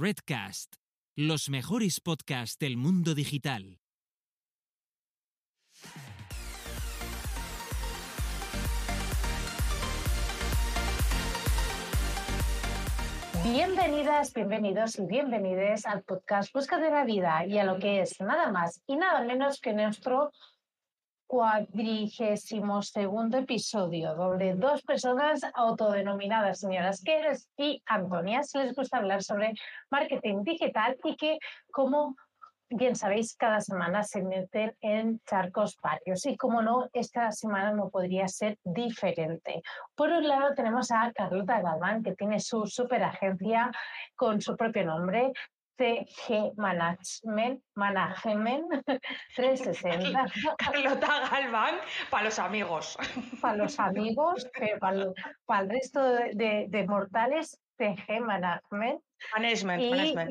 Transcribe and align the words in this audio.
Redcast, 0.00 0.76
los 1.16 1.48
mejores 1.48 2.00
podcasts 2.00 2.56
del 2.56 2.76
mundo 2.76 3.16
digital. 3.16 3.80
Bienvenidas, 13.42 14.32
bienvenidos 14.32 15.00
y 15.00 15.06
bienvenides 15.06 15.84
al 15.84 16.04
podcast 16.04 16.52
Busca 16.52 16.78
de 16.78 16.90
la 16.90 17.04
Vida 17.04 17.44
y 17.44 17.58
a 17.58 17.64
lo 17.64 17.80
que 17.80 18.02
es 18.02 18.20
nada 18.20 18.52
más 18.52 18.80
y 18.86 18.94
nada 18.94 19.24
menos 19.24 19.60
que 19.60 19.72
nuestro 19.72 20.30
cuadrigésimo 21.28 22.82
segundo 22.82 23.36
episodio, 23.36 24.14
donde 24.14 24.54
dos 24.54 24.82
personas 24.82 25.42
autodenominadas 25.54 26.60
señoras 26.60 27.02
Keres 27.04 27.50
y 27.56 27.82
Antonia 27.86 28.42
se 28.42 28.64
les 28.64 28.74
gusta 28.74 28.96
hablar 28.96 29.22
sobre 29.22 29.52
marketing 29.90 30.42
digital 30.42 30.96
y 31.04 31.16
que, 31.16 31.38
como 31.70 32.16
bien 32.70 32.96
sabéis, 32.96 33.36
cada 33.36 33.60
semana 33.60 34.02
se 34.02 34.22
meten 34.22 34.74
en 34.80 35.20
charcos 35.24 35.76
varios. 35.82 36.24
Y 36.24 36.36
como 36.36 36.62
no, 36.62 36.88
esta 36.94 37.30
semana 37.32 37.72
no 37.72 37.90
podría 37.90 38.26
ser 38.26 38.58
diferente. 38.64 39.62
Por 39.94 40.10
un 40.10 40.26
lado 40.26 40.54
tenemos 40.54 40.90
a 40.90 41.12
Carlota 41.12 41.60
Galván, 41.60 42.02
que 42.02 42.14
tiene 42.14 42.40
su 42.40 42.66
super 42.66 43.02
agencia 43.02 43.70
con 44.16 44.40
su 44.40 44.56
propio 44.56 44.84
nombre, 44.84 45.32
CG 45.78 46.52
Management, 46.56 47.62
Management 47.76 48.66
360. 49.36 50.26
Carlota 50.58 51.28
Galván, 51.30 51.76
para 52.10 52.24
los 52.24 52.38
amigos. 52.38 52.98
Para 53.40 53.56
los 53.56 53.78
amigos, 53.78 54.46
pero 54.58 54.78
para, 54.80 55.06
para 55.46 55.62
el 55.62 55.70
resto 55.70 56.02
de, 56.02 56.66
de 56.68 56.86
mortales, 56.86 57.60
CG 57.78 58.20
Management. 58.20 59.00
Management, 59.36 59.82
Y- 59.82 59.90
management. 59.90 60.30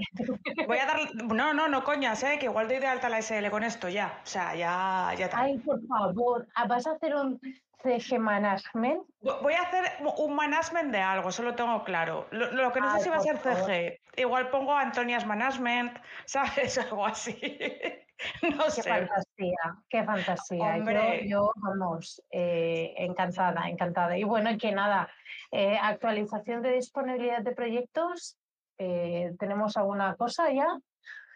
Voy 0.68 0.78
a 0.78 0.86
dar. 0.86 1.16
No, 1.16 1.54
no, 1.54 1.68
no, 1.70 1.84
coñas, 1.84 2.22
¿eh? 2.24 2.38
que 2.40 2.46
igual 2.46 2.68
doy 2.68 2.80
de 2.80 2.88
alta 2.88 3.08
la 3.10 3.22
SL 3.22 3.50
con 3.50 3.64
esto 3.64 3.88
ya. 3.90 4.20
O 4.24 4.28
sea, 4.28 4.54
ya, 4.56 5.14
ya. 5.18 5.30
Ay, 5.34 5.58
por 5.60 5.80
favor, 5.88 6.48
ah, 6.56 6.68
¿vas 6.68 6.86
a 6.88 6.92
hacer 6.92 7.16
un 7.16 7.40
CG 7.84 8.20
Management? 8.20 9.02
Voy 9.22 9.54
a 9.54 9.62
hacer 9.62 9.92
un 10.18 10.36
management 10.36 10.92
de 10.92 11.02
algo, 11.02 11.30
eso 11.30 11.44
lo 11.44 11.56
tengo 11.56 11.84
claro. 11.84 12.28
Lo, 12.32 12.52
lo 12.52 12.72
que 12.74 12.82
no 12.82 12.90
Ay, 12.90 12.98
sé 13.00 13.04
si 13.06 13.10
va 13.10 13.18
a 13.18 13.22
ser 13.22 13.38
favor. 13.38 13.66
CG. 13.66 14.00
Igual 14.18 14.50
pongo 14.50 14.74
Antonias 14.76 15.26
Management, 15.26 15.98
¿sabes? 16.26 16.78
Algo 16.78 17.06
así. 17.06 17.40
No 18.42 18.64
Qué 18.66 18.72
sé. 18.72 18.90
fantasía, 18.90 19.76
qué 19.90 20.04
fantasía. 20.04 20.58
Yo, 20.78 20.80
Hombre. 20.80 21.30
yo, 21.30 21.52
vamos, 21.58 22.20
eh, 22.32 22.96
encantada, 22.98 23.70
encantada. 23.70 24.18
Y 24.18 24.24
bueno, 24.24 24.50
y 24.50 24.58
que 24.58 24.72
nada, 24.72 25.08
eh, 25.52 25.78
actualización 25.80 26.64
de 26.64 26.72
disponibilidad 26.72 27.42
de 27.44 27.52
proyectos. 27.52 28.40
eh, 28.80 29.34
¿Tenemos 29.38 29.78
alguna 29.78 30.16
cosa 30.16 30.52
ya? 30.52 30.66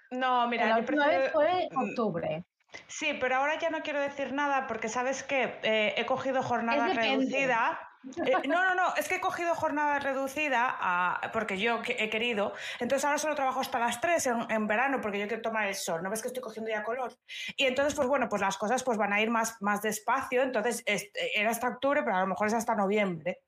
No, 0.09 0.47
mira, 0.47 0.69
la 0.69 0.75
yo 0.77 0.79
última 0.79 1.05
vez 1.05 1.29
prefiero- 1.31 1.33
fue 1.33 1.69
Mm, 1.71 1.89
octubre. 1.89 2.43
Sí, 2.87 3.13
pero 3.21 3.35
ahora 3.35 3.59
ya 3.59 3.69
no 3.69 3.81
quiero 3.81 3.99
decir 3.99 4.33
nada 4.33 4.65
porque 4.65 4.89
sabes 4.89 5.21
que 5.21 5.59
eh, 5.61 5.93
he 5.97 6.05
cogido 6.07 6.41
jornada 6.41 6.87
reducida. 6.87 7.91
Eh, 8.25 8.47
no, 8.47 8.63
no, 8.63 8.75
no, 8.75 8.95
es 8.95 9.07
que 9.07 9.16
he 9.16 9.21
cogido 9.21 9.53
jornada 9.53 9.99
reducida 9.99 10.75
a- 10.80 11.30
porque 11.31 11.57
yo 11.59 11.81
que- 11.83 11.97
he 11.99 12.09
querido. 12.09 12.53
Entonces 12.80 13.05
ahora 13.05 13.17
solo 13.19 13.35
trabajo 13.35 13.59
hasta 13.59 13.77
las 13.80 14.02
3 14.02 14.25
en, 14.27 14.49
en 14.49 14.66
verano 14.67 14.99
porque 15.02 15.19
yo 15.19 15.27
quiero 15.27 15.43
tomar 15.43 15.67
el 15.67 15.75
sol. 15.75 16.02
¿No 16.02 16.09
ves 16.09 16.21
que 16.21 16.27
estoy 16.30 16.41
cogiendo 16.41 16.69
ya 16.71 16.83
color? 16.83 17.13
Y 17.55 17.66
entonces, 17.66 17.93
pues 17.93 18.08
bueno, 18.08 18.27
pues 18.27 18.41
las 18.41 18.58
cosas 18.58 18.83
pues 18.83 18.97
van 18.97 19.13
a 19.13 19.21
ir 19.21 19.30
más, 19.30 19.55
más 19.61 19.81
despacio. 19.81 20.41
Entonces 20.41 20.81
es- 20.85 21.11
era 21.35 21.52
hasta 21.52 21.67
octubre, 21.67 22.02
pero 22.03 22.16
a 22.17 22.21
lo 22.21 22.27
mejor 22.27 22.47
es 22.47 22.53
hasta 22.55 22.73
noviembre. 22.75 23.39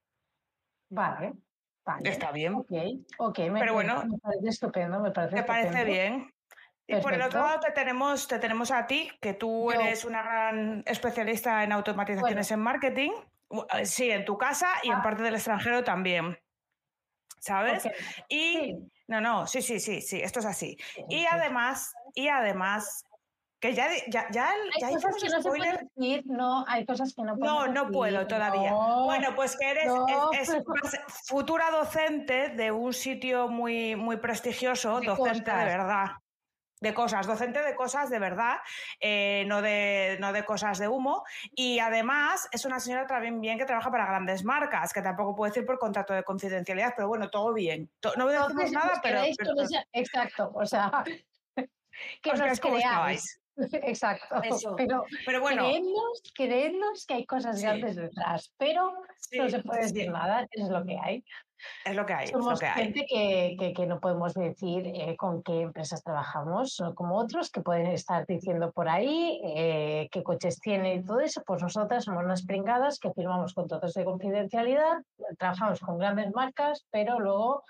Vale, 0.89 1.33
vale. 1.83 2.09
Está 2.09 2.31
bien. 2.31 2.53
Ok, 2.55 2.71
ok. 3.17 3.39
Me, 3.49 3.59
Pero 3.59 3.73
bueno, 3.73 4.03
me 4.05 4.17
parece 4.19 4.49
estupendo, 4.49 4.99
me 4.99 5.11
parece 5.11 5.35
¿Te 5.37 5.43
parece 5.43 5.67
estupendo. 5.69 5.91
bien? 5.91 6.33
Y 6.85 6.97
por 6.97 7.13
el 7.13 7.21
otro 7.21 7.41
lado 7.41 7.59
te 7.61 7.71
tenemos, 7.71 8.27
te 8.27 8.37
tenemos 8.39 8.69
a 8.69 8.85
ti, 8.85 9.09
que 9.21 9.33
tú 9.33 9.71
Yo. 9.73 9.79
eres 9.79 10.03
una 10.05 10.21
gran 10.21 10.83
especialista 10.85 11.63
en 11.63 11.71
automatizaciones 11.71 12.51
en 12.51 12.59
marketing. 12.59 13.11
Eh, 13.73 13.85
Sí, 13.85 14.09
en 14.09 14.25
tu 14.25 14.37
casa 14.37 14.69
y 14.83 14.87
en 14.89 14.95
Ah. 14.95 15.01
parte 15.03 15.23
del 15.23 15.35
extranjero 15.35 15.83
también. 15.83 16.37
¿Sabes? 17.39 17.85
Ok, 17.85 17.91
Y 18.29 18.53
sí. 18.53 18.75
no, 19.07 19.19
no, 19.19 19.45
sí, 19.47 19.61
sí, 19.61 19.79
sí, 19.79 20.01
sí, 20.01 20.21
esto 20.21 20.39
es 20.39 20.45
así. 20.45 20.77
Y 21.09 21.19
Sí. 21.19 21.25
además, 21.29 21.93
y 22.13 22.29
además, 22.29 23.03
que 23.59 23.73
ya, 23.73 23.87
ya, 24.07 24.27
ya, 24.29 24.29
ya 24.31 24.49
Hay 24.87 24.93
cosas 24.93 25.15
hicimos 25.17 25.23
que 25.23 25.29
no 25.29 25.41
se 25.41 25.49
pueden 25.49 25.89
decir, 25.95 26.23
no, 26.25 26.65
hay 26.67 26.85
cosas 26.85 27.13
que 27.13 27.21
no 27.23 27.33
No, 27.35 27.39
podemos 27.39 27.67
no 27.69 27.73
decir, 27.81 27.91
puedo 27.93 28.27
todavía. 28.27 28.71
no. 28.71 29.03
Bueno, 29.05 29.35
pues 29.35 29.57
que 29.57 29.69
eres 29.71 29.85
no, 29.87 30.05
es- 30.31 30.49
es- 30.49 30.63
futura 31.27 31.69
docente 31.71 32.49
de 32.49 32.71
un 32.71 32.93
sitio 32.93 33.47
muy, 33.49 33.95
muy 33.97 34.17
prestigioso, 34.17 34.99
docente 35.01 35.51
de 35.51 35.57
cosas. 35.57 35.65
verdad. 35.65 36.05
De 36.83 36.93
cosas, 36.93 37.25
docente 37.25 37.61
de 37.61 37.75
cosas 37.75 38.09
de 38.09 38.19
verdad, 38.19 38.57
eh, 38.99 39.45
no, 39.47 39.61
de, 39.61 40.17
no 40.19 40.33
de 40.33 40.43
cosas 40.43 40.79
de 40.79 40.89
humo. 40.89 41.23
Y 41.55 41.79
además 41.79 42.49
es 42.51 42.65
una 42.65 42.81
señora 42.81 43.07
también 43.07 43.39
bien 43.39 43.57
que 43.57 43.63
trabaja 43.63 43.89
para 43.89 44.05
grandes 44.05 44.43
marcas, 44.43 44.91
que 44.91 45.01
tampoco 45.01 45.33
puedo 45.33 45.49
decir 45.49 45.65
por 45.65 45.79
contrato 45.79 46.13
de 46.13 46.23
confidencialidad, 46.23 46.91
pero 46.93 47.07
bueno, 47.07 47.29
todo 47.29 47.53
bien. 47.53 47.89
To- 48.01 48.11
No 48.17 48.27
decimos 48.27 48.49
Entonces, 48.51 48.71
nada, 48.73 48.91
os 48.95 48.99
pero, 49.01 49.21
exacto, 49.93 50.51
o 50.53 50.65
sea, 50.65 50.91
que 52.21 52.31
os 52.31 52.39
nos 52.41 52.59
creáis. 52.59 53.39
Exacto, 53.83 54.41
Eso. 54.43 54.75
pero 54.75 55.05
Pero 55.25 55.39
bueno, 55.39 55.63
creednos, 55.63 56.21
creednos 56.35 57.05
que 57.05 57.13
hay 57.13 57.25
cosas 57.25 57.55
Sí. 57.59 57.63
grandes 57.63 57.95
detrás, 57.95 58.53
pero 58.57 58.91
sí, 59.15 59.37
no 59.37 59.47
se 59.47 59.61
puede 59.63 59.83
sí, 59.87 59.93
decir 59.93 60.11
nada, 60.11 60.45
es 60.51 60.67
lo 60.67 60.83
que 60.83 60.97
hay. 61.01 61.23
Es 61.85 61.95
lo 61.95 62.05
que 62.05 62.13
hay. 62.13 62.25
es 62.25 62.31
lo 62.33 62.41
Somos 62.43 62.59
que 62.59 62.65
hay. 62.65 62.83
gente 62.83 63.05
que, 63.07 63.55
que- 63.59 63.73
que 63.73 63.85
no 63.87 63.99
podemos 63.99 64.33
decir 64.33 64.87
eh, 64.87 65.15
con 65.17 65.41
qué 65.43 65.61
empresas 65.61 66.03
trabajamos, 66.03 66.79
no 66.79 66.93
como 66.95 67.17
otros 67.17 67.49
que 67.51 67.61
pueden 67.61 67.87
estar 67.87 68.25
diciendo 68.25 68.71
por 68.71 68.89
ahí 68.89 69.41
eh, 69.43 70.09
qué 70.11 70.23
coches 70.23 70.59
tienen 70.59 70.99
y 70.99 71.03
todo 71.03 71.19
eso. 71.19 71.41
Pues 71.45 71.61
nosotras 71.61 72.03
somos 72.05 72.23
unas 72.23 72.45
pringadas 72.45 72.99
que 72.99 73.11
firmamos 73.13 73.53
contratos 73.53 73.93
de 73.93 74.05
confidencialidad, 74.05 75.01
trabajamos 75.37 75.79
con 75.79 75.97
grandes 75.97 76.31
marcas, 76.33 76.85
pero 76.91 77.19
luego 77.19 77.63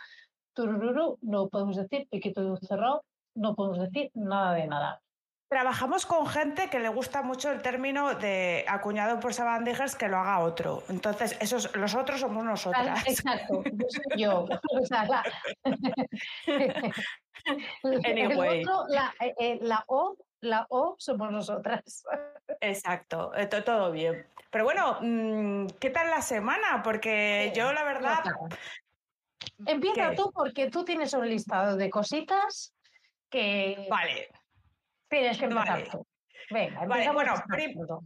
turururu, 0.54 1.18
no 1.22 1.48
podemos 1.50 1.76
decir 1.78 2.08
piquito 2.10 2.56
cerrado, 2.58 3.04
no 3.36 3.56
podemos 3.56 3.80
decir 3.80 4.12
nada 4.14 4.54
de 4.54 4.68
nada. 4.68 5.02
Trabajamos 5.50 6.06
con 6.08 6.26
gente 6.28 6.70
que 6.70 6.80
le 6.80 6.90
gusta 6.90 7.22
mucho 7.22 7.52
el 7.52 7.62
término 7.62 8.16
de 8.16 8.66
acuñado 8.68 9.20
por 9.20 9.34
Sabandijers 9.36 9.96
que 9.96 10.08
lo 10.08 10.18
haga 10.18 10.40
otro. 10.40 10.84
Entonces, 10.90 11.38
esos, 11.40 11.76
los 11.76 11.94
otros 11.94 12.22
somos 12.22 12.44
nosotras. 12.44 13.04
Exacto, 13.06 13.64
yo 13.64 13.86
soy 13.90 14.22
yo. 14.22 14.46
O 14.82 14.86
sea, 14.86 15.06
la, 15.06 15.24
el 17.84 18.06
Anyway. 18.06 18.62
otro, 18.64 18.86
la, 18.88 19.14
eh, 19.20 19.34
eh, 19.38 19.60
la 19.62 19.84
O, 19.88 20.16
la 20.42 20.66
O 20.70 20.96
somos 20.98 21.30
nosotras. 21.32 22.04
Exacto, 22.62 23.34
eh, 23.36 23.48
to- 23.48 23.64
todo 23.64 23.92
bien. 23.92 24.26
Pero 24.50 24.64
bueno, 24.64 24.98
mm, 25.02 25.68
¿qué 25.80 25.90
tal 25.90 26.10
la 26.10 26.22
semana? 26.22 26.82
Porque 26.84 27.52
Sí, 27.54 27.60
yo 27.60 27.74
la 27.74 27.84
verdad, 27.84 28.24
Empieza 29.66 30.12
¿Qué? 30.12 30.16
tú 30.16 30.32
porque 30.34 30.70
tú 30.70 30.86
tienes 30.86 31.14
un 31.14 31.28
listado 31.28 31.76
de 31.76 31.90
cositas 31.90 32.74
que 33.30 33.88
vale, 33.90 34.30
tienes 35.20 35.38
que 35.38 35.46
empezar 35.46 35.68
vale. 35.70 35.90
tú. 35.90 36.08
Venga, 36.50 36.80
Vale, 36.80 36.84
empezamos 37.04 37.16
bueno, 37.16 37.34
esta 37.36 37.46
prim- 37.48 37.74
foto. 37.74 38.02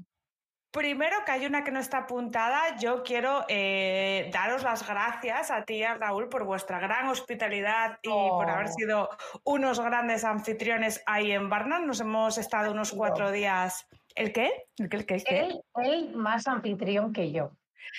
primero 0.72 1.18
que 1.26 1.32
hay 1.32 1.46
una 1.46 1.64
que 1.64 1.72
no 1.72 1.80
está 1.80 2.00
apuntada, 2.00 2.78
yo 2.78 3.02
quiero 3.04 3.46
eh, 3.50 4.30
daros 4.32 4.64
las 4.64 4.88
gracias 4.88 5.50
a 5.50 5.64
ti 5.66 5.76
y 5.78 5.84
a 5.84 5.96
Raúl 5.96 6.30
por 6.30 6.44
vuestra 6.46 6.80
gran 6.80 7.08
hospitalidad 7.08 7.98
y 8.04 8.10
por 8.10 8.50
haber 8.50 8.68
Oh. 8.68 8.72
sido 8.72 9.10
unos 9.44 9.80
grandes 9.80 10.24
anfitriones 10.24 11.02
ahí 11.08 11.32
en 11.32 11.50
Barna. 11.50 11.80
Nos 11.80 12.00
hemos 12.02 12.38
estado 12.38 12.72
unos 12.72 12.92
cuatro 12.94 13.32
días. 13.32 13.88
¿El 14.16 14.32
qué? 14.34 14.66
¿El 14.78 14.90
qué? 14.90 14.98
¿El 14.98 15.06
qué? 15.06 15.16
¿El 15.16 15.24
qué? 15.24 15.40
Él, 15.40 15.62
él 15.84 16.16
más 16.16 16.48
anfitrión 16.48 17.12
que 17.14 17.32
yo. 17.32 17.52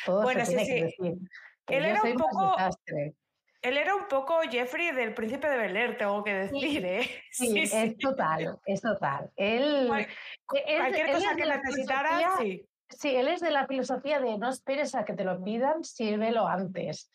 Todo 0.05 0.23
Bueno, 0.23 0.41
se 0.45 0.53
sí, 0.53 0.57
tiene 0.57 0.65
sí. 0.67 0.75
que 0.75 0.85
decir. 0.85 1.29
Que 1.67 1.77
Él 1.79 1.83
yo 1.85 1.91
era 1.91 2.03
un 2.03 2.15
poco- 2.15 2.55
desastre. 2.57 3.15
Él 3.63 3.77
era 3.77 3.95
un 3.95 4.07
poco 4.09 4.41
Jeffrey 4.51 4.93
del 4.93 5.15
Príncipe 5.15 5.49
de 5.49 5.59
Bel 5.59 5.77
Air, 5.77 5.97
tengo 5.99 6.23
que 6.23 6.35
decir, 6.35 6.85
¿eh? 6.85 7.11
Sí, 7.33 7.59
es 7.61 7.99
total, 7.99 8.59
es 8.67 8.81
total. 8.81 9.31
Él, 9.37 9.89
él- 9.93 10.07
Cualquier 10.47 11.13
cosa 11.13 11.37
que 11.37 11.43
filosofía- 11.43 12.31
sí. 12.39 12.69
Sí, 12.91 13.15
él 13.15 13.29
es 13.29 13.41
de 13.41 13.51
la 13.51 13.67
filosofía 13.67 14.19
de 14.19 14.39
no 14.39 14.49
esperes 14.49 14.95
a 14.95 15.05
que 15.05 15.13
te 15.13 15.23
lo 15.25 15.43
pidan, 15.45 15.85
sírvelo 15.85 16.47
antes. 16.47 17.11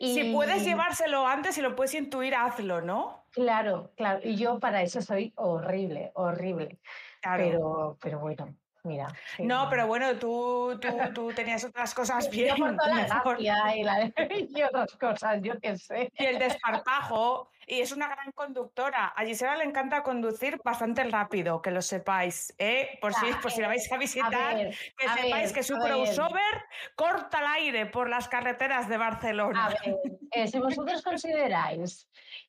Si 0.00 0.32
puedes 0.32 0.64
llevárselo 0.64 1.26
antes 1.26 1.58
y 1.58 1.62
lo 1.62 1.76
puedes 1.76 1.94
intuir, 1.94 2.34
hazlo, 2.34 2.80
¿no? 2.80 3.26
Claro, 3.30 3.92
claro. 3.94 4.20
Y 4.24 4.36
yo 4.36 4.58
para 4.58 4.82
eso 4.82 5.02
soy 5.02 5.32
horrible, 5.36 6.10
horrible. 6.14 6.80
Claro. 7.20 7.44
Pero, 7.44 7.98
pero 8.00 8.18
bueno. 8.20 8.56
Mira. 8.84 9.08
sí, 9.36 9.44
No, 9.44 9.58
mira. 9.60 9.70
pero 9.70 9.86
bueno, 9.86 10.16
tú, 10.18 10.78
tú, 10.80 10.88
tú 11.14 11.32
tenías 11.32 11.64
otras 11.64 11.94
cosas 11.94 12.28
bien. 12.30 12.56
Yo 12.56 12.64
por 12.64 12.76
toda 12.76 12.88
la 12.88 13.04
gracia 13.06 13.76
y, 13.76 13.82
la- 13.84 14.12
y 14.28 14.62
otras 14.62 14.92
cosas, 15.00 15.40
yo 15.42 15.54
qué 15.60 15.76
sé. 15.78 16.12
Y 16.18 16.24
el 16.24 16.38
desparpajo. 16.38 17.48
Y 17.64 17.80
es 17.80 17.92
una 17.92 18.08
gran 18.08 18.32
conductora. 18.32 19.06
A 19.16 19.24
Gisela 19.24 19.54
le 19.56 19.62
encanta 19.64 20.02
conducir 20.02 20.60
bastante 20.64 21.04
rápido, 21.04 21.62
que 21.62 21.70
lo 21.70 21.80
sepáis. 21.80 22.52
¿eh? 22.58 22.98
Por, 23.00 23.14
si, 23.14 23.26
por 23.40 23.52
si 23.52 23.60
la 23.60 23.68
vais 23.68 23.90
a 23.90 23.94
A 23.94 23.98
visitar, 23.98 24.54
ver, 24.56 24.76
que 24.98 25.06
a 25.06 25.14
sepáis 25.14 25.44
ver, 25.44 25.52
que 25.54 25.62
su 25.62 25.76
a 25.76 25.78
ver. 25.78 25.86
crossover 25.92 26.64
corta 26.96 27.38
el 27.38 27.46
aire 27.46 27.86
por 27.86 28.08
las 28.08 28.28
carreteras 28.28 28.88
de 28.88 28.96
Barcelona. 28.98 29.66
A 29.66 29.68
ver, 29.68 29.96
eh, 30.32 30.48
si 30.48 30.58
vosotros 30.58 31.02
consideráis 31.04 32.08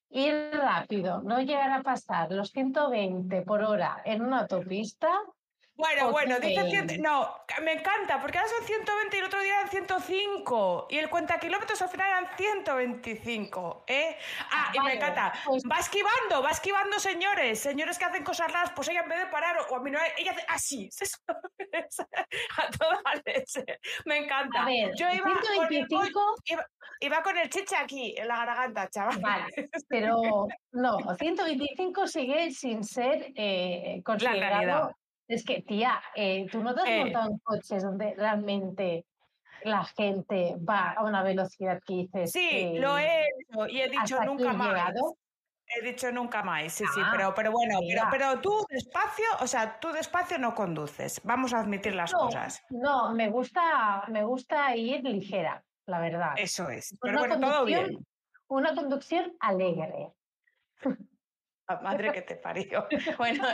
ir 0.10 0.50
rápido, 0.52 1.22
no 1.22 1.40
llegar 1.42 1.70
a 1.72 1.84
pasar 1.84 2.32
los 2.32 2.50
120 2.50 3.44
por 3.44 3.62
hora 3.62 4.02
en 4.06 4.24
una 4.24 4.40
autopista, 4.42 5.12
Bueno, 5.76 6.12
bueno, 6.12 6.40
dice 6.40 6.98
no, 7.00 7.36
me 7.64 7.74
encanta, 7.74 8.22
porque 8.22 8.38
ahora 8.38 8.50
son 8.50 8.64
120 8.66 9.16
y 9.16 9.20
el 9.20 9.26
otro 9.26 9.42
día 9.42 9.54
eran 9.58 9.70
105. 9.70 10.88
Y 10.92 10.98
el 11.00 11.10
cuenta 11.10 11.40
kilómetros 11.40 11.82
al 11.82 11.90
final 11.90 12.08
eran 12.10 12.28
125. 12.38 13.84
¿eh? 13.88 14.16
Ah, 14.52 14.72
y 14.74 14.80
me 14.82 14.94
encanta. 14.94 15.34
pues- 15.46 15.64
Va 15.70 15.80
esquivando, 15.80 16.44
va 16.44 16.52
esquivando 16.52 17.00
señores, 17.00 17.60
señores 17.60 17.98
que 17.98 18.06
hacen 18.06 18.24
cosas 18.24 18.52
raras, 18.52 18.72
pues 18.76 18.88
ella 18.90 19.02
en 19.02 19.10
vez 19.10 19.20
de 19.20 19.26
parar 19.28 19.58
o 19.70 19.76
a 19.76 19.80
mí 19.82 19.90
no, 19.90 19.98
ella 20.18 20.32
hace 20.32 20.46
así, 20.48 20.90
a 22.58 22.70
toda 22.78 23.02
leche. 23.26 23.64
Me 24.06 24.18
encanta. 24.18 24.62
a 24.64 24.66
ver, 24.66 24.92
Yo 24.96 25.10
iba 25.12 25.24
con, 25.24 25.34
el, 25.74 25.88
co- 25.88 26.04
125, 26.04 26.36
iba, 26.46 26.66
iba 27.00 27.24
con 27.24 27.38
el 27.38 27.50
chiche 27.50 27.76
aquí, 27.76 28.14
en 28.18 28.28
la 28.28 28.46
garganta, 28.46 28.90
chaval. 28.90 29.20
vale, 29.22 29.46
pero 29.90 30.48
no, 30.72 30.98
125 31.18 32.08
sigue 32.08 32.52
sin 32.52 32.84
ser 32.84 33.32
eh, 33.36 34.02
considerado. 34.06 34.96
Es 35.28 35.46
que, 35.46 35.62
tía, 35.62 36.02
eh, 36.16 36.48
tú 36.52 36.62
no 36.62 36.74
te 36.76 36.82
has 36.82 36.88
Eh. 36.90 37.00
montado 37.00 37.30
en 37.32 37.38
coches 37.40 37.84
donde 37.84 38.14
realmente 38.16 39.06
la 39.64 39.86
gente 39.86 40.56
va 40.58 40.92
a 40.92 41.04
una 41.06 41.24
velocidad 41.24 41.80
que 41.86 41.94
dices. 41.94 42.32
Sí, 42.32 42.74
lo 42.78 42.98
he 42.98 43.22
hecho 43.28 43.68
y 43.68 43.82
he 43.82 43.90
dicho 43.90 44.20
nunca 44.26 44.54
más. 44.54 44.68
llegado. 44.70 45.18
He 45.66 45.82
dicho 45.82 46.12
nunca 46.12 46.44
más, 46.44 46.74
sí, 46.74 46.84
sí, 46.94 47.00
Ah, 47.04 47.10
pero, 47.16 47.34
pero 47.34 47.52
bueno, 47.52 47.76
pero, 47.80 48.06
mira. 48.06 48.10
pero 48.12 48.42
tú 48.42 48.66
despacio, 48.70 49.26
o 49.40 49.48
sea, 49.48 49.80
tú 49.80 49.92
despacio 49.94 50.38
no 50.38 50.54
conduces, 50.54 51.22
vamos 51.24 51.54
a 51.54 51.62
admitir 51.62 51.96
las 51.96 52.12
No, 52.12 52.20
cosas. 52.20 52.62
no, 52.70 53.14
me 53.14 53.30
gusta, 53.30 54.04
me 54.10 54.24
gusta 54.26 54.76
ir 54.76 55.04
ligera, 55.04 55.64
la 55.88 56.00
verdad. 56.02 56.34
Eso 56.36 56.70
es, 56.70 56.92
Una 56.92 57.00
pero 57.02 57.20
bueno, 57.20 57.40
todo 57.40 57.66
bien. 57.66 58.06
Una 58.50 58.76
conducción 58.76 59.34
alegre. 59.40 60.12
La 61.68 61.80
madre 61.80 62.12
que 62.12 62.22
te 62.22 62.36
parió. 62.36 62.88
Bueno, 63.18 63.46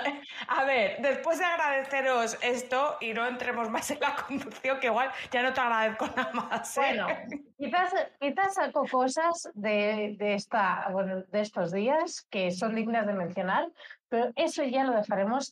a 0.48 0.64
ver, 0.64 1.02
después 1.02 1.38
de 1.38 1.46
agradeceros 1.46 2.38
esto 2.42 2.98
y 3.02 3.14
no 3.14 3.26
entremos 3.28 3.70
más 3.70 3.92
en 3.92 4.00
la 4.00 4.16
conducción, 4.16 4.80
que 4.80 4.88
igual 4.88 5.12
ya 5.32 5.44
no 5.44 5.54
te 5.54 5.62
agradezco 5.62 6.08
nada 6.16 6.32
más. 6.34 6.78
¿eh? 6.78 6.82
Bueno, 6.82 7.08
quizás, 7.58 7.94
quizás 8.20 8.54
saco 8.56 8.86
cosas 8.90 9.50
de, 9.54 10.16
de, 10.18 10.34
esta, 10.34 10.88
bueno, 10.92 11.22
de 11.24 11.42
estos 11.42 11.72
días 11.72 12.26
que 12.30 12.52
son 12.52 12.76
dignas 12.76 13.06
de 13.06 13.14
mencionar, 13.14 13.70
pero 14.08 14.32
eso 14.36 14.64
ya 14.64 14.84
lo 14.84 14.94
dejaremos 14.94 15.52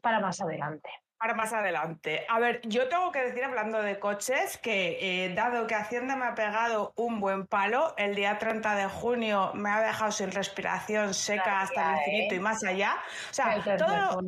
para 0.00 0.20
más 0.20 0.40
adelante. 0.40 0.88
Para 1.22 1.34
más 1.34 1.52
adelante. 1.52 2.26
A 2.28 2.40
ver, 2.40 2.60
yo 2.64 2.88
tengo 2.88 3.12
que 3.12 3.22
decir, 3.22 3.44
hablando 3.44 3.80
de 3.80 4.00
coches, 4.00 4.58
que 4.58 4.98
eh, 5.24 5.32
dado 5.32 5.68
que 5.68 5.76
Hacienda 5.76 6.16
me 6.16 6.24
ha 6.24 6.34
pegado 6.34 6.92
un 6.96 7.20
buen 7.20 7.46
palo, 7.46 7.94
el 7.96 8.16
día 8.16 8.38
30 8.40 8.74
de 8.74 8.88
junio 8.88 9.52
me 9.54 9.70
ha 9.70 9.80
dejado 9.80 10.10
sin 10.10 10.32
respiración 10.32 11.14
seca 11.14 11.60
hasta 11.60 11.92
el 11.92 11.98
infinito 11.98 12.34
¿eh? 12.34 12.38
y 12.38 12.40
más 12.40 12.64
allá. 12.64 12.96
O 13.30 13.34
sea, 13.34 13.54
El 13.54 13.62
30 13.62 13.86
todo 13.86 14.20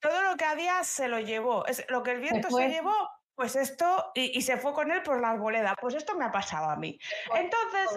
todo 0.00 0.22
lo 0.22 0.36
que 0.38 0.46
había 0.46 0.82
se 0.84 1.06
lo 1.08 1.20
llevó. 1.20 1.66
Es, 1.66 1.84
lo 1.90 2.02
que 2.02 2.12
el 2.12 2.20
viento 2.20 2.48
se, 2.48 2.70
llevó, 2.70 2.94
pues 3.34 3.54
esto, 3.54 4.10
y, 4.14 4.38
y 4.38 4.40
se 4.40 4.56
fue 4.56 4.72
con 4.72 4.90
él 4.90 5.02
por 5.02 5.20
la 5.20 5.32
arboleda. 5.32 5.76
Pues 5.78 5.96
esto 5.96 6.16
me 6.16 6.24
ha 6.24 6.32
pasado 6.32 6.70
a 6.70 6.76
mí. 6.76 6.98
Entonces, 7.34 7.88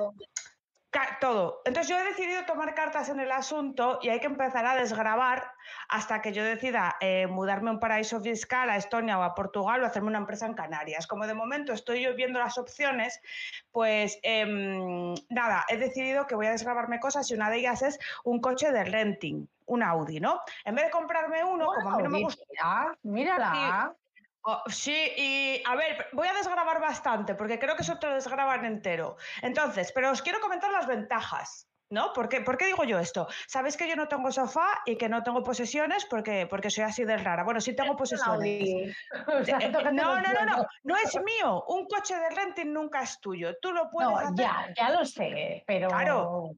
todo. 1.20 1.62
Entonces 1.66 1.90
yo 1.90 2.00
he 2.00 2.04
decidido 2.04 2.46
tomar 2.46 2.74
cartas 2.74 3.10
en 3.10 3.20
el 3.20 3.32
asunto 3.32 4.00
y 4.02 4.10
hay 4.10 4.20
que 4.20 4.28
empezar 4.28 4.66
a 4.66 4.76
desgravar 4.76 5.52
hasta 5.88 6.22
que 6.22 6.34
yo 6.34 6.44
decida 6.44 6.96
eh, 7.00 7.28
mudarme 7.28 7.70
a 7.70 7.74
un 7.74 7.80
paraíso 7.80 8.20
fiscal, 8.22 8.70
a 8.70 8.78
Estonia 8.78 9.20
o 9.20 9.24
a 9.24 9.36
Portugal 9.36 9.84
o 9.84 9.86
hacerme 9.86 10.08
una 10.08 10.20
empresa 10.20 10.46
en 10.46 10.54
Canarias. 10.54 11.08
Como 11.08 11.28
de 11.28 11.34
momento 11.34 11.74
estoy 11.74 12.02
yo 12.02 12.16
viendo 12.16 12.40
las 12.40 12.58
opciones, 12.58 13.22
pues 13.72 14.20
em, 14.24 15.14
nada, 15.30 15.66
he 15.68 15.78
decidido 15.78 16.26
que 16.28 16.36
voy 16.36 16.48
a 16.48 16.52
desgravarme 16.52 17.00
cosas 17.00 17.30
y 17.30 17.34
una 17.34 17.50
de 17.50 17.58
ellas 17.58 17.82
es 17.82 18.00
un 18.24 18.40
coche 18.42 18.72
de 18.72 18.84
renting, 18.84 19.48
un 19.66 19.84
Audi, 19.84 20.20
¿no? 20.20 20.42
En 20.66 20.76
vez 20.76 20.86
de 20.86 20.92
comprarme 20.92 21.44
uno, 21.44 21.68
como 21.68 21.90
a 21.92 21.98
mí 21.98 22.04
no 22.04 22.10
me 22.10 22.24
gusta... 22.24 22.44
mira, 22.50 22.98
mírala. 23.04 23.96
Oh, 24.44 24.64
sí, 24.68 25.12
y 25.18 25.62
a 25.66 25.76
ver, 25.76 26.08
voy 26.14 26.28
a 26.28 26.34
desgrabar 26.34 26.80
bastante 26.80 27.36
porque 27.36 27.60
creo 27.60 27.76
que 27.76 27.82
eso 27.82 28.00
te 28.00 28.08
lo 28.08 28.16
desgraban 28.16 28.66
entero. 28.66 29.18
Entonces, 29.42 29.92
pero 29.94 30.12
os 30.12 30.22
quiero 30.22 30.40
comentar 30.40 30.72
las 30.72 30.88
ventajas. 30.88 31.66
¿No? 31.92 32.14
¿Por 32.14 32.30
qué, 32.30 32.42
¿Por 32.42 32.56
qué 32.56 32.68
digo 32.68 32.84
yo 32.84 33.00
esto? 33.00 33.28
Sabéis 33.48 33.76
que 33.76 33.90
yo 33.90 33.96
no 33.96 34.08
tengo 34.08 34.32
sofá 34.32 34.82
y 34.86 34.96
que 34.96 35.10
no 35.10 35.24
tengo 35.24 35.42
posesiones 35.42 36.06
porque, 36.06 36.46
porque 36.48 36.70
soy 36.70 36.84
así 36.84 37.04
de 37.04 37.18
rara. 37.18 37.44
Bueno, 37.44 37.60
sí 37.60 37.76
tengo 37.76 37.96
posesiones. 37.98 38.62
Eh, 38.70 38.94
no, 39.92 39.92
no, 39.92 40.22
no, 40.22 40.46
no, 40.46 40.68
no 40.84 40.96
es 40.96 41.20
mío. 41.24 41.64
Un 41.68 41.88
coche 41.88 42.16
de 42.16 42.30
renting 42.30 42.72
nunca 42.72 43.02
es 43.02 43.20
tuyo. 43.20 43.58
Tú 43.60 43.72
lo 43.74 43.90
puedes 43.90 44.12
No, 44.12 44.18
hacer. 44.20 44.36
ya, 44.36 44.68
ya 44.78 44.90
lo 44.92 45.04
sé, 45.04 45.64
pero 45.66 45.90
Claro. 45.90 46.52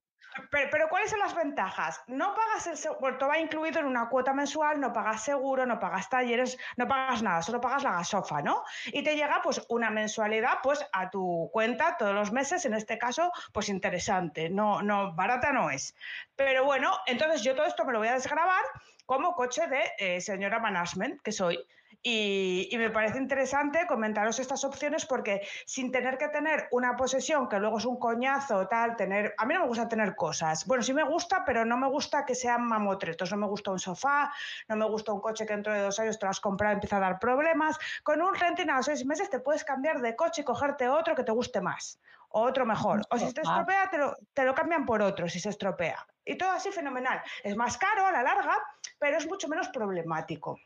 Pero, 0.50 0.88
¿cuáles 0.90 1.10
son 1.10 1.20
las 1.20 1.36
ventajas? 1.36 2.02
No 2.08 2.34
pagas 2.34 2.68
el 2.68 2.78
seguro, 2.78 3.18
todo 3.18 3.30
va 3.30 3.40
incluido 3.40 3.80
en 3.80 3.86
una 3.86 4.08
cuota 4.08 4.34
mensual, 4.34 4.80
no 4.80 4.94
pagas 4.94 5.24
seguro, 5.24 5.66
no 5.66 5.80
pagas 5.80 6.10
talleres, 6.10 6.58
no 6.78 6.88
pagas 6.88 7.22
nada, 7.22 7.42
solo 7.42 7.60
pagas 7.60 7.84
la 7.84 7.92
gasofa, 7.94 8.42
¿no? 8.42 8.64
Y 8.88 9.04
te 9.04 9.16
llega 9.16 9.42
pues 9.44 9.62
una 9.70 9.90
mensualidad 9.90 10.60
pues 10.64 10.86
a 10.94 11.10
tu 11.10 11.50
cuenta 11.52 11.98
todos 11.98 12.14
los 12.14 12.32
meses, 12.32 12.66
en 12.66 12.74
este 12.74 12.98
caso 12.98 13.32
pues 13.52 13.70
interesante, 13.70 14.50
no, 14.50 14.82
no, 14.82 15.14
barata 15.14 15.52
no 15.52 15.70
es. 15.70 15.96
Pero 16.36 16.64
bueno, 16.64 16.92
entonces 17.08 17.42
yo 17.42 17.56
todo 17.56 17.66
esto 17.66 17.84
me 17.84 17.92
lo 17.92 18.00
voy 18.00 18.08
a 18.08 18.14
desgrabar 18.14 18.64
como 19.06 19.36
coche 19.36 19.68
de 19.68 19.92
eh, 19.98 20.22
señora 20.22 20.60
management 20.60 21.22
que 21.22 21.32
soy. 21.32 21.60
Y, 22.04 22.68
y 22.72 22.78
me 22.80 22.90
parece 22.90 23.20
interesante 23.20 23.86
comentaros 23.88 24.40
estas 24.40 24.64
opciones 24.64 25.06
porque 25.06 25.48
sin 25.66 25.92
tener 25.92 26.18
que 26.18 26.30
tener 26.30 26.68
una 26.72 26.96
posesión 26.96 27.48
que 27.48 27.60
luego 27.60 27.78
es 27.78 27.86
un 27.86 28.00
coñazo, 28.00 28.68
tal, 28.68 28.96
tener. 28.96 29.36
A 29.38 29.46
mí 29.46 29.54
no 29.54 29.62
me 29.62 29.68
gusta 29.68 29.88
tener 29.88 30.16
cosas. 30.16 30.66
Bueno, 30.66 30.82
sí 30.82 30.94
me 30.94 31.04
gusta, 31.04 31.44
pero 31.46 31.64
no 31.64 31.78
me 31.78 31.88
gusta 31.88 32.26
que 32.26 32.34
sean 32.34 32.66
mamotretos. 32.66 33.32
No 33.32 33.38
me 33.38 33.48
gusta 33.48 33.72
un 33.72 33.80
sofá, 33.80 34.34
no 34.68 34.76
me 34.76 34.86
gusta 34.86 35.14
un 35.14 35.22
coche 35.22 35.46
que 35.46 35.54
dentro 35.54 35.74
de 35.74 35.82
dos 35.82 36.00
años 36.00 36.18
te 36.18 36.26
lo 36.26 36.32
has 36.32 36.40
comprado 36.40 36.74
y 36.74 36.76
empieza 36.76 36.98
a 36.98 37.02
dar 37.02 37.20
problemas. 37.20 37.78
Con 38.04 38.22
un 38.22 38.34
renting 38.34 38.70
a 38.70 38.78
los 38.78 38.88
seis 38.88 39.06
meses 39.06 39.30
te 39.30 39.40
puedes 39.40 39.64
cambiar 39.64 40.02
de 40.02 40.16
coche 40.16 40.42
y 40.42 40.46
cogerte 40.46 40.90
otro 40.90 41.16
que 41.16 41.24
te 41.24 41.32
guste 41.32 41.62
más. 41.62 42.00
O 42.30 42.42
otro 42.44 42.66
mejor. 42.66 43.02
O 43.10 43.18
si 43.18 43.28
se 43.28 43.34
te 43.34 43.44
sofá. 43.44 43.60
estropea, 43.60 43.90
te 43.90 43.98
lo, 43.98 44.18
te 44.34 44.44
lo 44.44 44.56
cambian 44.56 44.86
por 44.86 45.02
otro 45.02 45.30
si 45.30 45.40
se 45.40 45.50
estropea. 45.50 46.08
Y 46.26 46.38
todo 46.38 46.52
así 46.52 46.72
fenomenal. 46.72 47.22
Es 47.44 47.56
más 47.56 47.78
caro 47.78 48.06
a 48.06 48.12
la 48.12 48.24
larga, 48.24 48.58
pero 48.98 49.18
es 49.18 49.28
mucho 49.28 49.48
menos 49.48 49.68
problemático. 49.70 50.58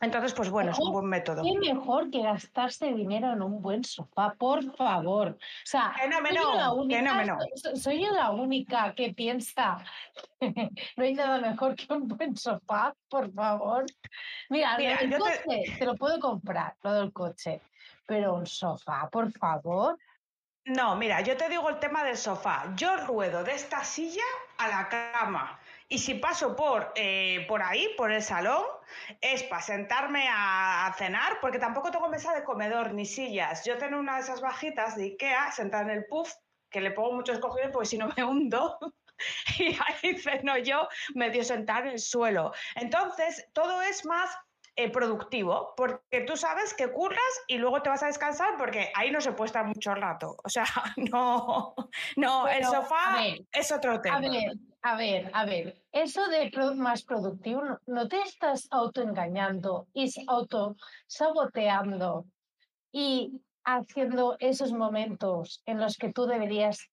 Entonces, 0.00 0.32
pues 0.32 0.48
bueno, 0.48 0.70
es 0.70 0.78
un 0.78 0.92
buen 0.92 1.06
método. 1.06 1.42
qué 1.42 1.58
mejor 1.58 2.08
que 2.10 2.22
gastarse 2.22 2.92
dinero 2.94 3.32
en 3.32 3.42
un 3.42 3.60
buen 3.60 3.82
sofá, 3.82 4.32
por 4.38 4.62
favor. 4.76 5.30
O 5.30 5.36
sea, 5.64 5.92
soy 6.28 6.36
yo 6.36 6.54
la 6.54 6.72
única, 6.72 7.02
no 7.02 7.14
me 7.16 7.24
no. 7.26 7.38
so- 7.56 7.74
soy 7.76 8.04
yo 8.04 8.12
la 8.12 8.30
única 8.30 8.94
que 8.94 9.12
piensa 9.12 9.78
no 10.40 11.04
hay 11.04 11.14
nada 11.14 11.40
mejor 11.40 11.74
que 11.74 11.92
un 11.92 12.06
buen 12.06 12.36
sofá, 12.36 12.94
por 13.08 13.32
favor. 13.32 13.86
Mira, 14.50 14.76
del 14.76 15.10
yo 15.10 15.18
te- 15.18 15.18
coche 15.18 15.62
te 15.78 15.84
lo 15.84 15.96
puedo 15.96 16.20
comprar, 16.20 16.76
lo 16.82 16.92
del 16.92 17.12
coche, 17.12 17.60
pero 18.06 18.34
un 18.34 18.46
sofá, 18.46 19.08
por 19.10 19.32
favor. 19.32 19.98
No, 20.64 20.94
mira, 20.96 21.22
yo 21.22 21.36
te 21.36 21.48
digo 21.48 21.68
el 21.70 21.78
tema 21.78 22.04
del 22.04 22.16
sofá. 22.16 22.72
Yo 22.76 22.96
ruedo 22.98 23.42
de 23.42 23.52
esta 23.52 23.82
silla 23.82 24.22
a 24.58 24.68
la 24.68 24.88
cama. 24.88 25.58
Y 25.88 25.98
si 25.98 26.14
paso 26.14 26.54
por, 26.54 26.92
eh, 26.96 27.46
por 27.48 27.62
ahí, 27.62 27.88
por 27.96 28.12
el 28.12 28.22
salón, 28.22 28.62
es 29.20 29.42
para 29.44 29.62
sentarme 29.62 30.28
a, 30.28 30.86
a 30.86 30.92
cenar, 30.94 31.40
porque 31.40 31.58
tampoco 31.58 31.90
tengo 31.90 32.08
mesa 32.08 32.34
de 32.34 32.44
comedor 32.44 32.92
ni 32.92 33.06
sillas. 33.06 33.64
Yo 33.64 33.78
tengo 33.78 33.98
una 33.98 34.16
de 34.16 34.20
esas 34.20 34.40
bajitas 34.40 34.96
de 34.96 35.04
Ikea 35.04 35.50
sentada 35.52 35.84
en 35.84 35.90
el 35.90 36.06
puff, 36.06 36.32
que 36.70 36.82
le 36.82 36.90
pongo 36.90 37.12
muchos 37.12 37.38
cojines 37.38 37.70
porque 37.72 37.88
si 37.88 37.98
no 37.98 38.08
me 38.16 38.24
hundo. 38.24 38.78
Y 39.58 39.76
ahí 39.84 40.16
ceno 40.16 40.56
yo 40.58 40.86
medio 41.16 41.42
sentar 41.42 41.86
en 41.86 41.94
el 41.94 41.98
suelo. 41.98 42.52
Entonces, 42.76 43.48
todo 43.52 43.82
es 43.82 44.04
más 44.04 44.30
eh, 44.80 44.90
productivo, 44.90 45.74
porque 45.76 46.20
tú 46.20 46.36
sabes 46.36 46.72
que 46.72 46.92
curras 46.92 47.18
y 47.48 47.58
luego 47.58 47.82
te 47.82 47.90
vas 47.90 48.04
a 48.04 48.06
descansar 48.06 48.56
porque 48.56 48.92
ahí 48.94 49.10
no 49.10 49.20
se 49.20 49.32
puede 49.32 49.46
estar 49.46 49.66
mucho 49.66 49.92
rato. 49.92 50.36
O 50.44 50.48
sea, 50.48 50.64
no, 51.12 51.74
no, 52.14 52.46
el 52.46 52.64
sofá 52.64 53.16
ver, 53.16 53.40
es 53.50 53.72
otro 53.72 54.00
tema. 54.00 54.18
A 54.18 54.20
ver, 54.20 54.52
a 54.88 54.96
ver, 54.96 55.30
a 55.34 55.44
ver. 55.44 55.82
Eso 55.92 56.26
de 56.28 56.50
más 56.76 57.02
productivo, 57.02 57.62
no, 57.86 58.08
te 58.08 58.20
estás 58.22 58.66
autoengañando 58.70 59.86
y 59.92 60.10
autosaboteando 60.26 62.24
y 62.90 63.42
haciendo 63.64 64.36
esos 64.38 64.72
momentos 64.72 65.62
en 65.66 65.78
los 65.78 65.96
que 65.98 66.12
tú 66.12 66.26
deberías 66.26 66.88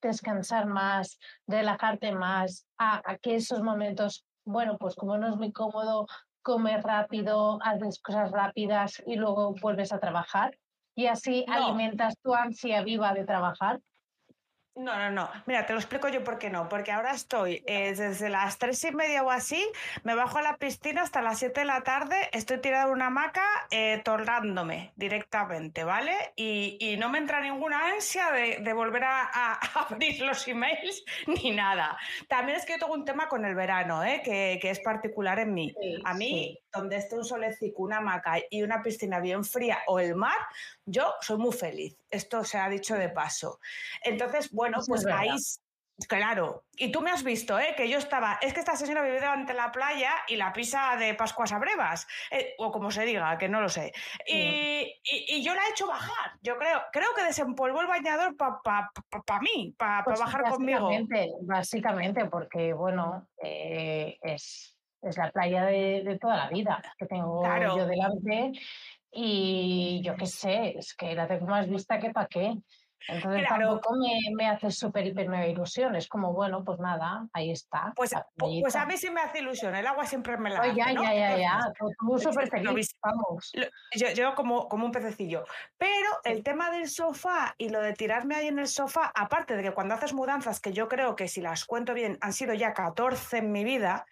descansar 0.00 0.66
más, 0.66 1.18
relajarte 1.46 2.12
más, 2.12 2.66
a, 2.78 3.02
a 3.04 3.18
que 3.18 3.34
esos 3.34 3.62
momentos, 3.62 4.24
bueno, 4.44 4.78
pues 4.78 4.94
como 4.94 5.18
no 5.18 5.28
es 5.28 5.36
muy 5.36 5.50
cómodo, 5.52 6.06
comes 6.42 6.82
rápido, 6.82 7.58
haces 7.62 8.00
cosas 8.00 8.30
rápidas 8.30 9.02
y 9.06 9.16
luego 9.16 9.54
vuelves 9.60 9.92
a 9.92 9.98
trabajar 9.98 10.56
y 10.94 11.06
así 11.06 11.44
alimentas 11.48 12.14
tu 12.22 12.34
ansia 12.34 12.82
viva 12.82 13.12
de 13.12 13.24
trabajar. 13.24 13.80
No, 14.80 14.98
no, 14.98 15.10
no. 15.10 15.30
Mira, 15.44 15.66
te 15.66 15.74
lo 15.74 15.78
explico 15.78 16.08
yo 16.08 16.24
por 16.24 16.38
qué 16.38 16.48
no. 16.48 16.68
Porque 16.68 16.90
ahora 16.90 17.12
estoy 17.12 17.62
eh, 17.66 17.94
desde 17.94 18.30
las 18.30 18.56
tres 18.56 18.82
y 18.84 18.92
media 18.92 19.22
o 19.22 19.30
así, 19.30 19.62
me 20.04 20.14
bajo 20.14 20.38
a 20.38 20.42
la 20.42 20.56
piscina 20.56 21.02
hasta 21.02 21.20
las 21.20 21.38
siete 21.38 21.60
de 21.60 21.66
la 21.66 21.82
tarde, 21.82 22.16
estoy 22.32 22.58
tirada 22.58 22.86
en 22.86 22.92
una 22.92 23.06
hamaca 23.06 23.44
eh, 23.70 24.02
directamente, 24.96 25.84
¿vale? 25.84 26.12
Y, 26.34 26.96
no 26.98 27.08
me 27.08 27.18
entra 27.18 27.40
ninguna 27.40 27.88
ansia 27.88 28.30
de, 28.30 28.72
volver 28.72 29.04
a, 29.04 29.54
abrir 29.88 30.20
los 30.22 30.46
emails 30.48 31.04
ni 31.26 31.50
nada. 31.50 31.96
También 32.28 32.58
es 32.58 32.64
que 32.64 32.72
yo 32.72 32.78
tengo 32.78 32.94
un 32.94 33.04
tema 33.04 33.28
con 33.28 33.44
el 33.44 33.54
verano, 33.54 34.02
¿eh? 34.02 34.22
que, 34.24 34.58
es 34.62 34.80
particular 34.80 35.38
en 35.40 35.52
mí. 35.52 35.74
a 36.04 36.14
mí, 36.14 36.58
donde 36.72 36.96
esté 36.96 37.16
un 37.16 37.24
solecico, 37.24 37.82
una 37.82 37.98
hamaca 37.98 38.38
y 38.48 38.62
una 38.62 38.82
piscina 38.82 39.20
bien 39.20 39.44
fría 39.44 39.78
o 39.86 39.98
el 39.98 40.14
mar, 40.14 40.38
yo 40.90 41.14
soy 41.20 41.38
muy 41.38 41.52
feliz. 41.52 41.96
Esto 42.10 42.44
se 42.44 42.58
ha 42.58 42.68
dicho 42.68 42.94
de 42.94 43.08
paso. 43.08 43.60
Entonces, 44.02 44.50
bueno, 44.50 44.78
pues 44.86 45.06
ahí, 45.06 45.30
claro. 46.06 46.64
Y 46.76 46.90
tú 46.90 47.00
me 47.00 47.10
has 47.10 47.22
visto, 47.22 47.58
¿eh? 47.58 47.74
Que 47.76 47.88
yo 47.88 47.98
estaba, 47.98 48.38
es 48.40 48.54
que 48.54 48.60
esta 48.60 48.76
señora 48.76 49.02
vive 49.02 49.20
delante 49.20 49.52
de 49.52 49.58
la 49.58 49.70
playa 49.70 50.12
y 50.28 50.36
la 50.36 50.52
pisa 50.52 50.96
de 50.98 51.14
Pascuas 51.14 51.52
a 51.52 51.58
Brevas, 51.58 52.06
eh, 52.30 52.54
o 52.58 52.70
como 52.70 52.90
se 52.90 53.04
diga, 53.04 53.36
que 53.38 53.48
no 53.48 53.60
lo 53.60 53.68
sé. 53.68 53.92
Y, 54.26 54.96
yo 55.42 55.54
la 55.54 55.66
he 55.66 55.70
hecho 55.70 55.86
bajar, 55.86 56.32
yo 56.42 56.56
creo, 56.58 56.82
creo 56.92 57.08
que 57.14 57.24
desempolvó 57.24 57.80
el 57.80 57.86
bañador 57.86 58.36
para 58.36 58.60
pa, 58.62 59.40
mí, 59.40 59.74
para 59.76 60.04
pues 60.04 60.20
bajar 60.20 60.42
conmigo. 60.50 60.90
Básicamente, 61.42 62.26
porque, 62.26 62.72
bueno, 62.72 63.28
eh, 63.42 64.18
es, 64.22 64.76
es, 65.02 65.16
la 65.16 65.30
playa 65.30 65.64
de, 65.64 66.18
toda 66.20 66.36
la 66.36 66.48
vida 66.48 66.82
que 66.98 67.06
tengo 67.06 67.42
yo 67.76 67.86
delante. 67.86 68.52
Y 69.12 70.02
yo 70.04 70.14
qué 70.16 70.26
sé, 70.26 70.78
es 70.78 70.94
que 70.94 71.14
la 71.14 71.26
tengo 71.26 71.46
más 71.46 71.68
vista 71.68 71.98
que 71.98 72.10
para 72.10 72.26
qué. 72.26 72.54
Entonces 73.08 73.48
tampoco 73.48 73.94
me, 74.36 74.48
hace 74.48 74.70
súper, 74.70 75.06
hiper, 75.06 75.28
mega 75.28 75.46
ilusión. 75.46 75.96
Es 75.96 76.06
como, 76.06 76.32
bueno, 76.32 76.62
pues 76.64 76.78
nada, 76.78 77.26
ahí 77.32 77.50
está. 77.50 77.92
Pues, 77.96 78.14
pues 78.36 78.76
a 78.76 78.84
mí 78.84 78.96
sí 78.96 79.10
me 79.10 79.20
hace 79.20 79.38
ilusión. 79.38 79.74
El 79.74 79.86
agua 79.86 80.04
siempre 80.04 80.36
me 80.36 80.50
la 80.50 80.60
hace, 80.60 80.74
ya, 80.74 80.92
ya, 80.92 81.14
ya, 81.14 81.36
ya. 81.36 81.60
Tú 81.78 82.18
súper 82.18 82.48
feliz, 82.48 82.94
vamos. 83.02 83.52
Yo, 84.14 84.34
como, 84.34 84.68
como 84.68 84.84
un 84.84 84.92
pececillo. 84.92 85.44
Pero 85.78 86.08
el 86.24 86.42
tema 86.42 86.70
del 86.70 86.88
sofá 86.88 87.54
y 87.56 87.70
lo 87.70 87.80
de 87.80 87.94
tirarme 87.94 88.34
ahí 88.36 88.48
en 88.48 88.58
el 88.58 88.68
sofá, 88.68 89.10
aparte 89.14 89.56
de 89.56 89.62
que 89.62 89.72
cuando 89.72 89.94
haces 89.94 90.12
mudanzas, 90.12 90.60
que 90.60 90.72
yo 90.72 90.88
creo 90.88 91.16
que 91.16 91.28
si 91.28 91.40
las 91.40 91.64
cuento 91.64 91.94
bien, 91.94 92.18
han 92.20 92.32
sido 92.32 92.54
ya 92.54 92.74
14 92.74 93.38
en 93.38 93.52
mi 93.52 93.64
vida, 93.64 94.06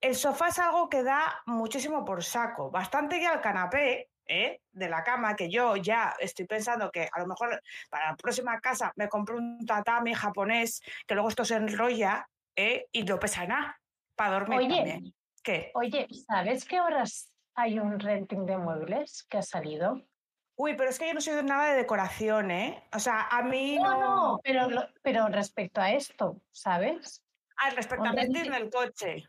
el 0.00 0.14
sofá 0.14 0.48
es 0.48 0.58
algo 0.58 0.88
que 0.90 1.02
da 1.02 1.42
muchísimo 1.46 2.04
por 2.04 2.22
saco. 2.22 2.70
Bastante 2.70 3.20
ya 3.20 3.32
al 3.32 3.40
canapé, 3.40 4.10
¿eh? 4.28 4.60
de 4.72 4.88
la 4.88 5.02
cama, 5.02 5.36
que 5.36 5.50
yo 5.50 5.76
ya 5.76 6.14
estoy 6.18 6.46
pensando 6.46 6.90
que 6.90 7.08
a 7.12 7.20
lo 7.20 7.26
mejor 7.26 7.60
para 7.90 8.10
la 8.10 8.16
próxima 8.16 8.60
casa 8.60 8.92
me 8.96 9.08
compro 9.08 9.36
un 9.36 9.64
tatami 9.66 10.14
japonés, 10.14 10.82
que 11.06 11.14
luego 11.14 11.28
esto 11.28 11.44
se 11.44 11.56
enrolla 11.56 12.28
¿eh? 12.56 12.86
y 12.92 13.02
no 13.04 13.18
pesa 13.18 13.46
nada 13.46 13.80
para 14.14 14.38
dormir 14.38 14.58
oye, 14.58 14.76
también. 14.76 15.14
¿Qué? 15.42 15.70
Oye, 15.74 16.08
¿sabes 16.26 16.64
qué 16.64 16.80
horas 16.80 17.32
hay 17.54 17.78
un 17.78 17.98
renting 17.98 18.46
de 18.46 18.58
muebles 18.58 19.24
que 19.28 19.38
ha 19.38 19.42
salido? 19.42 20.02
Uy, 20.56 20.74
pero 20.74 20.88
es 20.88 20.98
que 20.98 21.06
yo 21.06 21.14
no 21.14 21.20
soy 21.20 21.34
de 21.34 21.42
nada 21.42 21.70
de 21.70 21.76
decoración, 21.76 22.50
¿eh? 22.50 22.82
O 22.94 22.98
sea, 22.98 23.28
a 23.30 23.42
mí 23.42 23.76
no... 23.76 24.00
No, 24.00 24.40
pero, 24.42 24.68
pero 25.02 25.28
respecto 25.28 25.82
a 25.82 25.92
esto, 25.92 26.40
¿sabes? 26.50 27.22
Ah, 27.58 27.70
respecto 27.70 28.04
al 28.04 28.16
renting 28.16 28.50
del 28.50 28.70
coche. 28.70 29.28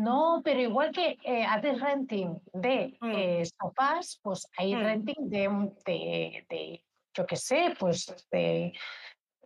No, 0.00 0.40
pero 0.42 0.60
igual 0.60 0.92
que 0.92 1.18
eh, 1.24 1.44
haces 1.44 1.78
renting 1.78 2.40
de 2.54 2.96
mm. 3.00 3.10
eh, 3.10 3.42
sofás, 3.44 4.18
pues 4.22 4.48
hay 4.56 4.74
mm. 4.74 4.80
renting 4.80 5.28
de, 5.28 6.46
de, 6.48 6.84
yo 7.12 7.26
qué 7.26 7.36
sé, 7.36 7.74
pues 7.78 8.06
de, 8.30 8.72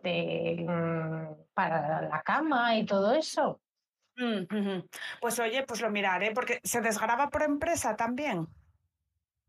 mm, 0.01 1.51
para 1.53 2.03
la 2.03 2.21
cama 2.21 2.77
y 2.77 2.85
todo 2.85 3.13
eso. 3.13 3.59
Pues 5.19 5.39
oye, 5.39 5.63
pues 5.63 5.81
lo 5.81 5.89
miraré, 5.89 6.31
porque 6.31 6.61
se 6.63 6.79
desgraba 6.79 7.29
por 7.29 7.43
empresa 7.43 7.97
también. 7.97 8.47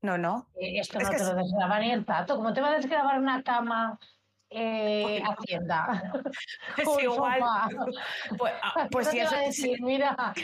No, 0.03 0.19
no. 0.19 0.49
Eh, 0.61 0.81
esto 0.81 0.99
no 0.99 1.09
te 1.09 1.19
lo 1.23 1.35
desgraba 1.37 1.79
ni 1.79 1.93
el 1.93 2.05
tato. 2.05 2.35
¿Cómo 2.35 2.53
te 2.53 2.61
va 2.61 2.71
a 2.71 2.77
desgrabar 2.77 3.21
una 3.21 3.45
cama 3.45 3.97
eh, 4.51 5.23
Hacienda. 5.23 6.03
Es 6.77 7.03
igual. 7.03 7.41
Pues, 8.39 8.53
pues 8.91 9.09
si, 9.09 9.19
decir, 9.19 9.81
mira, 9.83 10.35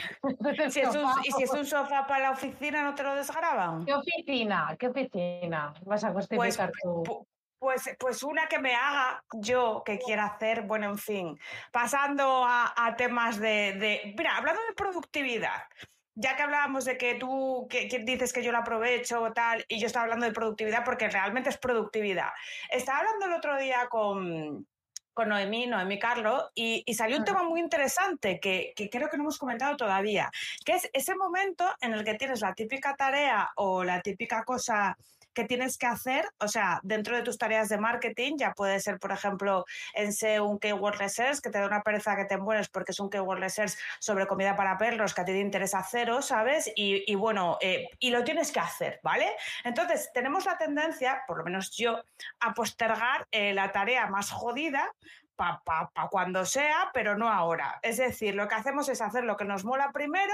si 0.69 0.79
es 0.79 0.95
un, 0.95 1.05
y 1.23 1.31
si 1.31 1.43
es 1.43 1.51
un 1.51 1.65
sofá 1.65 2.05
para 2.07 2.23
la 2.23 2.31
oficina, 2.31 2.83
¿no 2.83 2.95
te 2.95 3.03
lo 3.03 3.15
desgraban? 3.15 3.85
¿Qué 3.85 3.93
oficina? 3.93 4.75
¿Qué 4.79 4.87
oficina? 4.87 5.73
Vas 5.85 6.03
a 6.03 6.11
justificar 6.11 6.71
pues, 6.71 7.05
tú. 7.05 7.27
Pues, 7.59 7.95
pues 7.97 8.23
una 8.23 8.47
que 8.47 8.59
me 8.59 8.75
haga 8.75 9.23
yo 9.33 9.83
que 9.85 9.97
quiera 9.97 10.25
hacer, 10.25 10.63
bueno, 10.63 10.87
en 10.87 10.97
fin, 10.97 11.39
pasando 11.71 12.43
a, 12.45 12.73
a 12.75 12.95
temas 12.95 13.39
de, 13.39 13.73
de, 13.73 14.13
Mira, 14.17 14.35
hablando 14.35 14.61
de 14.67 14.73
productividad, 14.73 15.61
ya 16.15 16.35
que 16.35 16.43
hablábamos 16.43 16.85
de 16.85 16.97
que 16.97 17.15
tú 17.15 17.67
que, 17.69 17.87
dices 18.03 18.33
que 18.33 18.43
yo 18.43 18.51
lo 18.51 18.59
aprovecho 18.59 19.21
o 19.21 19.33
tal, 19.33 19.65
y 19.67 19.79
yo 19.79 19.87
estaba 19.87 20.03
hablando 20.03 20.25
de 20.25 20.31
productividad 20.31 20.83
porque 20.83 21.09
realmente 21.09 21.49
es 21.49 21.57
productividad. 21.57 22.29
Estaba 22.69 22.99
hablando 22.99 23.25
el 23.25 23.33
otro 23.33 23.57
día 23.57 23.87
con, 23.89 24.67
con 25.13 25.29
Noemí, 25.29 25.67
Noemí 25.67 25.97
Carlo, 25.99 26.51
y, 26.53 26.83
salió 26.93 27.17
un 27.17 27.25
tema 27.25 27.43
muy 27.43 27.59
interesante 27.59 28.39
que, 28.39 28.73
que, 28.75 28.89
creo 28.89 29.09
que 29.09 29.17
no 29.17 29.23
hemos 29.23 29.39
comentado 29.39 29.75
todavía, 29.75 30.29
que 30.65 30.73
es 30.73 30.89
ese 30.93 31.15
momento 31.15 31.65
en 31.81 31.93
el 31.93 32.03
que 32.03 32.15
tienes 32.15 32.41
la 32.41 32.53
típica 32.53 32.95
tarea 32.95 33.51
o 33.55 33.83
la 33.83 34.01
típica 34.01 34.43
cosa 34.43 34.97
que 35.33 35.45
tienes 35.45 35.77
que 35.77 35.85
hacer, 35.85 36.25
o 36.39 36.47
sea, 36.47 36.79
dentro 36.83 37.15
de 37.15 37.23
tus 37.23 37.37
tareas 37.37 37.69
de 37.69 37.77
marketing, 37.77 38.37
ya 38.37 38.53
puede 38.53 38.79
ser, 38.79 38.99
por 38.99 39.11
ejemplo, 39.11 39.65
en 39.93 40.13
ser 40.13 40.41
un 40.41 40.59
keyword 40.59 40.97
research, 40.97 41.39
que 41.41 41.49
te 41.49 41.59
da 41.59 41.65
una 41.65 41.81
pereza 41.81 42.15
que 42.15 42.25
te 42.25 42.37
mueres 42.37 42.69
porque 42.69 42.91
es 42.91 42.99
un 42.99 43.09
keyword 43.09 43.39
research 43.39 43.73
sobre 43.99 44.27
comida 44.27 44.55
para 44.55 44.77
perros, 44.77 45.13
que 45.13 45.21
a 45.21 45.25
ti 45.25 45.31
te 45.31 45.39
interesa 45.39 45.85
cero, 45.89 46.21
¿sabes? 46.21 46.71
Y, 46.75 47.15
bueno, 47.15 47.57
eh, 47.61 47.87
y 47.99 48.11
lo 48.11 48.23
tienes 48.23 48.51
que 48.51 48.59
hacer, 48.59 48.99
¿vale? 49.03 49.35
Entonces, 49.63 50.11
tenemos 50.13 50.45
la 50.45 50.57
tendencia, 50.57 51.23
por 51.27 51.37
lo 51.37 51.43
menos 51.43 51.71
yo, 51.75 52.03
a 52.39 52.53
postergar 52.53 53.27
eh, 53.31 53.53
la 53.53 53.71
tarea 53.71 54.07
más 54.07 54.31
jodida 54.31 54.91
para 55.35 55.61
pa, 55.63 55.89
cuando 56.09 56.45
sea, 56.45 56.89
pero 56.93 57.17
no 57.17 57.29
ahora. 57.29 57.79
Es 57.81 57.97
decir, 57.97 58.35
lo 58.35 58.47
que 58.47 58.55
hacemos 58.55 58.89
es 58.89 59.01
hacer 59.01 59.23
lo 59.23 59.37
que 59.37 59.45
nos 59.45 59.65
mola 59.65 59.91
primero 59.91 60.33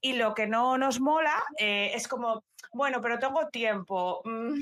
y 0.00 0.14
lo 0.14 0.34
que 0.34 0.46
no 0.46 0.78
nos 0.78 1.00
mola 1.00 1.42
eh, 1.58 1.92
es 1.94 2.08
como, 2.08 2.44
bueno, 2.72 3.00
pero 3.00 3.18
tengo 3.18 3.48
tiempo. 3.48 4.22
Mm, 4.24 4.60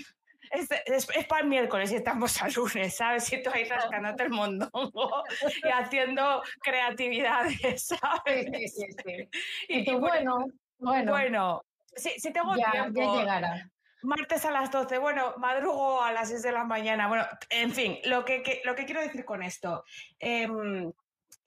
es, 0.50 1.06
para 1.26 1.42
el 1.42 1.48
miércoles 1.48 1.90
y 1.92 1.96
estamos 1.96 2.40
al 2.42 2.52
lunes, 2.52 2.96
¿sabes? 2.96 3.32
Y 3.32 3.42
tú 3.42 3.50
ahí 3.52 3.64
rascándote 3.64 4.24
el 4.24 4.30
mundo 4.30 4.70
y 5.64 5.68
haciendo 5.68 6.42
creatividades, 6.60 7.86
¿sabes? 8.00 8.46
Sí, 8.52 8.68
sí, 8.68 8.86
sí. 9.04 9.28
Y, 9.68 9.94
bueno, 9.94 10.46
bueno. 10.78 11.12
Bueno, 11.12 11.64
si, 11.94 12.32
tengo 12.32 12.54
tiempo. 12.54 13.00
Ya 13.00 13.20
llegará 13.20 13.73
martes 14.04 14.44
a 14.44 14.50
las 14.50 14.70
12, 14.70 14.98
bueno, 14.98 15.34
madrugo 15.38 16.02
a 16.02 16.12
las 16.12 16.28
6 16.28 16.42
de 16.42 16.52
la 16.52 16.64
mañana, 16.64 17.08
bueno, 17.08 17.26
en 17.50 17.72
fin, 17.72 17.98
lo 18.04 18.24
que, 18.24 18.62
lo 18.64 18.74
que 18.74 18.84
quiero 18.84 19.00
decir 19.00 19.24
con 19.24 19.42
esto, 19.42 19.84
em, 20.18 20.92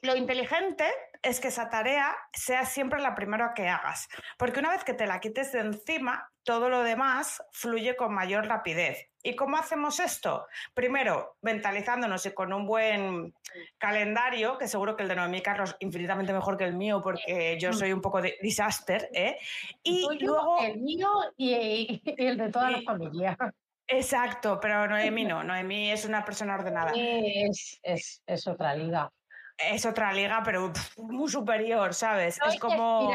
lo 0.01 0.15
inteligente 0.15 0.85
es 1.21 1.39
que 1.39 1.47
esa 1.47 1.69
tarea 1.69 2.15
sea 2.33 2.65
siempre 2.65 3.01
la 3.01 3.15
primera 3.15 3.53
que 3.53 3.67
hagas, 3.67 4.07
porque 4.37 4.59
una 4.59 4.71
vez 4.71 4.83
que 4.83 4.93
te 4.93 5.07
la 5.07 5.19
quites 5.19 5.51
de 5.51 5.59
encima, 5.59 6.31
todo 6.43 6.69
lo 6.69 6.83
demás 6.83 7.43
fluye 7.51 7.95
con 7.95 8.13
mayor 8.13 8.47
rapidez. 8.47 9.09
¿Y 9.27 9.35
cómo 9.35 9.57
hacemos 9.57 9.99
esto? 9.99 10.47
Primero, 10.73 11.35
mentalizándonos 11.41 12.25
y 12.25 12.31
con 12.31 12.53
un 12.53 12.65
buen 12.65 13.33
calendario, 13.77 14.57
que 14.57 14.69
seguro 14.69 14.95
que 14.95 15.03
el 15.03 15.09
de 15.09 15.17
Noemí 15.17 15.41
Carlos 15.41 15.75
infinitamente 15.81 16.31
mejor 16.31 16.55
que 16.55 16.63
el 16.63 16.73
mío, 16.73 17.01
porque 17.03 17.57
yo 17.59 17.73
soy 17.73 17.91
un 17.91 17.99
poco 17.99 18.21
de 18.21 18.37
disaster, 18.41 19.09
¿eh? 19.13 19.37
Y 19.83 20.07
luego... 20.21 20.61
El 20.61 20.77
mío 20.79 21.09
y, 21.35 22.01
el 22.05 22.37
de 22.37 22.49
toda 22.49 22.71
la 22.71 22.81
familia. 22.83 23.37
Exacto, 23.85 24.61
pero 24.61 24.87
Noemí 24.87 25.25
no, 25.25 25.43
Noemí 25.43 25.91
es 25.91 26.05
una 26.05 26.23
persona 26.23 26.55
ordenada. 26.55 26.93
Es, 26.95 27.81
es, 27.83 28.23
es 28.25 28.47
otra 28.47 28.75
liga 28.75 29.11
es 29.59 29.87
otra 29.87 30.13
liga, 30.13 30.43
pero 30.45 30.71
muy 30.97 31.27
superior, 31.27 31.91
¿sabes? 31.95 32.37
es 32.47 32.59
como. 32.59 33.09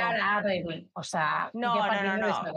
o 0.92 1.02
sea, 1.04 1.48
no, 1.54 1.76
no, 1.76 2.02
no, 2.02 2.16
no. 2.16 2.52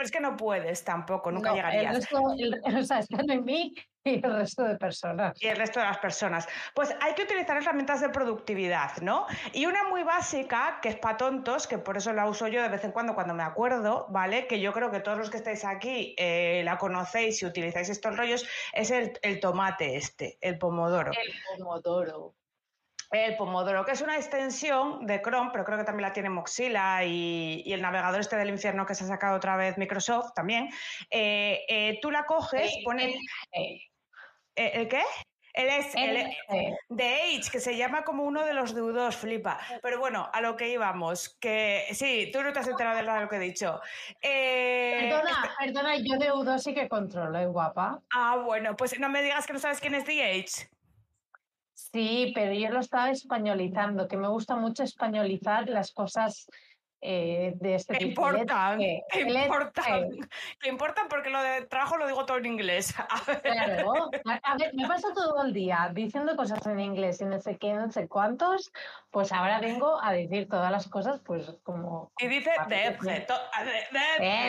Pero 0.00 0.06
es 0.06 0.12
que 0.12 0.20
no 0.20 0.34
puedes 0.34 0.82
tampoco, 0.82 1.30
nunca 1.30 1.52
llegarías. 1.52 1.94
El 1.94 2.00
resto, 2.00 2.22
el, 2.38 2.54
o 2.78 2.84
sea, 2.84 3.00
están 3.00 3.30
en 3.30 3.44
mí 3.44 3.74
y 4.02 4.14
el 4.14 4.32
resto 4.34 4.64
de 4.64 4.78
personas. 4.78 5.36
Y 5.42 5.48
el 5.48 5.58
resto 5.58 5.78
de 5.78 5.84
las 5.84 5.98
personas. 5.98 6.48
Pues 6.74 6.96
hay 7.02 7.12
que 7.12 7.24
utilizar 7.24 7.58
herramientas 7.58 8.00
de 8.00 8.08
productividad, 8.08 8.96
¿no? 9.02 9.26
Y 9.52 9.66
una 9.66 9.84
muy 9.90 10.02
básica, 10.02 10.78
que 10.80 10.88
es 10.88 10.96
para 10.96 11.18
tontos, 11.18 11.66
que 11.66 11.76
por 11.76 11.98
eso 11.98 12.14
la 12.14 12.26
uso 12.26 12.48
yo 12.48 12.62
de 12.62 12.70
vez 12.70 12.82
en 12.84 12.92
cuando 12.92 13.14
cuando 13.14 13.34
me 13.34 13.42
acuerdo, 13.42 14.06
¿vale? 14.08 14.46
Que 14.46 14.58
yo 14.58 14.72
creo 14.72 14.90
que 14.90 15.00
todos 15.00 15.18
los 15.18 15.28
que 15.28 15.36
estáis 15.36 15.66
aquí 15.66 16.14
eh, 16.16 16.62
la 16.64 16.78
conocéis 16.78 17.42
y 17.42 17.44
utilizáis 17.44 17.90
estos 17.90 18.16
rollos, 18.16 18.48
es 18.72 18.90
el, 18.90 19.12
el 19.20 19.38
tomate 19.38 19.96
este, 19.96 20.38
el 20.40 20.56
pomodoro. 20.56 21.12
El 21.12 21.58
pomodoro. 21.58 22.36
El 23.10 23.36
Pomodoro, 23.36 23.84
que 23.84 23.92
es 23.92 24.00
una 24.00 24.16
extensión 24.16 25.06
de 25.06 25.20
Chrome, 25.20 25.50
pero 25.52 25.64
creo 25.64 25.78
que 25.78 25.84
también 25.84 26.08
la 26.08 26.12
tiene 26.12 26.30
Mozilla 26.30 27.04
y, 27.04 27.62
y 27.64 27.72
el 27.72 27.82
navegador 27.82 28.20
este 28.20 28.36
del 28.36 28.50
infierno 28.50 28.86
que 28.86 28.94
se 28.94 29.04
ha 29.04 29.08
sacado 29.08 29.36
otra 29.36 29.56
vez 29.56 29.76
Microsoft 29.78 30.32
también. 30.34 30.68
Eh, 31.10 31.64
eh, 31.68 31.98
tú 32.00 32.10
la 32.10 32.24
coges, 32.24 32.72
pones... 32.84 33.14
Eh, 33.52 33.80
¿El 34.54 34.88
qué? 34.88 35.02
Él 35.54 35.68
es 35.68 35.92
de 36.88 37.04
Age, 37.04 37.50
que 37.50 37.60
se 37.60 37.76
llama 37.76 38.04
como 38.04 38.24
uno 38.24 38.44
de 38.44 38.54
los 38.54 38.74
deudos, 38.74 39.16
flipa. 39.16 39.58
Pero 39.82 39.98
bueno, 39.98 40.28
a 40.32 40.40
lo 40.40 40.56
que 40.56 40.68
íbamos, 40.68 41.36
que 41.40 41.86
sí, 41.92 42.30
tú 42.32 42.42
no 42.42 42.52
te 42.52 42.60
has 42.60 42.68
enterado 42.68 42.96
de 42.96 43.02
nada 43.02 43.18
de 43.18 43.24
lo 43.24 43.28
que 43.28 43.36
he 43.36 43.40
dicho. 43.40 43.80
Eh, 44.20 45.08
Perdona, 45.08 45.54
perdona, 45.58 45.96
yo 45.96 46.18
de 46.18 46.32
U2 46.32 46.58
sí 46.58 46.74
que 46.74 46.88
controlo, 46.88 47.38
¿eh, 47.38 47.46
guapa? 47.46 48.00
Ah, 48.14 48.36
bueno, 48.44 48.76
pues 48.76 48.98
no 49.00 49.08
me 49.08 49.22
digas 49.22 49.46
que 49.46 49.52
no 49.52 49.58
sabes 49.58 49.80
quién 49.80 49.94
es 49.94 50.04
The 50.04 50.22
Age. 50.22 50.70
Sí, 51.92 52.30
pero 52.34 52.52
yo 52.54 52.70
lo 52.70 52.78
estaba 52.80 53.10
españolizando, 53.10 54.06
que 54.06 54.16
me 54.16 54.28
gusta 54.28 54.54
mucho 54.56 54.84
españolizar 54.84 55.68
las 55.68 55.92
cosas 55.92 56.46
eh, 57.00 57.52
de 57.56 57.74
este 57.74 57.94
¿Qué 57.98 58.06
tipo. 58.06 58.26
importan? 58.30 58.80
Eh, 58.80 59.02
¿Qué 59.10 59.20
el- 59.22 59.36
importan? 59.36 60.04
eh, 60.04 60.08
¿Qué 60.60 60.68
importan? 60.68 61.08
Porque 61.08 61.30
lo 61.30 61.42
de 61.42 61.62
trabajo 61.62 61.96
lo 61.96 62.06
digo 62.06 62.24
todo 62.26 62.38
en 62.38 62.46
inglés. 62.46 62.94
A 63.08 63.22
ver. 63.26 63.40
Claro, 63.42 64.10
a 64.42 64.56
ver, 64.56 64.74
me 64.74 64.86
paso 64.86 65.12
todo 65.14 65.42
el 65.44 65.52
día 65.52 65.90
diciendo 65.92 66.36
cosas 66.36 66.64
en 66.66 66.80
inglés 66.80 67.20
y 67.20 67.24
no 67.24 67.40
sé 67.40 67.56
qué, 67.56 67.72
no 67.72 67.90
sé 67.90 68.08
cuántos, 68.08 68.72
pues 69.10 69.32
ahora 69.32 69.60
vengo 69.60 70.02
a 70.02 70.12
decir 70.12 70.48
todas 70.48 70.70
las 70.70 70.88
cosas, 70.88 71.20
pues 71.24 71.50
como... 71.62 72.12
Y 72.18 72.26
dice 72.28 72.50
DF, 72.68 73.26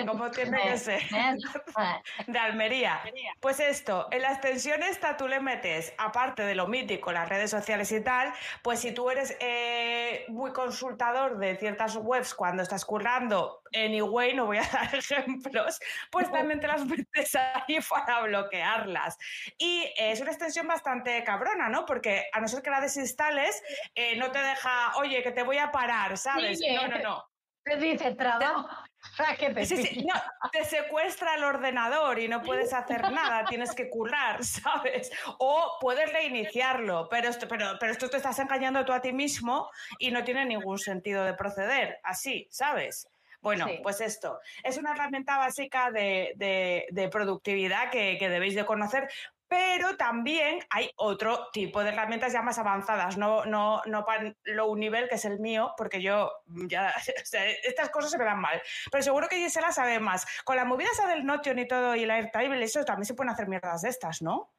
como 0.08 0.30
tiene 0.32 0.62
que 0.62 0.78
ser. 0.78 1.02
de 2.28 2.40
Almería. 2.40 3.02
Pues 3.40 3.60
esto, 3.60 4.08
en 4.12 4.22
la 4.22 4.32
extensión 4.32 4.84
esta 4.84 5.18
tú 5.18 5.28
le 5.28 5.40
metes, 5.40 5.94
aparte 5.98 6.44
de 6.44 6.56
lo 6.56 6.68
mítico, 6.68 7.12
las 7.12 7.28
redes 7.30 7.50
sociales 7.52 7.92
y 7.92 8.02
tal, 8.02 8.34
pues 8.62 8.80
si 8.80 8.94
tú 8.94 9.10
eres 9.10 9.36
eh, 9.40 10.26
muy 10.30 10.52
consultador 10.52 11.38
de 11.38 11.56
ciertas 11.56 11.96
webs 11.96 12.34
cuando 12.42 12.64
estás 12.64 12.86
currando, 12.86 13.62
anyway, 13.72 14.34
no 14.34 14.48
voy 14.48 14.58
a 14.58 14.62
dar 14.74 14.96
ejemplos, 14.96 15.80
pues 16.10 16.32
también 16.32 16.60
te 16.60 16.66
las 16.66 16.84
metes 16.84 17.36
ahí 17.36 17.78
para 17.88 18.24
bloquearlas. 18.24 19.16
Y 19.60 19.84
eh, 19.96 20.10
es 20.12 20.22
una 20.22 20.32
extensión 20.32 20.66
bastante 20.66 21.24
cabrona, 21.24 21.70
¿no? 21.70 21.86
Porque 21.86 22.32
a 22.34 22.42
no 22.42 22.48
ser 22.48 22.64
que 22.64 22.72
la 22.72 22.82
desinstales, 22.82 23.62
eh, 23.94 24.16
no 24.18 24.32
te 24.32 24.40
deja, 24.40 24.98
oye, 24.98 25.22
que 25.22 25.30
te 25.30 25.44
voy 25.44 25.60
a 25.60 25.72
parar, 25.72 26.18
¿sabes? 26.18 26.58
Sí, 26.58 26.74
No, 26.74 26.82
eh. 26.82 26.90
no, 26.90 26.98
no. 26.98 27.26
Te 27.64 27.76
dice 27.76 28.16
trabajo. 28.16 28.68
¿Para 29.18 29.36
qué 29.36 29.50
te 29.50 29.66
Sí, 29.66 29.84
sí, 29.84 30.06
no, 30.06 30.14
te 30.52 30.64
secuestra 30.66 31.36
el 31.36 31.44
ordenador 31.44 32.20
y 32.20 32.28
no 32.28 32.42
puedes 32.42 32.72
hacer 32.74 33.12
nada, 33.12 33.46
tienes 33.46 33.74
que 33.74 33.90
currar, 33.90 34.44
¿sabes? 34.46 35.12
O 35.40 35.78
puedes 35.80 36.12
reiniciarlo, 36.14 37.08
pero 37.10 37.30
esto, 37.30 37.48
pero, 37.48 37.78
pero 37.80 37.92
esto 37.92 38.10
te 38.10 38.18
estás 38.18 38.38
engañando 38.40 38.86
tú 38.86 38.94
a 38.94 39.02
ti 39.02 39.12
mismo 39.14 39.70
y 40.00 40.12
no 40.12 40.24
tiene 40.24 40.46
ningún 40.46 40.78
sentido 40.80 41.24
de 41.26 41.34
proceder 41.34 42.00
así, 42.04 42.48
¿sabes? 42.52 43.08
Bueno, 43.42 43.66
Sí. 43.68 43.80
pues 43.82 44.02
esto 44.02 44.40
es 44.64 44.78
una 44.78 44.92
herramienta 44.94 45.38
básica 45.40 45.90
de, 45.90 46.34
de- 46.36 46.86
de 46.92 47.10
productividad 47.10 47.90
que, 47.90 48.18
que 48.20 48.30
debéis 48.30 48.54
de 48.54 48.66
conocer, 48.66 49.10
pero 49.52 49.98
también 49.98 50.60
hay 50.70 50.92
otro 50.96 51.50
tipo 51.52 51.84
de 51.84 51.90
herramientas 51.90 52.32
ya 52.32 52.42
más 52.42 52.58
avanzadas, 52.58 53.18
no, 53.18 53.44
no, 53.44 53.82
no 53.86 54.06
para 54.06 54.34
low 54.46 54.74
nivel, 54.78 55.10
que 55.10 55.16
es 55.16 55.26
el 55.26 55.42
mío, 55.42 55.74
porque 55.76 56.02
yo 56.02 56.32
ya, 56.46 56.94
estas 57.66 57.90
cosas 57.90 58.12
se 58.12 58.18
me 58.18 58.24
dan 58.24 58.40
mal. 58.40 58.62
Pero 58.90 59.04
seguro 59.04 59.28
que 59.28 59.36
Gisela 59.36 59.74
sabe 59.74 60.00
más. 60.00 60.26
Con 60.46 60.56
la 60.56 60.64
movida 60.64 60.88
esa 60.94 61.06
del 61.06 61.26
Notion 61.26 61.60
y 61.60 61.68
todo 61.68 61.98
y 61.98 62.04
el 62.04 62.12
Airtable, 62.12 62.64
eso 62.64 62.86
también 62.86 63.04
se 63.04 63.14
pueden 63.14 63.34
hacer 63.34 63.50
mierdas 63.50 63.82
de 63.82 63.90
estas, 63.90 64.22
¿no? 64.22 64.54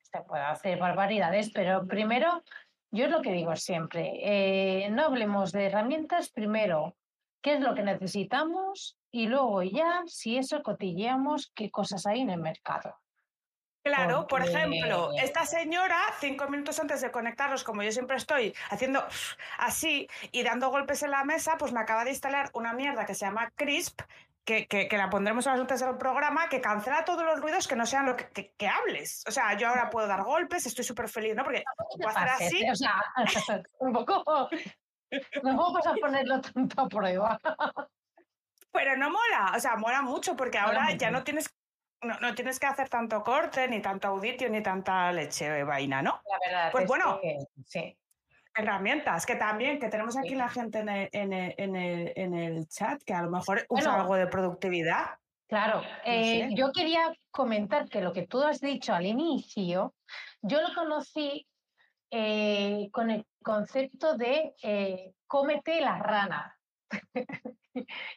Se 0.00 0.20
puede 0.22 0.42
hacer 0.42 0.80
barbaridades, 0.80 1.52
pero 1.54 1.86
primero, 1.86 2.42
yo 2.90 3.04
es 3.04 3.12
lo 3.12 3.22
que 3.22 3.30
digo 3.30 3.54
siempre, 3.54 4.10
eh, 4.24 4.90
no 4.90 5.04
hablemos 5.04 5.52
de 5.52 5.66
herramientas, 5.66 6.30
primero, 6.30 6.96
qué 7.40 7.54
es 7.54 7.60
lo 7.60 7.76
que 7.76 7.84
necesitamos 7.84 8.98
y 9.12 9.28
luego 9.28 9.62
ya, 9.62 10.02
si 10.06 10.36
eso 10.36 10.64
cotilleamos, 10.64 11.52
qué 11.54 11.70
cosas 11.70 12.06
hay 12.06 12.22
en 12.22 12.30
el 12.30 12.40
mercado. 12.40 12.96
Claro, 13.94 14.26
por 14.26 14.42
ejemplo, 14.42 15.10
esta 15.22 15.46
señora, 15.46 15.98
cinco 16.20 16.48
minutos 16.48 16.78
antes 16.80 17.00
de 17.00 17.10
conectarlos, 17.12 17.62
como 17.64 17.82
yo 17.82 17.92
siempre 17.92 18.16
estoy 18.16 18.54
haciendo 18.70 19.06
así 19.58 20.08
y 20.32 20.42
dando 20.42 20.70
golpes 20.70 21.02
en 21.04 21.12
la 21.12 21.22
mesa, 21.24 21.56
pues 21.58 21.72
me 21.72 21.80
acaba 21.80 22.04
de 22.04 22.10
instalar 22.10 22.50
una 22.52 22.72
mierda 22.72 23.06
que 23.06 23.14
se 23.14 23.24
llama 23.26 23.52
Crisp, 23.54 24.00
que, 24.44 24.66
que- 24.66 24.88
que 24.88 24.96
la 24.98 25.08
pondremos 25.10 25.46
a 25.46 25.50
las 25.50 25.60
notas 25.60 25.80
del 25.80 25.96
programa, 25.98 26.48
que 26.48 26.60
cancela 26.60 27.04
todos 27.04 27.24
los 27.24 27.40
ruidos 27.40 27.66
que 27.68 27.76
no 27.76 27.86
sean 27.86 28.06
lo 28.06 28.16
que, 28.16 28.28
que- 28.30 28.52
que 28.56 28.68
hables. 28.68 29.24
O 29.26 29.30
sea, 29.30 29.54
yo 29.56 29.68
ahora 29.68 29.88
puedo 29.90 30.06
dar 30.06 30.22
golpes, 30.24 30.66
estoy 30.66 30.84
súper 30.84 31.08
feliz, 31.08 31.34
¿no? 31.36 31.44
Porque 31.44 31.62
puedo 31.96 32.08
hacer 32.10 32.28
Pases, 32.28 32.46
así, 32.48 32.70
O 32.70 32.74
sea, 32.76 33.02
un 33.78 33.92
poco... 33.92 34.48
No 35.42 35.56
vamos 35.56 35.86
a 35.86 35.94
ponerlo 35.94 36.40
tanto 36.40 36.82
a 36.82 36.88
prueba. 36.88 37.40
pero 38.72 38.96
no 38.96 39.10
mola. 39.10 39.52
O 39.56 39.60
sea, 39.60 39.76
mola 39.76 40.02
mucho 40.02 40.36
porque 40.36 40.58
Mola 40.60 40.68
ahora 40.72 40.84
mucho. 40.86 40.96
ya 40.98 41.10
no 41.10 41.24
tienes, 41.24 41.48
no, 42.06 42.18
no 42.20 42.34
tienes 42.34 42.58
que 42.60 42.66
hacer 42.66 42.88
tanto 42.88 43.22
corte, 43.22 43.68
ni 43.68 43.80
tanto 43.82 44.08
auditio, 44.08 44.48
ni 44.48 44.62
tanta 44.62 45.12
leche 45.12 45.50
de 45.50 45.64
vaina, 45.64 46.00
¿no? 46.02 46.20
La 46.30 46.38
verdad 46.48 46.72
Pues 46.72 46.84
es 46.84 46.88
bueno. 46.88 47.20
que 47.20 47.38
sí. 47.66 47.98
herramientas, 48.58 49.26
que 49.26 49.34
también, 49.36 49.78
que 49.78 49.88
tenemos 49.90 50.16
aquí 50.16 50.30
Sí. 50.30 50.34
la 50.34 50.48
gente 50.48 50.78
en 50.78 50.88
el, 50.88 51.08
en 51.12 51.32
el- 51.34 51.54
en 51.58 51.76
el- 51.76 52.12
en 52.16 52.34
el 52.34 52.66
chat 52.68 53.02
que 53.04 53.12
a 53.12 53.20
lo 53.20 53.30
mejor 53.30 53.66
usa 53.68 53.94
algo 54.00 54.14
de 54.14 54.26
productividad. 54.28 55.18
Claro, 55.46 55.82
eh, 56.06 56.48
sé. 56.48 56.54
yo 56.54 56.72
quería 56.72 57.12
comentar 57.30 57.86
que 57.90 58.00
lo 58.00 58.14
que 58.14 58.26
tú 58.26 58.42
has 58.42 58.60
dicho 58.62 58.94
al 58.94 59.04
inicio, 59.04 59.94
yo 60.40 60.62
lo 60.62 60.74
conocí 60.74 61.46
eh, 62.10 62.88
con 62.92 63.10
el 63.10 63.26
concepto 63.42 64.16
de 64.16 64.54
eh, 64.62 65.12
cómete 65.26 65.80
la 65.82 65.98
rana. 65.98 66.56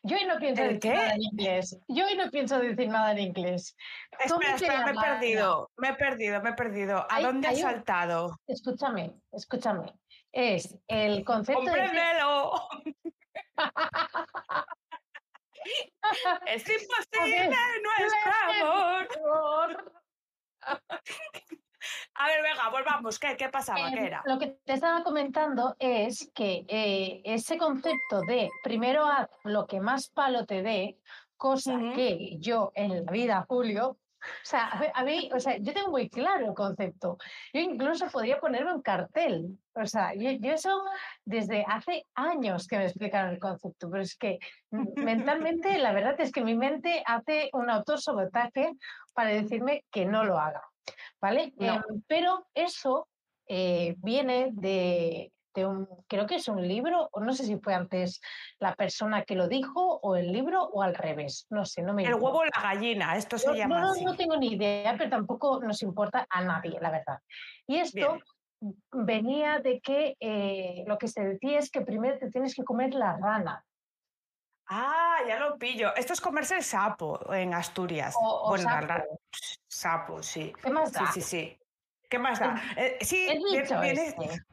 yo 0.04 0.17
hoy 0.17 0.26
no 0.26 0.38
pienso 0.39 0.63
¿El 0.63 0.80
decir 0.80 0.91
qué? 0.91 0.98
nada 0.98 1.13
en 1.15 1.22
inglés. 1.22 1.80
Yo 1.88 2.06
hoy 2.06 2.15
no 2.15 2.30
pienso 2.30 2.60
decir 2.60 2.88
nada 2.89 3.12
en 3.12 3.19
inglés. 3.19 3.76
Espera, 4.19 4.56
espera, 4.56 4.86
me 4.86 4.91
he 4.91 4.95
perdido, 4.95 5.72
me 5.78 5.89
he 5.89 5.93
perdido, 5.93 6.41
me 6.41 6.50
he 6.50 6.54
perdido. 6.54 6.98
¿A 6.98 7.08
Hay- 7.15 7.24
dónde 7.24 7.48
has 7.48 7.56
un- 7.56 7.62
saltado? 7.62 8.39
Escúchame, 8.48 9.13
escúchame. 9.32 9.93
Es 10.32 10.78
el 10.88 11.24
concepto 11.26 11.62
de... 11.62 11.67
¡Compréndelo! 11.72 12.52
es 16.45 16.69
imposible 16.69 17.50
nuestro 17.82 18.32
amor. 18.62 19.93
A 22.15 22.28
ver, 22.28 22.42
venga, 22.42 22.70
volvamos. 22.70 23.20
¿Qué, 23.20 23.36
qué 23.38 23.50
pasaba? 23.50 23.89
Eh, 23.89 23.94
¿Qué 23.94 24.06
era? 24.06 24.22
Lo 24.26 24.38
que 24.38 24.58
te 24.65 24.74
estaba 24.74 25.04
comentando 25.04 25.76
es 25.80 26.32
que 26.34 26.65
eh, 26.68 27.22
ese 27.26 27.58
concepto 27.58 28.22
de 28.22 28.50
primero 28.63 29.06
haz 29.06 29.30
lo 29.44 29.65
que 29.68 29.80
más 29.80 30.10
palo 30.10 30.46
te 30.46 30.62
dé, 30.62 30.98
cosa 31.38 31.80
que 31.96 32.38
yo 32.39 32.72
en 32.76 33.06
la 33.06 33.12
vida, 33.12 33.46
Julio, 33.48 33.98
o 34.22 34.46
sea, 34.46 34.92
a 34.94 35.04
mí, 35.04 35.30
o 35.34 35.39
sea, 35.39 35.58
yo 35.58 35.74
tengo 35.74 35.92
muy 35.92 36.10
claro 36.10 36.48
el 36.48 36.54
concepto. 36.54 37.18
Yo 37.54 37.62
incluso 37.62 38.08
podría 38.08 38.39
ponerlo 38.39 38.72
en 38.72 38.82
cartel. 38.82 39.58
O 39.74 39.86
sea, 39.86 40.13
yo, 40.13 40.32
yo 40.32 40.54
eso 40.54 40.84
desde 41.24 41.63
hace 41.68 42.06
años 42.15 42.68
que 42.68 42.78
me 42.78 42.86
explicaron 42.86 43.32
el 43.32 43.39
concepto, 43.39 43.89
pero 43.89 44.04
es 44.04 44.18
que 44.18 44.39
mentalmente 44.96 45.78
la 45.78 45.94
verdad 45.94 46.20
es 46.20 46.32
que 46.32 46.44
mi 46.44 46.56
mente 46.56 47.02
hace 47.06 47.50
un 47.54 47.70
autosabotaje 47.70 48.74
para 49.13 49.30
decirme 49.30 49.86
que 49.92 50.06
no 50.06 50.26
lo 50.26 50.38
haga. 50.38 50.63
¿Vale? 51.22 51.54
No. 51.58 51.76
Em, 51.76 51.82
pero 52.08 52.48
eso 52.54 53.08
eh, 53.48 53.96
viene 53.98 54.50
de, 54.54 55.32
de 55.54 55.65
un, 55.65 55.88
creo 56.08 56.26
que 56.28 56.36
es 56.36 56.48
un 56.48 56.65
libro, 56.68 57.10
o 57.12 57.20
no 57.20 57.34
sé 57.34 57.44
si 57.46 57.58
fue 57.58 57.74
antes 57.74 58.22
la 58.60 58.76
persona 58.76 59.24
que 59.24 59.36
lo 59.36 59.48
dijo, 59.48 60.00
o 60.02 60.15
el 60.15 60.32
libro, 60.32 60.63
o 60.63 60.82
al 60.82 60.96
revés. 60.96 61.46
No 61.50 61.65
sé, 61.65 61.82
no 61.82 61.94
me 61.94 62.04
El 62.04 62.10
importa. 62.12 62.26
huevo 62.26 62.39
o 62.39 62.46
la 62.46 62.62
gallina, 62.74 63.18
esto 63.18 63.38
se 63.38 63.48
Yo- 63.48 63.54
llama 63.56 63.80
no, 63.80 63.86
no, 63.88 63.92
así. 63.92 64.06
no 64.06 64.15
tengo 64.15 64.38
ni 64.38 64.54
idea, 64.54 64.96
pero 64.98 65.10
tampoco 65.10 65.60
nos 65.62 65.82
importa 65.82 66.26
a 66.30 66.44
nadie, 66.44 66.80
la 66.80 66.92
verdad. 66.92 67.20
Y 67.68 67.78
esto 67.78 68.18
venía 68.92 69.60
de 69.60 69.80
que 69.80 70.15
eh, 70.20 70.84
lo 70.86 70.98
que 70.98 71.08
se 71.08 71.24
decía 71.24 71.60
es 71.60 71.72
que 71.72 71.82
primero 71.82 72.18
te 72.20 72.30
tienes 72.30 72.54
que 72.56 72.63
comer 72.63 72.94
la 72.94 73.18
rana. 73.18 73.65
Ah, 74.70 75.18
ya 75.28 75.40
lo 75.40 75.58
pillo. 75.58 75.96
Esto 75.96 76.14
es 76.14 76.22
comerse 76.22 76.56
el 76.56 76.64
sapo 76.64 77.34
en 77.34 77.54
Asturias. 77.54 78.16
O, 78.22 78.44
o 78.46 78.50
bueno, 78.50 78.70
la 78.70 78.88
sapo. 78.88 79.20
sapo, 79.68 80.24
sí. 80.24 80.54
¿Qué 80.62 80.70
más 80.70 80.90
Sí, 80.92 80.96
da? 81.00 81.12
sí, 81.12 81.22
sí. 81.22 81.60
¿Qué 82.08 82.20
más 82.20 82.40
da? 82.40 82.62
Eh, 82.78 82.98
sí, 83.02 83.28
viene, 83.52 83.92
este. 83.92 84.46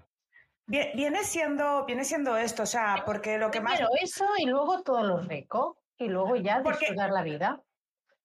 vi- 0.67 0.91
viene 0.95 1.23
siendo, 1.25 1.85
viene 1.85 2.05
siendo 2.05 2.37
esto, 2.37 2.63
o 2.63 2.67
sea, 2.67 3.03
porque 3.05 3.37
lo 3.39 3.51
que 3.51 3.61
más... 3.61 3.75
Primero 3.75 3.95
eso 4.01 4.27
y 4.39 4.47
luego 4.47 4.83
todo 4.83 5.03
lo 5.03 5.19
rico. 5.21 5.79
Y 5.99 6.09
luego 6.09 6.37
ya 6.37 6.61
disfrutar 6.61 7.11
la 7.11 7.23
vida. 7.23 7.63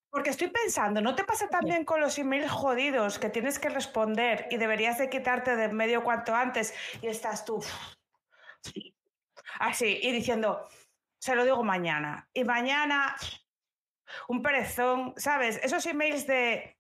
Porque 0.09 0.29
estoy 0.29 0.49
pensando, 0.49 0.99
¿no 1.01 1.15
te 1.15 1.23
pasa 1.23 1.47
también 1.47 1.85
con 1.85 2.01
los 2.01 2.17
emails 2.19 2.51
jodidos 2.51 3.17
que 3.19 3.29
tienes 3.29 3.59
que 3.59 3.69
responder 3.69 4.47
y 4.51 4.57
deberías 4.57 4.97
de 4.97 5.09
quitarte 5.09 5.55
de 5.55 5.65
en 5.65 5.75
medio 5.75 6.03
cuanto 6.03 6.35
antes 6.35 6.73
y 7.01 7.07
estás 7.07 7.45
tú 7.45 7.63
así 9.59 9.99
y 10.01 10.11
diciendo, 10.11 10.67
se 11.21 11.35
lo 11.35 11.43
digo 11.43 11.63
mañana 11.63 12.27
y 12.33 12.43
mañana 12.43 13.15
un 14.27 14.41
perezón, 14.41 15.13
¿sabes? 15.17 15.59
Esos 15.63 15.85
emails 15.85 16.25
de, 16.25 16.79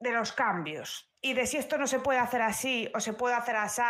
de 0.00 0.12
los 0.12 0.32
cambios 0.32 1.10
y 1.20 1.32
de 1.34 1.44
si 1.46 1.56
esto 1.56 1.76
no 1.78 1.88
se 1.88 1.98
puede 1.98 2.20
hacer 2.20 2.42
así 2.42 2.88
o 2.94 3.00
se 3.00 3.12
puede 3.12 3.34
hacer 3.34 3.56
así 3.56 3.82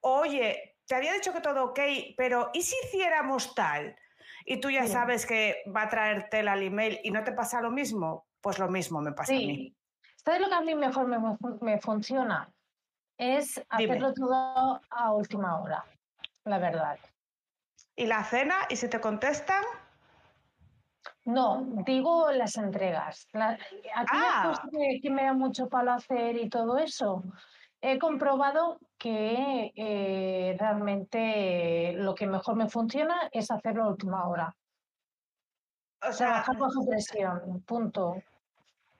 oye, 0.00 0.76
te 0.86 0.94
había 0.94 1.14
dicho 1.14 1.32
que 1.32 1.40
todo 1.40 1.64
ok, 1.64 1.80
pero 2.16 2.50
¿y 2.52 2.62
si 2.62 2.76
hiciéramos 2.84 3.54
tal? 3.54 3.96
Y 4.44 4.60
tú 4.60 4.70
ya 4.70 4.84
Sí. 4.86 4.92
sabes 4.92 5.24
que 5.26 5.62
va 5.74 5.82
a 5.82 5.88
traerte 5.88 6.40
el 6.40 6.48
email 6.48 7.00
y 7.02 7.10
no 7.10 7.24
te 7.24 7.32
pasa 7.32 7.60
lo 7.62 7.70
mismo, 7.70 8.26
pues 8.40 8.58
lo 8.58 8.68
mismo 8.68 9.00
me 9.00 9.12
pasa 9.12 9.32
a 9.32 9.36
mí. 9.36 9.46
Sí. 9.46 9.76
¿Sabes 10.24 10.40
lo 10.42 10.48
que 10.48 10.54
a 10.54 10.60
mí 10.60 10.74
mejor 10.74 11.06
me, 11.06 11.18
me 11.62 11.80
funciona? 11.80 12.52
Es 13.16 13.54
Dime. 13.78 13.94
hacerlo 13.94 14.12
todo 14.14 14.80
a 14.90 15.12
última 15.12 15.58
hora, 15.58 15.84
la 16.44 16.58
verdad. 16.58 16.98
¿Y 17.98 18.06
la 18.06 18.22
cena? 18.22 18.54
¿Y 18.68 18.76
si 18.76 18.88
te 18.88 19.00
contestan? 19.00 19.64
No, 21.24 21.66
digo 21.84 22.30
las 22.30 22.56
entregas. 22.56 23.26
La, 23.32 23.58
Ah. 24.06 24.52
que 25.02 25.10
me 25.10 25.24
da 25.24 25.32
mucho 25.32 25.68
palo 25.68 25.92
hacer 25.92 26.36
y 26.36 26.48
todo 26.48 26.78
eso, 26.78 27.24
he 27.80 27.98
comprobado 27.98 28.78
que 28.98 29.72
eh, 29.74 30.56
realmente 30.60 31.92
lo 31.94 32.14
que 32.14 32.28
mejor 32.28 32.54
me 32.54 32.68
funciona 32.68 33.28
es 33.32 33.50
hacerlo 33.50 33.84
a 33.84 33.88
última 33.88 34.28
hora. 34.28 34.54
O 36.08 36.12
sea, 36.12 36.44
Trabajar 36.44 36.56
bajo 36.56 36.86
presión, 36.86 37.62
punto. 37.66 38.22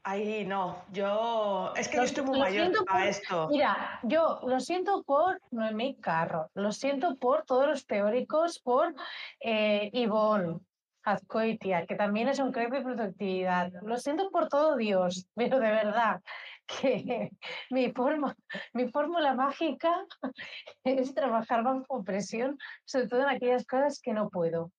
Ahí 0.08 0.44
no. 0.44 0.84
Yo. 0.90 1.72
Es 1.76 1.88
que 1.88 1.96
Lo- 1.96 2.02
yo 2.02 2.06
estoy 2.06 2.24
muy 2.24 2.38
mayor 2.38 2.84
para 2.86 3.08
esto. 3.08 3.48
Mira, 3.50 4.00
yo 4.02 4.40
lo 4.46 4.60
siento 4.60 5.02
por 5.02 5.40
Noemí 5.50 5.96
Carro, 6.00 6.50
lo 6.54 6.72
siento 6.72 7.16
por 7.16 7.44
todos 7.44 7.66
los 7.66 7.86
teóricos, 7.86 8.58
por 8.60 8.94
eh, 9.40 9.90
Ivonne 9.92 10.60
Azcoitia, 11.02 11.86
que 11.86 11.94
también 11.94 12.28
es 12.28 12.38
un 12.38 12.52
crepe 12.52 12.78
de 12.78 12.84
productividad. 12.84 13.72
Lo 13.82 13.96
siento 13.98 14.30
por 14.30 14.48
todo 14.48 14.76
Dios, 14.76 15.28
pero 15.34 15.60
de 15.60 15.70
verdad 15.70 16.22
que 16.66 17.30
mi, 17.70 17.92
forma, 17.92 18.34
mi 18.72 18.88
fórmula 18.88 19.34
mágica 19.34 20.06
es 20.84 21.14
trabajar 21.14 21.62
bajo 21.62 22.02
presión, 22.02 22.58
sobre 22.84 23.08
todo 23.08 23.20
en 23.22 23.28
aquellas 23.28 23.66
cosas 23.66 24.00
que 24.02 24.12
no 24.12 24.30
puedo. 24.30 24.70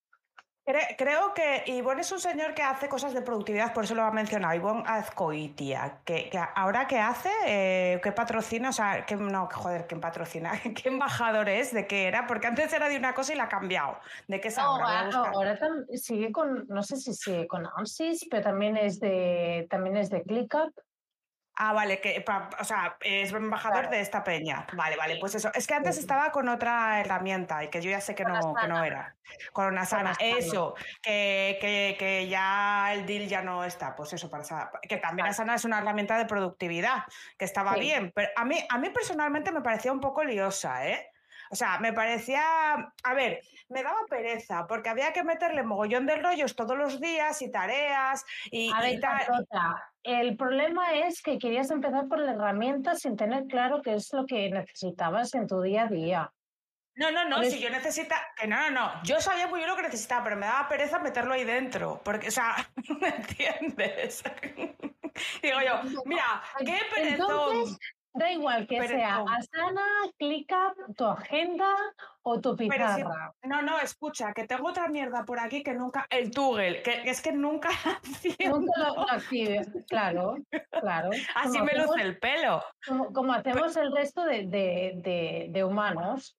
Cre- 0.65 0.95
Creo 0.97 1.33
que 1.33 1.63
Ivonne 1.65 2.01
es 2.01 2.11
un 2.11 2.19
señor 2.19 2.53
que 2.53 2.61
hace 2.61 2.87
cosas 2.89 3.13
de 3.13 3.21
productividad, 3.23 3.73
por 3.73 3.85
eso 3.85 3.95
lo 3.95 4.03
ha 4.03 4.11
mencionado, 4.11 4.53
Ivonne 4.53 4.83
Azcoitia, 4.85 6.01
que, 6.05 6.29
que 6.29 6.39
ahora 6.55 6.85
qué 6.87 6.99
hace, 6.99 7.29
Eh, 7.45 7.99
qué 8.03 8.11
patrocina, 8.11 8.69
o 8.69 8.73
sea, 8.73 9.05
que, 9.05 9.15
no, 9.15 9.49
joder, 9.51 9.87
¿quién 9.87 9.99
patrocina? 9.99 10.51
¿Qué 10.75 10.89
embajador 10.89 11.49
es? 11.49 11.73
¿De 11.73 11.87
qué 11.87 12.07
era? 12.07 12.27
Porque 12.27 12.47
antes 12.47 12.71
era 12.71 12.87
de 12.87 12.97
una 12.97 13.13
cosa 13.15 13.33
y 13.33 13.37
la 13.37 13.45
ha 13.45 13.49
cambiado. 13.49 13.99
¿De 14.27 14.39
qué 14.39 14.49
es 14.49 14.57
No, 14.57 14.63
ahora? 14.63 15.05
Buscar. 15.05 15.33
ahora 15.33 15.59
sigue 15.95 16.31
con, 16.31 16.67
no 16.67 16.83
sé 16.83 16.97
si 16.97 17.13
sigue 17.13 17.47
con 17.47 17.65
ANSYS, 17.75 18.27
pero 18.29 18.43
también 18.43 18.77
es 18.77 18.99
de, 18.99 19.65
también 19.69 19.97
es 19.97 20.09
de 20.11 20.21
ClickUp. 20.23 20.71
Ah, 21.61 21.73
vale, 21.73 21.99
que, 21.99 22.21
pa- 22.21 22.49
o 22.57 22.63
sea, 22.63 22.95
es 23.01 23.33
embajador 23.33 23.79
Claro. 23.81 23.89
de 23.91 23.99
esta 23.99 24.23
peña. 24.23 24.65
Vale, 24.71 24.95
vale, 24.95 25.17
pues 25.19 25.35
eso. 25.35 25.51
Es 25.53 25.67
que 25.67 25.73
antes 25.73 25.97
estaba 25.97 26.31
con 26.31 26.47
otra 26.47 27.01
herramienta 27.01 27.61
y 27.65 27.67
que 27.69 27.81
yo 27.81 27.91
ya 27.91 27.99
sé 27.99 28.15
que 28.15 28.23
Con 28.23 28.31
no, 28.31 28.53
que 28.55 28.67
no 28.69 28.81
era. 28.81 29.17
Con 29.51 29.65
una 29.65 29.85
sana. 29.85 30.13
Eso, 30.21 30.73
que, 31.01 31.57
que, 31.59 31.97
que 31.99 32.29
ya 32.29 32.93
el 32.93 33.05
deal 33.05 33.27
ya 33.27 33.41
no 33.41 33.65
está. 33.65 33.93
Pues 33.93 34.13
eso, 34.13 34.29
para 34.29 34.43
esa- 34.43 34.71
que 34.87 34.95
también 34.97 35.23
Vale. 35.25 35.31
Asana 35.31 35.55
es 35.55 35.65
una 35.65 35.79
herramienta 35.79 36.17
de 36.17 36.25
productividad, 36.25 37.03
que 37.37 37.43
estaba 37.43 37.73
Sí. 37.73 37.81
bien. 37.81 38.13
Pero 38.15 38.29
a 38.37 38.45
mí, 38.45 38.65
a 38.69 38.77
mí 38.77 38.89
personalmente 38.91 39.51
me 39.51 39.59
parecía 39.59 39.91
un 39.91 39.99
poco 39.99 40.23
liosa, 40.23 40.87
¿eh? 40.87 41.09
O 41.51 41.55
sea, 41.55 41.79
me 41.79 41.93
parecía, 41.93 42.93
a 43.03 43.13
ver, 43.13 43.41
me 43.69 43.83
daba 43.83 43.99
pereza, 44.09 44.67
porque 44.67 44.89
había 44.89 45.13
que 45.13 45.23
meterle 45.23 45.63
mogollón 45.63 46.05
de 46.05 46.15
rollos 46.15 46.55
todos 46.55 46.77
los 46.77 46.99
días 46.99 47.41
y 47.41 47.51
tareas 47.51 48.25
y, 48.51 48.71
A 48.73 48.87
y 48.87 48.97
ver, 48.97 49.01
tal. 49.01 49.45
El 50.03 50.37
problema 50.37 50.93
es 50.93 51.21
que 51.21 51.37
querías 51.37 51.71
empezar 51.71 52.07
por 52.07 52.19
la 52.19 52.31
herramienta 52.31 52.95
sin 52.95 53.17
tener 53.17 53.45
claro 53.45 53.81
qué 53.81 53.95
es 53.95 54.11
lo 54.13 54.25
que 54.25 54.49
necesitabas 54.49 55.33
en 55.35 55.47
tu 55.47 55.61
día 55.61 55.83
a 55.83 55.87
día. 55.87 56.33
No, 56.95 57.11
no, 57.11 57.23
no, 57.25 57.41
si 57.43 57.59
yo 57.59 57.69
necesitaba, 57.69 58.21
que 58.35 58.45
no, 58.45 58.57
no, 58.57 58.71
no, 58.71 59.03
yo 59.03 59.21
sabía 59.21 59.47
muy 59.47 59.59
bien 59.59 59.69
lo 59.69 59.75
que 59.77 59.83
necesitaba, 59.83 60.23
pero 60.23 60.35
me 60.35 60.45
daba 60.45 60.67
pereza 60.67 60.99
meterlo 60.99 61.33
ahí 61.33 61.45
dentro, 61.45 62.01
porque, 62.03 62.27
o 62.27 62.31
sea, 62.31 62.55
¿me 63.01 63.07
entiendes? 63.07 64.21
Digo 65.41 65.59
yo, 65.65 66.03
mira, 66.05 66.43
qué 66.59 66.77
perezón. 66.93 67.21
Entonces, 67.21 67.79
da 68.13 68.31
igual 68.31 68.67
que 68.67 68.77
sea 68.87 68.87
Perezón. 68.87 69.29
Asana, 69.29 69.81
ClickUp, 70.17 70.95
tu 70.97 71.05
agenda 71.05 71.75
o 72.23 72.39
tu 72.41 72.55
Pero 72.55 72.71
si- 72.89 72.95
pizarra. 72.95 73.33
no, 73.43 73.61
no, 73.61 73.79
escucha, 73.79 74.33
que 74.33 74.45
tengo 74.45 74.69
otra 74.69 74.87
mierda 74.87 75.23
por 75.25 75.39
aquí 75.39 75.63
que 75.63 75.73
nunca, 75.73 76.05
el 76.09 76.31
Tugel, 76.31 76.81
que, 76.81 77.03
que 77.03 77.09
es 77.11 77.21
que 77.21 77.31
nunca 77.31 77.69
Nunca 78.51 78.71
lo, 78.79 79.09
actives, 79.09 79.69
claro, 79.87 80.37
claro. 80.71 81.09
Así 81.35 81.53
Como 81.59 81.65
me 81.65 81.71
hacemos- 81.71 81.87
luce 81.87 82.01
el 82.01 82.19
pelo. 82.19 82.63
como, 82.87 83.13
como 83.13 83.33
hacemos 83.33 83.75
el 83.77 83.91
resto 83.95 84.23
de, 84.25 84.47
de- 84.47 84.93
de- 84.95 85.47
de 85.49 85.63
humanos, 85.63 86.35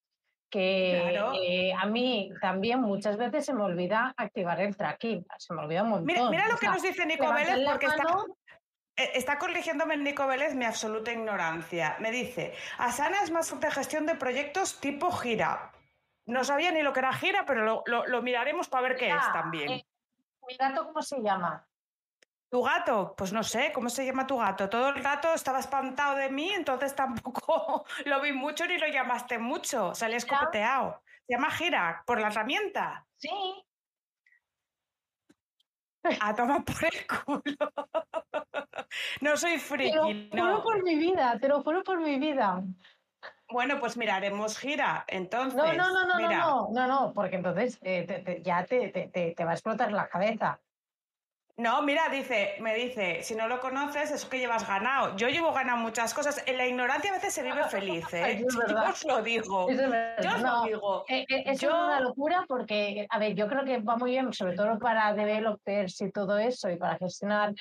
que 0.53 1.09
Claro. 1.13 1.33
eh, 1.41 1.73
a 1.79 1.87
mí 1.87 2.31
también 2.41 2.81
muchas 2.81 3.17
veces 3.17 3.47
se 3.47 3.55
me 3.55 3.63
olvida 3.63 4.13
activar 4.17 4.61
el 4.61 4.77
tracking, 4.77 5.25
se 5.39 5.55
me 5.55 5.63
olvida 5.63 5.85
un 5.85 5.91
montón. 5.91 6.07
Mira, 6.07 6.29
mira 6.29 6.47
o 6.49 6.53
lo 6.53 6.59
que 6.59 6.67
nos 6.67 6.83
dice 6.83 7.07
Nico 7.07 7.33
Vélez, 7.33 7.61
porque 7.69 7.87
está, 7.87 8.03
mano, 8.03 8.25
está 9.15 9.39
corrigiéndome 9.39 9.97
Nico 9.97 10.27
Vélez 10.27 10.55
mi 10.55 10.65
absoluta 10.65 11.13
ignorancia. 11.13 11.97
Me 12.01 12.11
dice, 12.11 12.55
Asana 12.79 13.23
es 13.23 13.31
más 13.31 13.59
de 13.59 13.71
gestión 13.71 14.07
de 14.07 14.15
proyectos 14.15 14.81
tipo 14.81 15.11
gira. 15.13 15.73
No 16.27 16.45
sabía 16.45 16.71
ni 16.73 16.83
lo 16.83 16.93
que 16.93 17.01
era 17.01 17.13
gira, 17.13 17.45
pero 17.47 17.65
lo, 17.65 17.83
lo- 17.87 18.07
lo 18.07 18.23
miraremos 18.23 18.69
para 18.69 18.83
ver 18.89 18.97
qué 18.97 19.09
es 19.11 19.33
también. 19.33 19.71
eh, 19.71 19.87
mi 20.47 20.57
gato, 20.57 20.85
¿cómo 20.87 21.03
se 21.03 21.21
llama? 21.23 21.67
¿Tu 22.51 22.63
gato? 22.63 23.15
Pues 23.17 23.33
no 23.33 23.43
sé, 23.45 23.71
¿cómo 23.73 23.89
se 23.89 24.05
llama 24.05 24.27
tu 24.27 24.37
gato? 24.39 24.69
Todo 24.69 24.89
el 24.89 25.03
rato 25.05 25.33
estaba 25.35 25.61
espantado 25.61 26.17
de 26.17 26.29
mí, 26.31 26.51
entonces 26.53 26.95
tampoco 26.97 27.85
lo 28.07 28.21
vi 28.21 28.33
mucho 28.33 28.67
ni 28.67 28.77
lo 28.79 28.89
llamaste 28.89 29.39
mucho. 29.39 29.95
Salía 29.95 30.17
escopeteado. 30.17 31.03
Se 31.27 31.35
llama 31.35 31.51
gira, 31.53 32.03
por 32.07 32.21
la 32.21 32.27
herramienta. 32.29 33.07
Sí, 33.17 33.31
A 36.21 36.35
tomar 36.35 36.65
por 36.65 36.85
el 36.85 37.07
culo. 37.07 37.73
No 39.21 39.37
soy 39.37 39.53
te 39.53 39.57
lo 39.57 40.03
friki, 40.03 40.31
juro 40.33 40.45
no. 40.57 40.63
por 40.63 40.83
mi 40.83 40.97
vida, 40.97 41.39
te 41.39 41.49
lo 41.49 41.63
juro 41.63 41.85
por 41.85 42.01
mi 42.01 42.19
vida. 42.19 42.63
Bueno, 43.49 43.79
pues 43.79 43.97
miraremos 43.97 44.59
gira, 44.59 45.05
entonces. 45.07 45.57
No, 45.57 45.73
no, 45.75 45.93
no, 45.93 46.07
no, 46.07 46.17
mira. 46.17 46.39
no, 46.39 46.69
no, 46.73 46.87
no, 46.89 47.13
porque 47.13 47.37
entonces 47.37 47.79
eh, 47.83 48.05
te- 48.05 48.19
te- 48.21 48.43
ya 48.43 48.65
te- 48.65 48.89
te 48.89 49.45
va 49.45 49.53
a 49.53 49.55
explotar 49.55 49.93
la 49.93 50.09
cabeza. 50.09 50.61
No, 51.61 51.83
mira, 51.83 52.09
dice, 52.09 52.55
me 52.61 52.75
dice, 52.75 53.23
si 53.23 53.35
no 53.35 53.47
lo 53.47 53.61
conoces, 53.61 54.11
es 54.11 54.25
que 54.25 54.39
llevas 54.39 54.67
ganado. 54.67 55.15
Yo 55.17 55.29
llevo 55.29 55.53
ganado 55.53 55.77
muchas 55.77 56.15
cosas. 56.15 56.43
En 56.47 56.57
la 56.57 56.67
ignorancia 56.67 57.11
a 57.11 57.15
veces 57.15 57.35
se 57.35 57.43
vive 57.43 57.63
feliz, 57.65 58.07
¿eh? 58.15 58.43
Es 58.47 58.55
Yo 58.55 58.83
os 58.89 59.05
lo 59.05 59.23
digo. 59.23 59.69
Es 59.69 59.77
verdad. 59.77 60.17
Yo 60.23 60.31
os 60.31 60.41
No, 60.43 60.57
lo 60.57 60.65
digo. 60.65 61.05
Eh, 61.07 61.27
eh, 61.29 61.43
eso 61.45 61.67
Yo- 61.67 61.69
es 61.69 61.75
una 61.75 62.01
locura 62.01 62.45
porque, 62.49 63.07
a 63.11 63.19
ver, 63.19 63.35
yo 63.35 63.47
creo 63.47 63.63
que 63.65 63.79
va 63.79 63.97
muy 63.97 64.13
bien, 64.13 64.33
sobre 64.33 64.57
todo 64.57 64.79
para 64.79 65.13
developers 65.13 66.01
y 66.01 66.11
todo 66.11 66.39
eso, 66.39 66.71
y 66.71 66.77
para 66.77 66.97
gestionar 66.97 67.53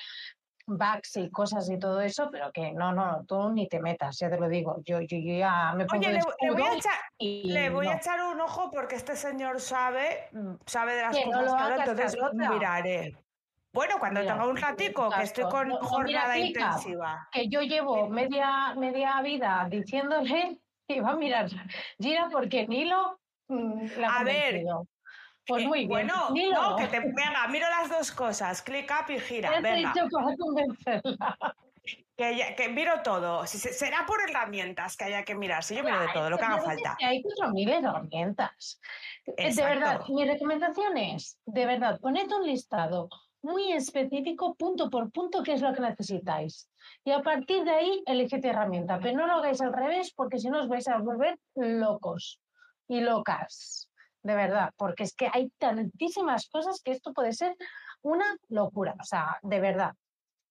bugs 0.66 1.16
y 1.16 1.30
cosas 1.30 1.68
y 1.68 1.78
todo 1.78 2.00
eso, 2.00 2.30
pero 2.32 2.50
que 2.52 2.72
no, 2.72 2.92
no, 2.92 3.24
tú 3.26 3.50
ni 3.50 3.68
te 3.68 3.80
metas, 3.80 4.18
ya 4.18 4.30
te 4.30 4.38
lo 4.38 4.48
digo. 4.48 4.76
Yo, 4.82 5.00
yo, 5.00 5.18
yo 5.18 5.34
ya 5.34 5.74
me 5.74 5.84
pongo 5.84 6.06
Oye, 6.06 6.12
le, 6.12 6.20
le 6.40 6.50
voy 6.52 6.62
a 6.62 6.74
echar, 6.74 6.98
le 7.18 7.70
voy 7.70 7.86
a 7.88 7.94
echar 7.96 8.22
un 8.22 8.40
ojo 8.40 8.70
porque 8.70 8.94
este 8.94 9.14
señor 9.16 9.60
sabe, 9.60 10.28
mm, 10.32 10.54
sabe 10.64 10.94
de 10.94 11.02
las 11.02 11.16
Que 11.16 11.26
no 11.26 11.32
cosas 11.32 11.44
lo 11.44 11.54
hagas, 11.58 11.78
entonces 11.80 12.16
Carlota. 12.16 12.50
miraré. 12.50 13.16
Bueno, 13.72 13.98
cuando 14.00 14.20
Mira, 14.20 14.32
tenga 14.34 14.46
un 14.48 14.56
ratico, 14.56 15.10
que 15.10 15.22
estoy 15.22 15.44
con 15.44 15.68
No, 15.68 15.74
no, 15.74 15.80
mira, 15.80 15.88
jornada 15.88 16.38
intensiva. 16.38 17.28
Que 17.30 17.48
yo 17.48 17.62
llevo 17.62 18.08
media, 18.08 18.74
media 18.76 19.20
vida 19.22 19.66
diciéndole 19.70 20.58
que 20.88 21.00
va 21.00 21.10
a 21.10 21.16
mirar 21.16 21.48
Gira 21.98 22.28
porque 22.32 22.66
Nilo 22.66 23.20
mm, 23.48 23.86
la 23.98 24.16
A 24.16 24.24
ver. 24.24 24.64
Pues 25.46 25.62
Eh, 25.64 25.66
muy 25.68 25.78
bien. 25.80 25.88
Bueno, 25.88 26.30
Nilo, 26.30 26.70
no, 26.70 26.76
que 26.76 26.86
te 26.86 27.00
venga, 27.00 27.46
miro 27.48 27.66
las 27.68 27.88
dos 27.88 28.12
cosas, 28.12 28.60
click 28.62 28.90
up 28.90 29.10
y 29.10 29.18
gira. 29.20 29.50
¿qué 29.54 29.62
te 29.62 29.68
he 29.68 29.74
Venga, 29.74 29.92
para 30.10 30.36
convencerla? 30.36 31.56
que, 32.16 32.36
ya- 32.36 32.54
que 32.54 32.68
miro 32.68 33.02
todo. 33.02 33.46
Si 33.46 33.58
será 33.58 34.04
por 34.06 34.20
herramientas 34.20 34.96
que 34.96 35.04
haya 35.04 35.24
que 35.24 35.34
mirar. 35.34 35.64
Si 35.64 35.74
yo 35.74 35.82
miro 35.82 35.98
de 36.00 36.08
todo, 36.12 36.28
lo 36.28 36.38
que 36.38 36.44
haga 36.44 36.62
falta. 36.62 36.96
que 36.98 37.04
Hay 37.06 37.22
4.000 37.22 37.70
herramientas. 37.70 38.80
De 39.26 39.64
verdad, 39.64 40.02
mi 40.08 40.24
recomendación 40.26 40.96
es, 40.98 41.40
de 41.46 41.66
verdad, 41.66 41.98
poned 42.00 42.30
un 42.30 42.46
listado 42.46 43.08
muy 43.42 43.72
específico, 43.72 44.54
punto 44.54 44.90
por 44.90 45.10
punto, 45.10 45.42
qué 45.42 45.54
es 45.54 45.62
lo 45.62 45.72
que 45.72 45.80
necesitáis. 45.80 46.68
Y 47.04 47.12
a 47.12 47.22
partir 47.22 47.64
de 47.64 47.70
ahí, 47.70 48.02
elegid 48.06 48.44
herramienta. 48.44 48.98
Pero 49.00 49.18
no 49.18 49.26
lo 49.26 49.34
hagáis 49.34 49.60
al 49.60 49.72
revés, 49.72 50.12
porque 50.14 50.38
si 50.38 50.48
no 50.50 50.60
os 50.60 50.68
vais 50.68 50.86
a 50.88 50.98
volver 50.98 51.38
locos 51.54 52.40
y 52.88 53.00
locas. 53.00 53.88
De 54.22 54.34
verdad, 54.34 54.70
porque 54.76 55.04
es 55.04 55.14
que 55.14 55.30
hay 55.32 55.48
tantísimas 55.58 56.48
cosas 56.50 56.82
que 56.84 56.90
esto 56.92 57.12
puede 57.14 57.32
ser 57.32 57.56
una 58.02 58.36
locura. 58.48 58.94
O 59.00 59.04
sea, 59.04 59.38
de 59.42 59.60
verdad. 59.60 59.94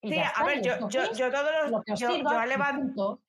Y 0.01 0.13
Sí, 0.13 0.19
a 0.19 0.43
ver, 0.45 0.61
yo, 0.61 0.87
yo, 0.89 1.11
yo 1.13 1.29
todos 1.29 1.51
los. 1.63 1.71
lo 1.71 1.81
que 1.83 1.93
os 1.93 1.99
Yo, 1.99 2.09
sirva 2.11 2.31
yo 2.31 2.39
a 2.39 2.45
y 2.45 2.49
levan- 2.49 2.79
punto. 2.79 3.21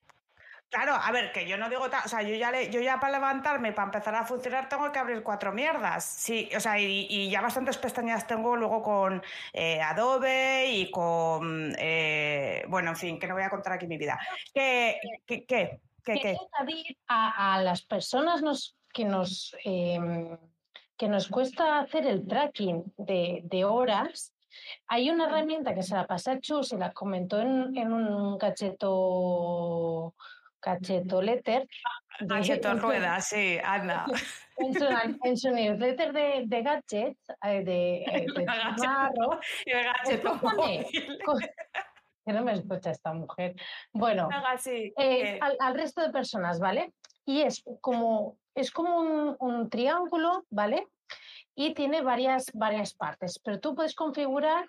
Claro, 0.71 0.93
a 0.95 1.11
ver, 1.11 1.33
que 1.33 1.45
yo 1.45 1.57
no 1.57 1.69
digo 1.69 1.89
tal, 1.89 2.01
o 2.05 2.07
sea, 2.07 2.21
yo 2.21 2.33
ya, 2.33 2.49
le- 2.49 2.69
yo 2.71 2.79
ya 2.79 2.97
para 2.99 3.11
levantarme, 3.19 3.73
para 3.73 3.87
empezar 3.87 4.15
a 4.15 4.25
funcionar, 4.25 4.69
tengo 4.69 4.89
que 4.89 4.99
abrir 4.99 5.21
cuatro 5.21 5.51
mierdas. 5.51 6.05
Sí, 6.05 6.49
o 6.55 6.61
sea, 6.61 6.79
y, 6.79 7.07
y 7.09 7.29
ya 7.29 7.41
bastantes 7.41 7.77
pestañas 7.77 8.25
tengo 8.25 8.55
luego 8.55 8.81
con 8.81 9.21
eh, 9.51 9.81
Adobe 9.81 10.71
y 10.71 10.89
con, 10.89 11.75
eh, 11.77 12.63
bueno, 12.69 12.91
en 12.91 12.95
fin, 12.95 13.19
que 13.19 13.27
no 13.27 13.33
voy 13.33 13.43
a 13.43 13.49
contar 13.49 13.73
aquí 13.73 13.85
mi 13.85 13.97
vida. 13.97 14.17
¿Qué? 14.53 14.97
¿Qué? 15.27 15.45
qué? 15.45 15.81
¿Qué, 16.03 16.37
a, 17.07 17.53
a 17.55 17.61
las 17.61 17.81
personas 17.83 18.41
nos, 18.41 18.77
que 18.93 19.03
nos 19.05 19.55
em, 19.65 20.37
que 20.97 21.07
nos 21.09 21.27
cuesta 21.27 21.79
hacer 21.79 22.07
el 22.07 22.27
tracking 22.27 22.93
de, 22.97 23.41
de 23.43 23.65
horas, 23.65 24.33
hay 24.87 25.09
una 25.09 25.25
herramienta 25.25 25.73
que 25.75 25.83
se 25.83 25.95
la 25.95 26.07
pasé 26.07 26.31
a 26.31 26.39
Chus 26.39 26.73
y 26.73 26.77
la 26.77 26.91
comentó 26.93 27.39
en, 27.41 27.75
en 27.75 27.91
un 27.91 28.37
cacheto, 28.37 30.15
cacheto 30.61 31.21
letter. 31.21 31.67
de- 32.19 32.27
Cacheto 32.27 32.71
su- 32.71 32.79
rueda, 32.79 33.19
sí, 33.21 33.57
anda. 33.63 34.05
En 34.57 34.73
su, 34.73 34.85
en 35.23 35.37
su 35.37 35.49
newsletter 35.51 36.13
de, 36.13 36.43
de 36.45 36.61
gadgets, 36.61 37.29
eh, 37.43 37.63
de, 37.63 38.03
eh, 38.03 38.25
de. 38.35 38.45
Marro, 38.45 39.39
Y 39.65 39.71
el 39.71 39.83
gacheto 39.85 40.37
pone- 40.39 40.85
que 42.25 42.33
no 42.33 42.43
me 42.43 42.53
escucha 42.53 42.91
esta 42.91 43.13
mujer. 43.13 43.55
Bueno, 43.91 44.29
eh, 44.97 45.39
al, 45.41 45.57
al 45.59 45.73
resto 45.73 46.01
de 46.01 46.11
personas, 46.11 46.59
¿vale? 46.59 46.93
Y 47.25 47.41
es 47.41 47.63
como, 47.81 48.37
es 48.55 48.71
como 48.71 48.97
un, 48.99 49.35
un 49.39 49.69
triángulo, 49.69 50.45
¿vale? 50.51 50.87
Y 51.63 51.75
tiene 51.75 52.01
varias, 52.01 52.45
varias 52.55 52.95
partes, 52.95 53.39
pero 53.43 53.59
tú 53.59 53.75
puedes 53.75 53.93
configurar 53.93 54.67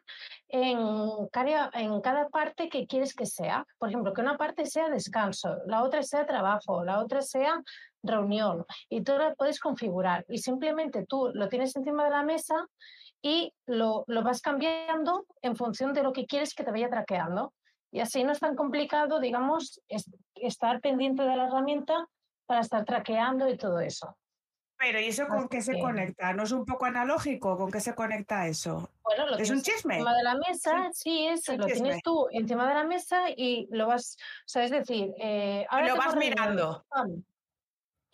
en 0.48 1.26
cada, 1.28 1.70
en 1.72 2.02
cada 2.02 2.28
parte 2.28 2.68
que 2.68 2.86
quieres 2.86 3.14
que 3.14 3.24
sea. 3.24 3.64
Por 3.78 3.88
ejemplo, 3.88 4.12
que 4.12 4.20
una 4.20 4.36
parte 4.36 4.66
sea 4.66 4.90
descanso, 4.90 5.56
la 5.66 5.84
otra 5.84 6.02
sea 6.02 6.26
trabajo, 6.26 6.84
la 6.84 6.98
otra 6.98 7.22
sea 7.22 7.62
reunión. 8.02 8.66
Y 8.90 9.00
tú 9.02 9.16
la 9.16 9.34
puedes 9.34 9.58
configurar. 9.58 10.26
Y 10.28 10.36
simplemente 10.36 11.06
tú 11.06 11.30
lo 11.32 11.48
tienes 11.48 11.74
encima 11.76 12.04
de 12.04 12.10
la 12.10 12.24
mesa 12.24 12.66
y 13.22 13.54
lo, 13.66 14.04
lo 14.06 14.22
vas 14.22 14.42
cambiando 14.42 15.24
en 15.40 15.56
función 15.56 15.94
de 15.94 16.02
lo 16.02 16.12
que 16.12 16.26
quieres 16.26 16.54
que 16.54 16.62
te 16.62 16.72
vaya 16.72 16.90
traqueando. 16.90 17.54
Y 17.90 18.00
así 18.00 18.22
no 18.22 18.32
es 18.32 18.40
tan 18.40 18.54
complicado, 18.54 19.18
digamos, 19.18 19.80
es- 19.88 20.10
estar 20.34 20.82
pendiente 20.82 21.22
de 21.22 21.36
la 21.36 21.46
herramienta 21.46 22.06
para 22.44 22.60
estar 22.60 22.84
traqueando 22.84 23.48
y 23.48 23.56
todo 23.56 23.80
eso. 23.80 24.14
Pero 24.82 24.98
¿y 24.98 25.06
eso 25.06 25.28
con 25.28 25.38
Así 25.38 25.48
qué 25.48 25.62
se 25.62 25.72
que- 25.74 25.78
conecta? 25.80 26.32
¿No 26.32 26.42
es 26.42 26.50
un 26.50 26.64
poco 26.64 26.86
analógico? 26.86 27.56
¿Con 27.56 27.70
qué 27.70 27.78
se 27.78 27.94
conecta 27.94 28.48
eso? 28.48 28.90
Bueno, 29.04 29.26
lo 29.28 29.36
¿Es 29.36 29.48
un 29.50 29.62
chisme? 29.62 29.94
encima 29.94 30.16
de 30.16 30.22
la 30.24 30.34
mesa, 30.34 30.90
sí, 30.92 31.28
es, 31.28 31.46
lo 31.48 31.66
chisme. 31.66 31.82
tienes 31.82 32.02
tú 32.02 32.26
encima 32.32 32.66
de 32.68 32.74
la 32.74 32.82
mesa 32.84 33.30
y 33.30 33.68
lo 33.70 33.86
vas, 33.86 34.16
o 34.18 34.48
sea, 34.48 34.64
es 34.64 34.72
decir, 34.72 35.12
eh, 35.20 35.64
ahora 35.70 35.86
lo 35.86 35.96
vas 35.96 36.16
mirando. 36.16 36.84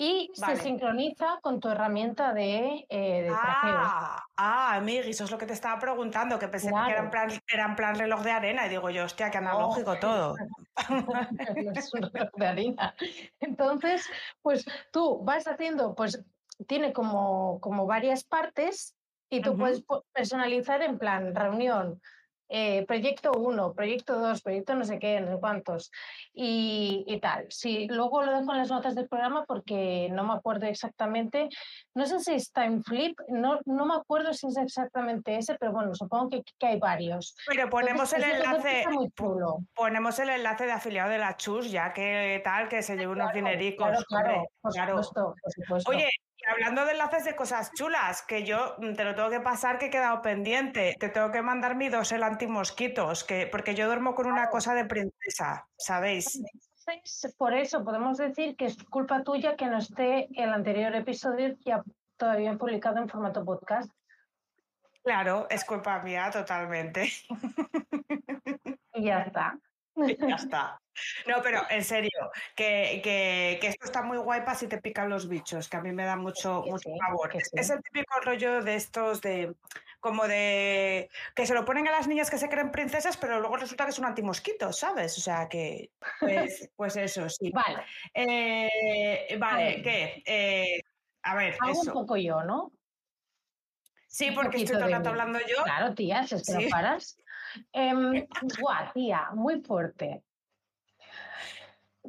Y 0.01 0.31
Vale. 0.39 0.57
se 0.57 0.63
sincroniza 0.63 1.39
con 1.41 1.59
tu 1.59 1.71
herramienta 1.71 2.33
de, 2.35 2.87
eh, 2.89 3.23
de. 3.23 3.31
Ah, 3.33 4.23
ah, 4.37 4.75
amigui, 4.77 5.11
eso 5.11 5.25
es 5.25 5.31
lo 5.31 5.39
que 5.39 5.47
te 5.47 5.55
estaba 5.55 5.81
preguntando, 5.81 6.39
que 6.39 6.49
pensé 6.49 6.69
que 6.69 6.93
era 6.93 7.01
en, 7.03 7.11
plan, 7.11 7.31
era 7.53 7.65
en 7.65 7.75
plan 7.77 7.97
reloj 7.99 8.21
de 8.23 8.31
arena 8.31 8.67
y 8.67 8.69
digo 8.69 8.91
yo, 8.91 9.05
hostia, 9.07 9.31
qué 9.31 9.39
analógico 9.39 9.99
todo. 9.99 10.37
no 11.67 11.73
es 11.73 11.95
un 11.95 12.03
reloj 12.03 12.31
de 12.37 12.47
harina. 12.47 12.95
Entonces, 13.41 14.07
pues 14.43 14.67
tú 14.93 15.25
vas 15.25 15.49
haciendo, 15.49 15.95
pues 15.97 16.23
tiene 16.67 16.93
como, 16.93 17.61
como 17.61 17.87
varias 17.87 18.25
partes 18.25 18.95
y 19.31 19.43
tú 19.43 19.57
puedes 19.57 19.85
personalizar 20.13 20.83
en 20.83 20.99
plan 20.99 21.35
reunión, 21.35 22.01
eh, 22.51 22.87
proyecto 22.87 23.33
1, 23.33 23.75
proyecto 23.75 24.19
2, 24.19 24.41
proyecto 24.41 24.75
no 24.75 24.83
sé 24.83 24.99
qué, 24.99 25.21
no 25.21 25.31
sé 25.31 25.39
cuántos 25.39 25.91
y, 26.33 27.05
y 27.07 27.21
tal. 27.21 27.45
Sí, 27.51 27.87
luego 27.91 28.23
lo 28.23 28.33
dejo 28.33 28.53
en 28.53 28.59
las 28.59 28.71
notas 28.71 28.95
del 28.95 29.07
programa 29.07 29.45
porque 29.45 30.09
no 30.13 30.25
me 30.25 30.33
acuerdo 30.33 30.65
exactamente, 30.65 31.51
no 31.95 32.07
sé 32.07 32.21
si 32.21 32.33
es 32.33 32.51
Time 32.51 32.81
Flip, 32.83 33.19
no, 33.29 33.61
no 33.67 33.85
me 33.85 33.97
acuerdo 33.97 34.33
si 34.33 34.47
es 34.47 34.57
exactamente 34.57 35.37
ese, 35.37 35.57
pero 35.57 35.73
bueno, 35.73 35.95
supongo 35.95 36.31
que, 36.31 36.43
que 36.59 36.67
hay 36.67 36.79
varios. 36.79 37.37
Pero 37.47 37.69
ponemos 37.69 38.11
el 38.15 38.23
Entonces, 38.23 38.47
enlace, 38.47 38.79
está 38.79 38.91
muy 38.93 39.11
chulo. 39.11 39.59
ponemos 39.75 40.19
el 40.19 40.31
enlace 40.31 40.65
de 40.65 40.73
afiliado 40.73 41.11
de 41.11 41.19
la 41.19 41.37
Chus, 41.37 41.71
ya 41.71 41.93
que 41.93 42.41
tal, 42.43 42.69
que 42.69 42.83
se 42.83 42.97
lleve 42.97 43.13
unos 43.13 43.31
dinericos. 43.35 43.89
Claro, 43.89 44.05
claro, 44.09 44.45
por 44.63 44.73
claro. 44.73 45.03
supuesto, 45.03 45.35
por 45.43 45.53
supuesto. 45.53 45.91
Oye, 45.91 46.09
y 46.39 46.51
hablando 46.51 46.85
de 46.85 46.93
enlaces 46.93 47.25
de 47.25 47.35
cosas 47.35 47.73
chulas, 47.73 48.23
que 48.23 48.45
yo 48.45 48.77
mm, 48.79 48.95
te 48.95 49.05
lo 49.05 49.15
tengo 49.15 49.31
que 49.31 49.41
pasar 49.41 49.79
que 49.79 49.87
he 49.87 49.91
quedado 49.91 50.23
pendiente. 50.23 50.95
Te 50.99 51.09
tengo 51.09 51.33
que 51.33 51.43
mandar 51.43 51.75
mi 51.75 51.89
dosel 51.89 52.23
antimosquitos, 52.23 53.25
que, 53.25 53.49
porque 53.49 53.75
yo 53.75 53.87
duermo 53.87 54.15
con 54.15 54.27
una 54.27 54.49
cosa 54.49 54.75
de 54.75 54.85
princesa, 54.85 55.67
¿sabéis? 55.77 56.41
Entonces, 56.87 57.35
por 57.37 57.55
eso 57.55 57.85
podemos 57.85 58.17
decir 58.17 58.57
que 58.57 58.67
es 58.67 58.77
culpa 58.85 59.23
tuya 59.23 59.57
que 59.57 59.67
no 59.67 59.79
esté 59.79 60.29
el 60.41 60.51
anterior 60.51 60.95
episodio 60.95 61.57
ya 61.65 61.83
todavía 62.17 62.55
publicado 62.55 62.99
en 62.99 63.09
formato 63.09 63.45
podcast. 63.45 63.91
Claro, 65.03 65.47
es 65.51 65.65
culpa 65.65 66.01
mía 66.03 66.31
totalmente. 66.31 67.09
Y 68.95 69.05
ya 69.05 69.21
está. 69.21 69.57
Ya 70.07 70.37
está. 70.37 70.81
No, 71.27 71.41
pero 71.43 71.63
en 71.71 71.85
serio, 71.85 72.11
que, 72.57 73.01
que- 73.03 73.59
que 73.61 73.69
esto 73.69 73.85
está 73.87 74.03
muy 74.03 74.19
guay 74.19 74.41
para 74.41 74.55
si 74.57 74.67
te 74.67 74.81
pican 74.81 75.09
los 75.09 75.29
bichos, 75.29 75.69
que 75.69 75.77
a 75.77 75.81
mí 75.81 75.93
me 75.93 76.05
da 76.05 76.17
mucho, 76.17 76.63
Que 76.65 76.71
mucho 76.71 76.89
sí, 76.91 76.99
favor. 77.07 77.31
Es, 77.37 77.45
sí. 77.51 77.51
es 77.61 77.71
el 77.71 77.83
típico 77.83 78.19
rollo 78.21 78.63
de 78.63 78.75
estos 78.75 79.21
de 79.21 79.55
como 80.01 80.29
de 80.29 81.11
que 81.35 81.45
se 81.47 81.55
lo 81.55 81.65
ponen 81.65 81.89
a 81.89 81.91
las 81.93 82.07
niñas 82.07 82.31
que 82.31 82.39
se 82.39 82.49
creen 82.49 82.71
princesas, 82.71 83.17
pero 83.17 83.41
luego 83.41 83.57
resulta 83.57 83.85
que 83.85 83.91
es 83.91 83.99
un 83.99 84.05
antimosquito, 84.05 84.73
¿sabes? 84.73 85.19
O 85.19 85.21
sea 85.21 85.49
que 85.49 85.91
pues, 86.21 86.71
pues 86.77 86.97
eso, 86.97 87.29
sí. 87.29 87.51
Vale, 87.53 87.83
Eh, 88.15 89.37
vale. 89.39 89.83
¿qué? 89.83 90.23
Eh, 90.25 90.81
a 91.23 91.35
ver, 91.35 91.57
hago 91.61 91.81
un 91.81 91.93
poco 91.93 92.17
yo, 92.17 92.43
¿no? 92.45 92.71
Sí, 94.07 94.31
porque 94.33 94.57
estoy 94.59 94.77
todo 94.77 94.87
el 94.87 94.93
rato 94.93 95.11
hablando 95.11 95.39
yo. 95.41 95.63
Claro, 95.65 95.95
tía, 95.95 96.27
si 96.27 96.37
es 96.37 96.43
que 96.47 96.53
Sí. 96.53 96.65
no 96.65 96.71
paras. 96.71 97.19
Buah, 98.61 98.93
tía, 98.93 99.31
muy 99.35 99.61
fuerte. 99.63 100.23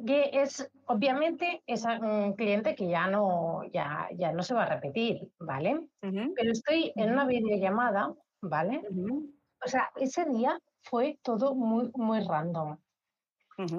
Que 0.06 0.30
es, 0.32 0.70
obviamente, 0.86 1.62
es 1.66 1.84
un 1.84 2.34
cliente 2.34 2.74
que 2.74 2.88
ya 2.88 3.06
no, 3.06 3.62
ya, 3.72 4.08
ya 4.16 4.32
no 4.32 4.42
se 4.42 4.54
va 4.54 4.62
a 4.62 4.74
repetir, 4.74 5.30
¿vale? 5.38 5.88
Pero 6.00 6.52
estoy 6.52 6.92
en 6.96 7.12
una 7.12 7.26
videollamada, 7.26 8.14
¿vale? 8.40 8.82
O 9.62 9.68
sea, 9.68 9.90
ese 9.96 10.24
día 10.24 10.58
fue 10.82 11.18
todo 11.22 11.54
muy, 11.54 11.90
muy 11.94 12.20
random. 12.20 12.78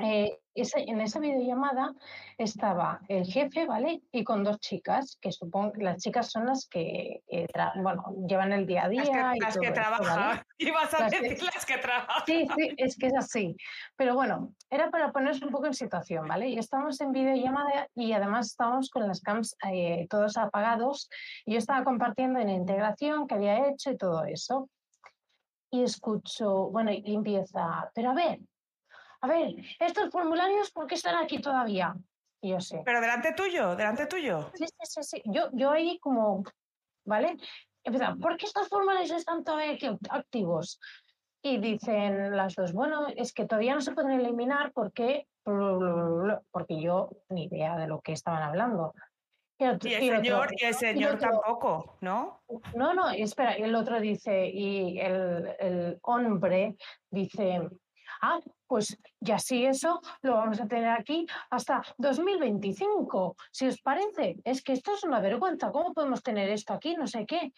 Eh, 0.02 0.38
ese- 0.54 0.84
en 0.88 1.00
esa 1.00 1.20
videollamada 1.20 1.94
estaba 2.38 3.00
el 3.08 3.26
jefe, 3.26 3.66
¿vale? 3.66 4.02
Y 4.12 4.24
con 4.24 4.44
dos 4.44 4.60
chicas, 4.60 5.18
que 5.22 5.32
supongo 5.32 5.72
que 5.74 5.84
las 5.84 6.02
chicas 6.02 6.30
son 6.30 6.46
las 6.46 6.68
que, 6.68 7.22
eh, 7.28 7.48
bueno, 7.82 8.04
llevan 8.28 8.52
el 8.52 8.66
día 8.66 8.86
a 8.86 8.90
día. 8.90 9.04
Las 9.04 9.10
que, 9.10 9.40
las 9.40 9.58
que 9.58 9.72
trabajan. 9.72 10.20
¿vale? 10.20 10.42
Ibas 10.58 10.94
a 10.94 11.00
Las 11.04 11.12
que- 11.14 11.22
decir 11.22 11.50
las 11.54 11.66
que 11.66 11.78
trabajan. 11.78 12.24
Sí, 12.26 12.48
sí, 12.58 12.74
es 12.78 12.98
que 12.98 13.08
es 13.08 13.16
así. 13.16 13.56
Pero 13.96 14.16
bueno, 14.16 14.54
era 14.70 14.90
para 14.92 15.12
ponerse 15.12 15.46
un 15.46 15.52
poco 15.52 15.68
en 15.68 15.74
situación, 15.74 16.28
¿vale? 16.28 16.50
Y 16.50 16.58
estamos 16.58 17.00
en 17.02 17.12
videollamada 17.12 17.88
y 17.96 18.12
además 18.14 18.48
estábamos 18.48 18.90
con 18.90 19.08
las 19.08 19.22
cams 19.22 19.56
eh, 19.72 20.06
todos 20.10 20.38
apagados. 20.38 21.10
Y 21.46 21.54
yo 21.54 21.58
estaba 21.60 21.84
compartiendo 21.84 22.40
en 22.40 22.48
la 22.48 22.54
integración 22.54 23.26
que 23.28 23.36
había 23.36 23.68
hecho 23.70 23.92
y 23.92 23.98
todo 23.98 24.26
eso. 24.26 24.70
Y 25.74 25.84
escucho, 25.84 26.70
bueno, 26.70 26.92
y 26.92 27.16
empieza, 27.16 27.90
pero 27.96 28.10
a 28.12 28.14
ver, 28.14 28.40
a 29.22 29.28
ver, 29.28 29.54
estos 29.80 30.10
formularios, 30.10 30.72
¿por 30.72 30.88
qué 30.88 30.96
están 30.96 31.16
aquí 31.24 31.40
todavía? 31.40 31.96
Y 32.42 32.50
yo 32.52 32.60
sé. 32.60 32.82
Pero 32.84 33.02
delante 33.02 33.34
tuyo, 33.34 33.76
delante 33.76 34.08
tuyo. 34.08 34.52
Sí, 34.56 34.66
sí, 34.66 34.74
sí, 34.84 35.04
sí. 35.04 35.22
Yo, 35.26 35.50
yo 35.54 35.72
ahí 35.72 36.00
como, 36.00 36.44
¿vale? 37.06 37.38
Empieza, 37.84 38.16
¿por 38.16 38.38
qué 38.38 38.46
estos 38.48 38.68
formularios 38.68 39.12
están 39.12 39.44
todavía 39.44 39.74
aquí 39.74 39.88
activos? 40.10 40.80
Y 41.44 41.58
dicen 41.60 42.36
las 42.36 42.56
dos, 42.56 42.74
bueno, 42.74 43.08
es 43.16 43.34
que 43.34 43.46
todavía 43.46 43.74
no 43.74 43.82
se 43.82 43.94
pueden 43.94 44.12
eliminar 44.20 44.72
porque, 44.74 45.28
porque 45.44 46.82
yo 46.82 47.10
ni 47.30 47.46
idea 47.46 47.78
de 47.78 47.88
lo 47.88 48.02
que 48.02 48.14
estaban 48.14 48.44
hablando. 48.44 48.94
Y 49.58 49.64
el, 49.66 49.78
Y 49.84 49.94
el 49.94 50.04
y 50.04 50.08
el 50.10 50.14
otro, 50.16 50.24
señor, 50.24 50.50
y 50.60 50.66
el 50.66 50.74
señor 50.74 51.16
otro- 51.16 51.30
tampoco, 51.32 51.98
¿no? 52.02 52.42
no, 52.76 52.94
no, 52.94 53.10
espera, 53.12 53.58
y 53.58 53.64
el 53.64 53.76
otro 53.76 54.00
dice, 54.00 54.48
y 54.48 55.00
el, 55.00 55.56
el 55.60 56.00
hombre 56.04 56.76
dice, 57.12 57.70
ah, 58.22 58.40
pues 58.68 58.98
ya 59.20 59.40
sí, 59.40 59.66
eso 59.66 60.02
lo 60.22 60.36
vamos 60.36 60.60
a 60.62 60.68
tener 60.68 60.90
aquí 60.90 61.26
hasta 61.50 61.82
2025, 61.98 63.36
si 63.52 63.68
os 63.68 63.82
parece. 63.82 64.38
Es 64.44 64.64
que 64.64 64.74
esto 64.74 64.94
es 64.94 65.04
una 65.04 65.20
vergüenza, 65.20 65.72
¿cómo 65.72 65.94
podemos 65.94 66.24
tener 66.24 66.50
esto 66.50 66.74
aquí? 66.74 66.96
No 66.96 67.08
sé 67.08 67.26
qué. 67.26 67.52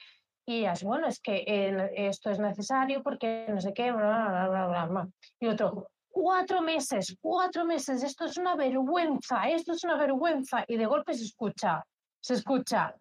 Y 0.45 0.60
ellas, 0.60 0.84
bueno, 0.84 1.08
es 1.08 1.19
que 1.19 1.43
eh, 1.47 1.91
esto 1.95 2.30
es 2.30 2.39
necesario 2.39 3.02
porque 3.02 3.45
no 3.49 3.62
sé 3.62 3.73
qué, 3.73 3.91
bla, 3.91 4.47
bla, 4.49 4.86
bla. 4.86 5.08
Y 5.39 5.47
otro, 5.47 5.88
cuatro 6.10 6.62
meses, 6.62 7.17
cuatro 7.21 7.65
meses, 7.65 8.04
esto 8.04 8.26
es 8.26 8.38
una 8.38 8.56
vergüenza, 8.56 9.49
esto 9.49 9.71
es 9.71 9.84
una 9.84 9.97
vergüenza. 9.97 10.65
Y 10.67 10.76
de 10.78 10.86
golpe 10.86 11.13
se 11.13 11.23
escucha, 11.23 11.86
se 12.19 12.34
escucha, 12.34 12.93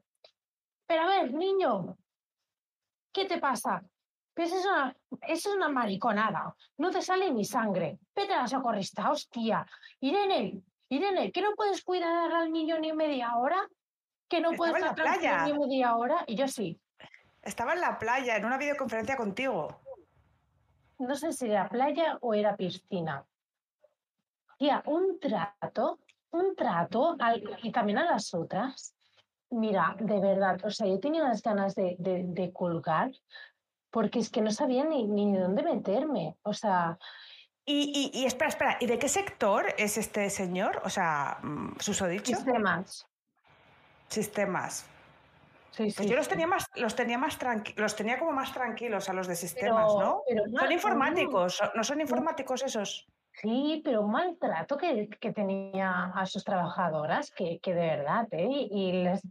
pero 0.93 1.03
a 1.03 1.07
ver, 1.07 1.33
niño, 1.33 1.97
¿qué 3.13 3.25
te 3.25 3.39
pasa? 3.39 3.83
Pues 4.35 4.51
eso 4.51 4.59
es 4.59 4.67
una, 4.67 4.97
eso 5.29 5.51
es 5.51 5.57
una 5.57 5.69
mariconada. 5.69 6.55
No 6.79 6.91
te 6.91 7.03
sale 7.03 7.31
ni 7.31 7.45
sangre. 7.45 7.99
Vete 8.15 8.33
a 8.33 8.43
la 8.43 8.49
socorrista, 8.49 9.11
hostia. 9.11 9.67
Irene, 10.01 10.63
Irene, 10.89 11.31
¿que 11.33 11.43
no 11.43 11.55
puedes 11.55 11.83
cuidar 11.85 12.33
al 12.33 12.53
niño 12.53 12.79
ni 12.79 12.93
media 12.93 13.37
hora? 13.37 13.69
¿Que 14.29 14.41
no 14.41 14.53
Estaba 14.53 14.73
puedes 14.73 14.85
estar 14.87 15.45
ni 15.45 15.59
media 15.59 15.97
hora? 15.97 16.25
Y 16.27 16.37
yo 16.37 16.49
sí. 16.49 16.81
Estaba 17.43 17.75
en 17.75 17.81
la 17.81 17.99
playa, 17.99 18.37
en 18.37 18.45
una 18.45 18.57
videoconferencia 18.57 19.17
contigo. 19.17 19.81
No 20.99 21.15
sé 21.15 21.33
si 21.33 21.47
era 21.47 21.69
playa 21.69 22.19
o 22.21 22.33
era 22.33 22.57
piscina. 22.57 23.25
Tía, 24.57 24.83
un 24.87 25.19
trato 25.19 25.99
un 26.33 26.57
trato 26.57 27.17
y 27.63 27.71
también 27.71 27.99
a 27.99 28.11
las 28.11 28.35
otras. 28.35 28.95
Mira, 29.51 29.95
de 30.01 30.19
verdad, 30.19 30.59
o 30.65 30.71
sea, 30.71 30.87
yo 30.87 30.99
tenía 30.99 31.23
unas 31.23 31.43
ganas 31.43 31.75
de, 31.75 31.97
de, 31.99 32.53
colgar 32.53 33.11
porque 33.93 34.19
es 34.19 34.31
que 34.31 34.41
no 34.41 34.51
sabía 34.51 34.85
ni, 34.85 35.07
ni 35.07 35.37
dónde 35.37 35.63
meterme. 35.63 36.37
O 36.43 36.53
sea, 36.53 36.99
y, 37.65 38.11
y, 38.13 38.27
espera, 38.27 38.49
espera, 38.49 38.77
¿y 38.81 38.87
de 38.87 38.99
qué 38.99 39.09
sector 39.09 39.73
es 39.79 39.97
este 39.97 40.29
señor? 40.31 40.83
O 40.85 40.91
sea, 40.91 41.39
mm, 41.43 41.77
susodicho. 41.79 42.35
Sistemas. 42.35 43.07
Sistemas. 44.09 44.87
Sí, 45.71 45.93
pues 45.97 46.09
yo 46.09 46.17
los 46.17 46.29
tenía 46.29 46.47
más, 46.47 46.69
los 46.75 46.95
tenía 46.95 47.17
más 47.17 47.39
los 47.77 47.97
tenía 47.97 48.19
como 48.19 48.33
más 48.33 48.53
tranquilos 48.53 49.09
a 49.09 49.15
los 49.15 49.27
de 49.27 49.37
sistemas, 49.37 49.91
¿no? 49.95 50.23
son 50.59 50.73
informáticos, 50.73 51.63
no 51.75 51.83
son 51.83 52.01
informáticos 52.03 52.63
esos. 52.63 53.09
Sí, 53.33 53.81
pero 53.83 54.03
un 54.03 54.11
maltrato 54.11 54.77
que, 54.77 55.09
que 55.09 55.33
tenía 55.33 56.13
a 56.15 56.27
sus 56.27 56.45
trabajadoras, 56.45 57.31
que, 57.31 57.59
que 57.61 57.73
de 57.73 57.87
verdad, 57.87 58.29
¿eh? 58.33 58.69
Y 58.71 59.05
les, 59.05 59.23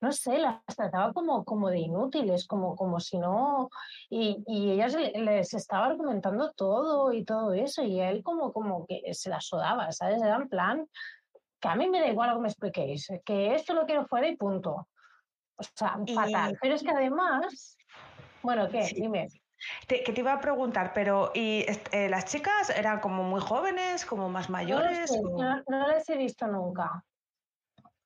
no 0.00 0.12
sé, 0.12 0.38
las 0.38 0.64
trataba 0.76 1.12
como, 1.12 1.44
como 1.44 1.68
de 1.68 1.78
inútiles, 1.78 2.46
como, 2.46 2.74
como 2.74 3.00
si 3.00 3.18
no, 3.18 3.68
y, 4.08 4.42
y 4.46 4.70
ellas 4.72 4.94
les 4.94 5.54
estaba 5.54 5.86
argumentando 5.86 6.52
todo 6.52 7.12
y 7.12 7.24
todo 7.24 7.52
eso, 7.52 7.82
y 7.82 8.00
él 8.00 8.22
como, 8.22 8.52
como 8.52 8.86
que 8.86 9.02
se 9.12 9.30
la 9.30 9.40
sudaba, 9.40 9.92
¿sabes? 9.92 10.22
Era 10.22 10.36
en 10.36 10.48
plan, 10.48 10.88
que 11.60 11.68
a 11.68 11.74
mí 11.74 11.88
me 11.88 12.00
da 12.00 12.08
igual 12.08 12.30
lo 12.30 12.36
que 12.36 12.42
me 12.42 12.48
expliquéis, 12.48 13.08
que 13.24 13.54
esto 13.54 13.74
lo 13.74 13.84
quiero 13.84 14.06
fuera 14.06 14.28
y 14.28 14.36
punto. 14.36 14.88
O 15.56 15.62
sea, 15.62 15.98
fatal. 16.14 16.56
Pero 16.60 16.74
es 16.74 16.82
que 16.82 16.90
además, 16.90 17.76
bueno, 18.42 18.68
¿qué? 18.70 18.88
Dime. 18.94 19.28
Te, 19.86 20.02
que 20.02 20.14
te 20.14 20.20
iba 20.22 20.32
a 20.32 20.40
preguntar, 20.40 20.92
pero 20.94 21.32
¿y 21.34 21.66
eh, 21.92 22.08
las 22.08 22.24
chicas 22.24 22.70
eran 22.70 23.00
como 23.00 23.24
muy 23.24 23.42
jóvenes, 23.42 24.06
como 24.06 24.30
más 24.30 24.48
mayores? 24.48 25.12
No, 25.22 25.62
no, 25.68 25.88
las 25.88 26.08
he 26.08 26.16
visto 26.16 26.46
nunca. 26.46 27.04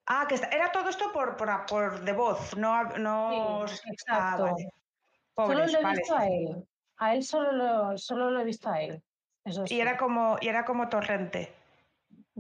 Ah, 0.07 0.27
que 0.29 0.35
era 0.35 0.71
todo 0.71 0.89
esto 0.89 1.11
por, 1.13 1.37
por, 1.37 1.67
por 1.67 2.01
de 2.01 2.13
voz, 2.13 2.57
no... 2.57 2.83
no... 2.99 3.67
Sí, 3.67 3.81
ah, 4.09 4.37
exacto. 4.37 4.57
solo 5.37 5.67
lo 5.67 5.79
he 5.79 5.93
visto 5.93 6.17
a 6.17 6.27
él. 6.27 6.69
A 6.99 7.15
él 7.15 7.23
solo 7.25 7.53
lo, 7.53 7.99
solo 7.99 8.31
lo 8.31 8.41
he 8.41 8.45
visto 8.45 8.69
a 8.69 8.83
él. 8.83 9.03
Eso 9.45 9.65
y, 9.67 9.81
era 9.81 9.97
como, 9.97 10.37
y 10.41 10.49
era 10.49 10.65
como 10.65 10.89
torrente. 10.89 11.55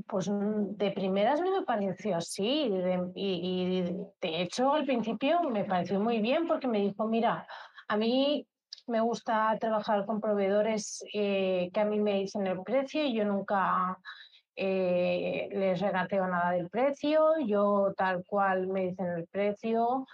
Pues 0.06 0.28
mm, 0.28 0.76
de 0.76 0.90
primeras 0.90 1.40
me 1.40 1.62
pareció 1.62 2.16
así. 2.16 2.70
y, 3.14 3.82
de 4.20 4.42
hecho 4.42 4.72
al 4.72 4.84
principio 4.84 5.40
me 5.42 5.64
pareció 5.64 6.00
muy 6.00 6.20
bien 6.20 6.46
porque 6.46 6.68
me 6.68 6.80
dijo, 6.80 7.06
mira, 7.06 7.46
a 7.88 7.96
mí 7.96 8.46
me 8.86 9.00
gusta 9.00 9.56
trabajar 9.58 10.04
con 10.04 10.20
proveedores 10.20 11.04
eh, 11.14 11.70
que 11.72 11.80
a 11.80 11.84
mí 11.84 11.98
me 11.98 12.20
dicen 12.20 12.46
el 12.46 12.62
precio 12.62 13.04
y 13.04 13.14
yo 13.14 13.24
nunca 13.24 13.98
eh, 14.56 15.48
les 15.52 15.80
regateo 15.80 16.26
nada 16.26 16.52
del 16.52 16.68
precio, 16.68 17.38
yo 17.46 17.92
tal 17.96 18.24
cual 18.24 18.68
me 18.68 18.88
dicen 18.88 19.06
el 19.06 19.26
precio, 19.26 20.06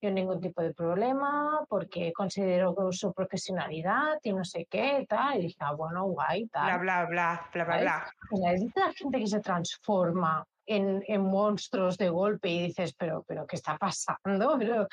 yo 0.00 0.10
ningún 0.10 0.40
tipo 0.40 0.62
de 0.62 0.74
problema 0.74 1.64
porque 1.68 2.12
considero 2.12 2.74
su 2.92 3.12
profesionalidad 3.12 4.18
y 4.22 4.32
no 4.32 4.44
sé 4.44 4.66
qué, 4.70 5.06
tal. 5.08 5.38
Y 5.38 5.42
dije, 5.42 5.56
ah, 5.60 5.72
bueno, 5.72 6.04
guay, 6.04 6.46
tal. 6.48 6.64
Bla, 6.64 6.78
bla, 6.78 7.04
bla, 7.06 7.50
bla, 7.52 7.64
bla, 7.64 7.78
bla. 7.80 8.52
es 8.52 8.62
la 8.74 8.92
gente 8.92 9.18
que 9.18 9.26
se 9.26 9.40
transforma 9.40 10.44
en, 10.66 11.02
en, 11.06 11.22
monstruos 11.22 11.96
de 11.96 12.08
golpe 12.08 12.48
y 12.48 12.66
dices, 12.66 12.94
pero, 12.98 13.24
pero 13.26 13.46
¿qué 13.46 13.56
está 13.56 13.78
pasando? 13.78 14.58
Pero, 14.58 14.88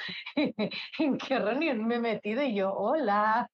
¿En 1.00 1.17
qué 1.17 1.39
reunión 1.39 1.86
me 1.86 1.96
he 1.96 2.00
metido? 2.00 2.43
Y 2.43 2.54
yo, 2.54 2.74
hola, 2.74 3.50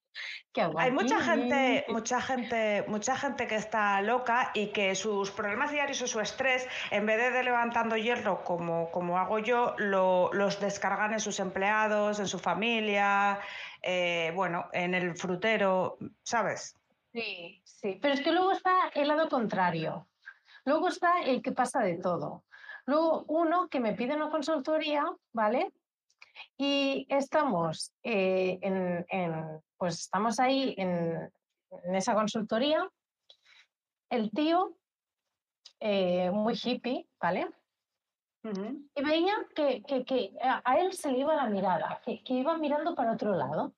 hay 0.78 0.92
mucha 0.92 1.20
gente, 1.20 1.86
mucha 1.88 2.22
gente, 2.22 2.84
mucha 2.88 3.16
gente 3.16 3.48
que 3.48 3.56
está 3.56 4.02
loca 4.02 4.52
y 4.54 4.68
que 4.68 4.96
sus 4.96 5.32
problemas 5.32 5.72
diarios 5.72 6.02
o 6.02 6.08
su 6.08 6.20
estrés, 6.20 6.68
en 6.92 7.06
vez 7.06 7.34
de, 7.34 7.44
levantando 7.44 7.96
hierro 7.96 8.44
como, 8.44 8.92
como 8.92 9.18
hago 9.18 9.40
yo, 9.40 9.76
lo, 9.78 10.32
los 10.34 10.60
descargan 10.60 11.14
en 11.14 11.20
sus 11.20 11.40
empleados, 11.40 12.20
en 12.20 12.28
su 12.28 12.40
familia, 12.40 13.40
eh, 13.82 14.32
bueno, 14.36 14.70
en 14.74 14.96
el 14.96 15.16
frutero, 15.16 15.98
¿sabes? 16.24 16.76
Sí, 17.14 17.62
sí. 17.64 18.00
Pero 18.02 18.14
es 18.14 18.22
que 18.22 18.32
luego 18.32 18.52
está 18.52 18.90
el 18.94 19.08
lado 19.08 19.30
contrario. 19.30 20.08
Luego 20.66 20.90
está 20.90 21.22
el 21.22 21.42
que 21.42 21.52
pasa 21.52 21.82
de 21.82 21.98
todo. 21.98 22.44
Luego 22.86 23.24
uno 23.28 23.70
que 23.70 23.80
me 23.80 23.94
pide 23.94 24.16
una 24.16 24.30
consultoría, 24.30 25.06
¿vale? 25.32 25.72
Y 26.58 27.06
estamos 27.10 27.94
eh, 28.04 28.60
en, 28.62 29.62
pues 29.78 30.00
estamos 30.00 30.40
ahí 30.40 30.76
en, 30.78 31.32
esa 31.94 32.16
consultoría. 32.16 32.90
El 34.10 34.32
tío, 34.32 34.76
eh, 35.80 36.32
muy 36.32 36.56
hippie, 36.62 37.08
¿vale? 37.22 37.48
Y 38.96 39.04
veía 39.04 39.34
que, 39.54 39.84
a 40.42 40.80
él 40.80 40.94
se 40.94 41.12
le 41.12 41.20
iba 41.20 41.36
la 41.36 41.48
mirada, 41.48 42.02
que, 42.06 42.22
iba 42.28 42.58
mirando 42.58 42.96
para 42.96 43.14
otro 43.14 43.36
lado. 43.36 43.74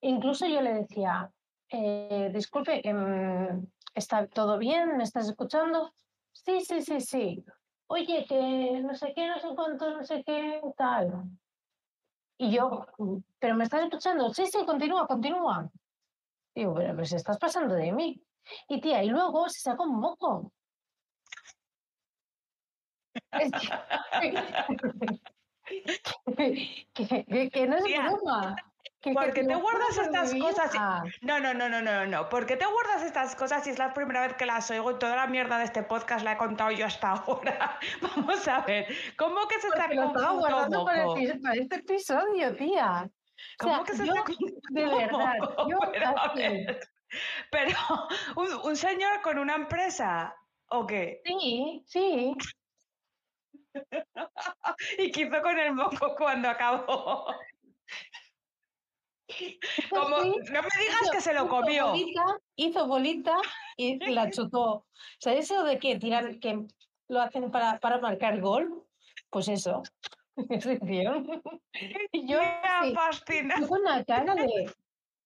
Incluso 0.00 0.46
yo 0.46 0.60
le 0.60 0.74
decía, 0.74 1.32
eh, 1.70 2.30
disculpe, 2.34 2.86
em, 2.86 3.66
¿está 3.94 4.26
todo 4.26 4.58
bien? 4.58 4.96
¿Me 4.96 5.04
estás 5.04 5.28
escuchando? 5.28 5.94
Sí, 6.32 6.60
sí, 6.60 6.82
sí, 6.82 7.00
sí. 7.00 7.44
Oye, 7.86 8.24
que 8.26 8.80
no 8.82 8.94
sé 8.94 9.12
qué, 9.14 9.28
no 9.28 9.38
sé 9.38 9.48
cuánto, 9.54 9.90
no 9.90 10.02
sé 10.02 10.24
qué, 10.24 10.60
tal. 10.76 11.24
Y 12.42 12.50
yo, 12.50 12.84
¿pero 13.38 13.54
me 13.54 13.62
estás 13.62 13.84
escuchando? 13.84 14.34
Sí, 14.34 14.46
sí, 14.46 14.66
continúa, 14.66 15.06
continúa. 15.06 15.70
Digo, 16.52 16.74
pero, 16.74 16.92
pero 16.96 17.04
si 17.04 17.14
estás 17.14 17.38
pasando 17.38 17.76
de 17.76 17.92
mí. 17.92 18.20
Y 18.68 18.80
tía, 18.80 19.04
y 19.04 19.10
luego 19.10 19.48
se 19.48 19.60
saca 19.60 19.84
un 19.84 20.00
moco. 20.00 20.52
que, 26.96 27.50
que, 27.52 27.66
no 27.68 27.76
es 27.76 27.84
broma. 27.84 28.56
¿Por 29.02 29.32
qué 29.32 29.44
te 29.44 29.54
guardas 29.54 29.98
estas 29.98 30.32
cosas? 30.32 30.72
No, 31.22 31.40
no, 31.40 31.52
no, 31.54 31.68
no, 31.68 31.82
no, 31.82 32.06
no. 32.06 32.28
¿Por 32.28 32.46
qué 32.46 32.56
te 32.56 32.66
guardas 32.66 33.02
estas 33.02 33.34
cosas 33.34 33.64
si 33.64 33.70
es 33.70 33.78
la 33.78 33.92
primera 33.92 34.20
vez 34.20 34.34
que 34.34 34.46
las 34.46 34.70
oigo 34.70 34.92
y 34.92 34.98
toda 34.98 35.16
la 35.16 35.26
mierda 35.26 35.58
de 35.58 35.64
este 35.64 35.82
podcast 35.82 36.24
la 36.24 36.32
he 36.32 36.36
contado 36.36 36.70
yo 36.70 36.86
hasta 36.86 37.10
ahora? 37.26 37.78
Vamos 38.00 38.46
a 38.46 38.60
ver. 38.60 38.86
¿Cómo 39.16 39.48
que 39.48 39.60
se 39.60 39.68
está 39.68 39.88
guardando 39.92 40.84
para, 40.84 41.06
para, 41.06 41.54
este 41.54 41.76
episodio, 41.76 42.54
tía? 42.54 43.10
¿Cómo 43.58 43.82
que 43.82 43.96
se 43.96 44.04
está 44.04 44.22
De 44.70 44.86
verdad, 44.86 45.34
yo 45.68 45.78
pero, 45.92 46.14
pero 47.50 47.78
¿un, 48.36 48.70
un 48.70 48.76
señor 48.76 49.20
con 49.22 49.38
una 49.38 49.56
empresa 49.56 50.36
o 50.68 50.86
qué? 50.86 51.20
Sí, 51.24 51.82
sí. 51.86 52.36
¿Y 54.98 55.10
qué 55.10 55.22
hizo 55.22 55.42
con 55.42 55.58
el 55.58 55.74
moco 55.74 56.14
cuando 56.16 56.48
acabó? 56.48 57.26
Como, 59.90 60.18
no 60.18 60.24
me 60.24 60.34
digas 60.52 61.10
que 61.12 61.20
se 61.20 61.34
lo 61.34 61.48
comió. 61.48 61.92
hizo 62.56 62.86
bolita 62.86 63.36
y 63.76 63.98
la 64.10 64.30
chutó. 64.30 64.86
¿Sabes 65.18 65.50
eso 65.50 65.64
de 65.64 65.78
que 65.78 65.98
tiran, 65.98 66.40
que 66.40 66.66
lo 67.08 67.20
hacen 67.20 67.50
para, 67.50 67.78
para 67.80 67.98
marcar 67.98 68.40
gol? 68.40 68.84
Pues 69.30 69.48
eso. 69.48 69.82
Yo 72.12 72.40
me 72.40 73.66
una 73.68 74.04
cara 74.04 74.34
de. 74.34 74.72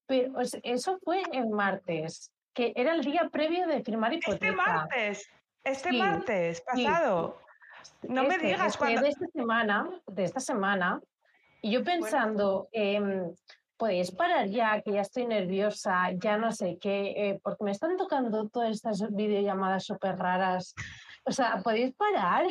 Pero 0.06 0.34
eso 0.62 0.98
fue 1.02 1.22
el 1.32 1.48
martes, 1.48 2.32
que 2.54 2.72
era 2.76 2.94
el 2.94 3.02
día 3.02 3.28
previo 3.30 3.66
de 3.66 3.82
firmar 3.82 4.12
este 4.12 4.30
hipoteca. 4.30 4.52
Este 4.52 4.62
martes, 4.62 5.30
este 5.64 5.92
martes 5.92 6.60
pasado. 6.60 7.40
No 8.02 8.22
me 8.22 8.36
este, 8.36 8.46
digas 8.46 8.76
cuándo. 8.76 9.00
De 9.00 9.08
esta 9.08 9.26
semana, 9.32 9.90
de 10.06 10.24
esta 10.24 10.40
semana, 10.40 11.00
y 11.60 11.72
yo 11.72 11.82
pensando, 11.82 12.68
podéis 13.76 14.10
parar 14.10 14.48
ya, 14.48 14.80
que 14.82 14.92
ya 14.92 15.02
estoy 15.02 15.26
nerviosa, 15.26 16.12
ya 16.12 16.36
no 16.36 16.52
sé 16.52 16.78
qué, 16.80 17.14
eh, 17.16 17.40
porque 17.42 17.64
me 17.64 17.70
están 17.70 17.96
tocando 17.96 18.48
todas 18.48 18.70
estas 18.70 19.14
videollamadas 19.14 19.84
súper 19.84 20.16
raras. 20.16 20.74
O 21.24 21.32
sea, 21.32 21.60
podéis 21.62 21.94
parar. 21.94 22.46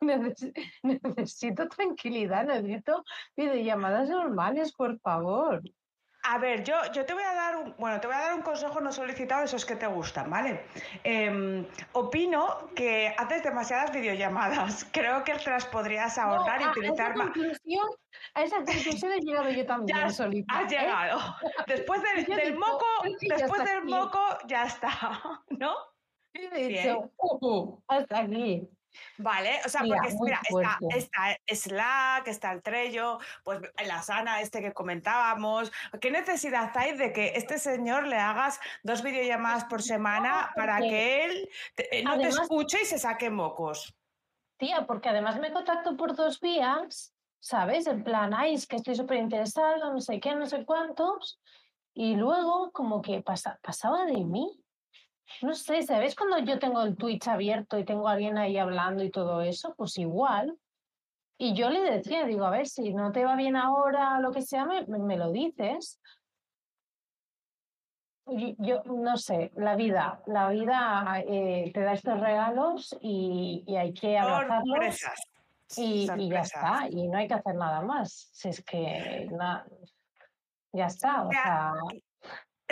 necesito 0.82 1.68
tranquilidad, 1.68 2.44
necesito 2.44 3.04
videollamadas 3.36 4.08
normales, 4.08 4.72
por 4.72 4.98
favor. 5.00 5.62
A 6.22 6.38
ver, 6.38 6.62
yo, 6.64 6.74
yo 6.92 7.06
te 7.06 7.14
voy 7.14 7.22
a 7.22 7.34
dar 7.34 7.56
un, 7.56 7.74
bueno, 7.78 8.00
te 8.00 8.06
voy 8.06 8.16
a 8.16 8.20
dar 8.20 8.34
un 8.34 8.42
consejo 8.42 8.80
no 8.80 8.92
solicitado 8.92 9.44
esos 9.44 9.64
que 9.64 9.76
te 9.76 9.86
gustan, 9.86 10.28
¿vale? 10.28 10.64
Em, 11.02 11.66
opino 11.92 12.68
que 12.74 13.14
haces 13.16 13.42
demasiadas 13.42 13.92
videollamadas. 13.92 14.86
Creo 14.92 15.24
que 15.24 15.34
te 15.34 15.50
las 15.50 15.66
podrías 15.66 16.18
ahorrar 16.18 16.60
y 16.60 16.66
utilizar 16.66 17.16
más. 17.16 17.30
A 18.34 18.42
esa 18.42 18.56
conclusión 18.64 19.12
he 19.12 19.20
llegado 19.20 19.50
yo 19.50 19.66
también 19.66 19.98
ya 19.98 20.10
solita. 20.10 20.58
Has 20.58 20.72
¿eh? 20.72 20.76
llegado. 20.76 21.20
Después 21.66 22.02
del, 22.02 22.24
del 22.26 22.56
moco, 22.56 22.86
después 23.20 23.64
del 23.64 23.84
moco, 23.84 24.20
ya 24.46 24.64
está, 24.64 25.00
¿no? 25.50 25.74
he 26.34 26.68
dicho, 26.68 27.10
uh, 27.18 27.78
hasta 27.88 28.20
aquí. 28.20 28.68
Vale, 29.18 29.60
o 29.64 29.68
sea, 29.68 29.82
porque 29.82 30.14
mira, 30.20 30.40
está, 30.94 31.38
Slack, 31.46 32.28
está 32.28 32.52
el 32.52 32.62
Trello, 32.62 33.18
pues 33.44 33.60
la 33.86 34.02
Sana, 34.02 34.40
este 34.40 34.60
que 34.60 34.72
comentábamos. 34.72 35.70
¿Qué 36.00 36.10
necesidad 36.10 36.72
hay 36.74 36.96
de 36.96 37.12
que 37.12 37.32
este 37.36 37.58
señor 37.58 38.06
le 38.06 38.16
hagas 38.16 38.60
dos 38.82 39.02
videollamadas 39.02 39.64
por 39.64 39.82
semana 39.82 40.52
para 40.56 40.78
que 40.78 41.24
él 41.24 41.48
eh, 41.76 42.02
no 42.02 42.18
te 42.18 42.28
escuche 42.28 42.82
y 42.82 42.86
se 42.86 42.98
saque 42.98 43.30
mocos? 43.30 43.94
tía, 44.60 44.86
porque 44.86 45.08
además 45.08 45.40
me 45.40 45.52
contacto 45.52 45.96
por 45.96 46.14
dos 46.14 46.38
vías, 46.38 47.12
¿sabes? 47.40 47.86
En 47.86 48.04
plan, 48.04 48.32
ay, 48.34 48.54
es 48.54 48.66
que 48.66 48.76
estoy 48.76 48.94
súper 48.94 49.16
interesada, 49.16 49.78
no 49.90 50.00
sé 50.00 50.20
qué, 50.20 50.34
no 50.34 50.46
sé 50.46 50.64
cuántos, 50.64 51.40
y 51.94 52.14
luego 52.14 52.70
como 52.70 53.00
que 53.00 53.22
pasa, 53.22 53.58
pasaba 53.62 54.04
de 54.04 54.22
mí. 54.22 54.59
No 55.42 55.54
sé, 55.54 55.82
¿sabes? 55.82 56.14
Cuando 56.14 56.38
yo 56.38 56.58
tengo 56.58 56.82
el 56.82 56.96
Twitch 56.96 57.28
abierto 57.28 57.78
y 57.78 57.84
tengo 57.84 58.08
a 58.08 58.12
alguien 58.12 58.36
ahí 58.38 58.58
hablando 58.58 59.02
y 59.04 59.10
todo 59.10 59.40
eso, 59.42 59.74
pues 59.76 59.96
igual. 59.98 60.58
Y 61.38 61.54
yo 61.54 61.70
le 61.70 61.80
decía, 61.82 62.26
digo, 62.26 62.44
a 62.44 62.50
ver, 62.50 62.66
si 62.66 62.92
no 62.92 63.12
te 63.12 63.24
va 63.24 63.34
bien 63.36 63.56
ahora, 63.56 64.20
lo 64.20 64.30
que 64.32 64.42
sea, 64.42 64.66
me, 64.66 64.84
me 64.86 65.16
lo 65.16 65.30
dices. 65.32 66.00
Yo 68.58 68.82
no 68.84 69.16
sé, 69.16 69.50
la 69.56 69.74
vida, 69.74 70.22
la 70.26 70.50
vida 70.50 71.20
eh, 71.26 71.70
te 71.74 71.80
da 71.80 71.94
estos 71.94 72.20
regalos 72.20 72.96
y, 73.00 73.64
y 73.66 73.76
hay 73.76 73.92
que 73.92 74.18
abrazarlos 74.18 74.66
Sorpresas. 75.00 75.20
y, 75.76 76.06
y 76.16 76.28
ya 76.30 76.40
está, 76.42 76.88
y 76.88 77.08
no 77.08 77.18
hay 77.18 77.26
que 77.26 77.34
hacer 77.34 77.54
nada 77.56 77.80
más. 77.82 78.28
Si 78.32 78.48
es 78.50 78.62
que 78.62 79.26
na- 79.32 79.66
ya 80.72 80.86
está, 80.86 81.22
o 81.26 81.30
sea, 81.32 81.72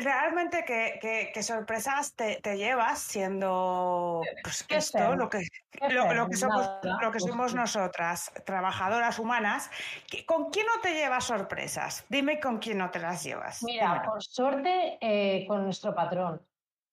Realmente, 0.00 0.64
¿qué, 0.64 0.98
qué- 1.00 1.30
qué 1.34 1.42
sorpresas 1.42 2.14
te, 2.14 2.40
te 2.40 2.56
llevas 2.56 3.00
siendo 3.00 4.22
pues, 4.42 4.62
¿Qué 4.64 4.76
esto, 4.76 5.16
lo 5.16 5.28
que, 5.28 5.40
¿qué 5.70 5.88
lo, 5.90 6.28
que 6.28 6.36
somos, 6.36 6.60
Nada, 6.82 6.98
lo 7.02 7.10
que 7.10 7.18
pues 7.18 7.30
somos 7.30 7.54
nosotras, 7.54 8.32
trabajadoras 8.46 9.18
humanas? 9.18 9.70
¿Qué- 10.10 10.24
¿Con 10.24 10.50
quién 10.50 10.66
no 10.66 10.80
te 10.80 10.94
llevas 10.94 11.24
sorpresas? 11.24 12.04
Dime 12.08 12.38
con 12.40 12.58
quién 12.58 12.78
no 12.78 12.90
te 12.90 12.98
las 13.00 13.22
llevas. 13.24 13.62
Mira, 13.62 13.86
Dímelo. 13.94 14.10
por 14.12 14.22
suerte 14.22 14.98
eh, 15.00 15.46
con 15.46 15.64
nuestro 15.64 15.94
patrón, 15.94 16.40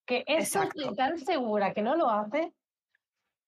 que 0.05 0.23
Exacto. 0.27 0.93
tan 0.95 1.17
segura 1.19 1.73
que 1.73 1.81
no 1.81 1.95
lo 1.95 2.09
hace, 2.09 2.53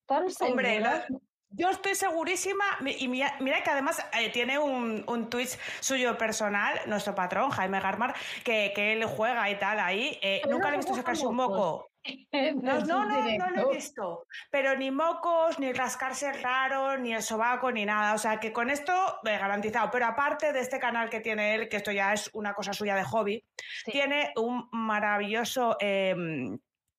tan 0.05 0.26
Hombre, 0.41 0.74
segura. 0.76 1.05
lo- 1.10 1.22
yo 1.49 1.69
estoy 1.69 1.95
segurísima, 1.95 2.65
y 2.85 3.07
mira, 3.07 3.35
mira 3.39 3.63
que 3.63 3.69
además 3.69 4.05
eh, 4.13 4.29
tiene 4.29 4.59
un, 4.59 5.03
un 5.07 5.29
Twitch 5.29 5.57
suyo 5.79 6.17
personal, 6.17 6.79
nuestro 6.87 7.15
patrón, 7.15 7.51
Jaime 7.51 7.79
Garmar, 7.79 8.15
que, 8.43 8.71
que 8.75 8.93
él 8.93 9.05
juega 9.05 9.49
y 9.49 9.57
tal 9.57 9.79
ahí. 9.79 10.19
eh, 10.21 10.41
nunca 10.49 10.65
no 10.65 10.69
le 10.71 10.75
he 10.75 10.77
visto 10.79 10.95
sacarse 10.95 11.25
un 11.25 11.35
moco. 11.35 11.89
No, 12.31 12.79
no, 12.85 13.03
no, 13.03 13.21
no 13.37 13.49
lo 13.49 13.69
he 13.71 13.75
visto. 13.75 14.27
Pero 14.49 14.77
ni 14.77 14.91
mocos, 14.91 15.59
ni 15.59 15.73
rascarse 15.73 16.31
raro, 16.31 16.97
ni 16.97 17.13
el 17.13 17.21
sobaco, 17.21 17.69
ni 17.69 17.83
nada. 17.85 18.13
O 18.13 18.17
sea 18.17 18.39
que 18.39 18.53
con 18.53 18.69
esto 18.69 18.93
eh, 19.25 19.37
garantizado. 19.37 19.91
Pero 19.91 20.05
aparte 20.05 20.53
de 20.53 20.61
este 20.61 20.79
canal 20.79 21.09
que 21.09 21.19
tiene 21.19 21.55
él, 21.55 21.67
que 21.67 21.75
esto 21.75 21.91
ya 21.91 22.13
es 22.13 22.29
una 22.31 22.53
cosa 22.53 22.71
suya 22.71 22.95
de 22.95 23.03
hobby, 23.03 23.43
Sí. 23.83 23.91
tiene 23.91 24.31
un 24.37 24.69
maravilloso 24.71 25.75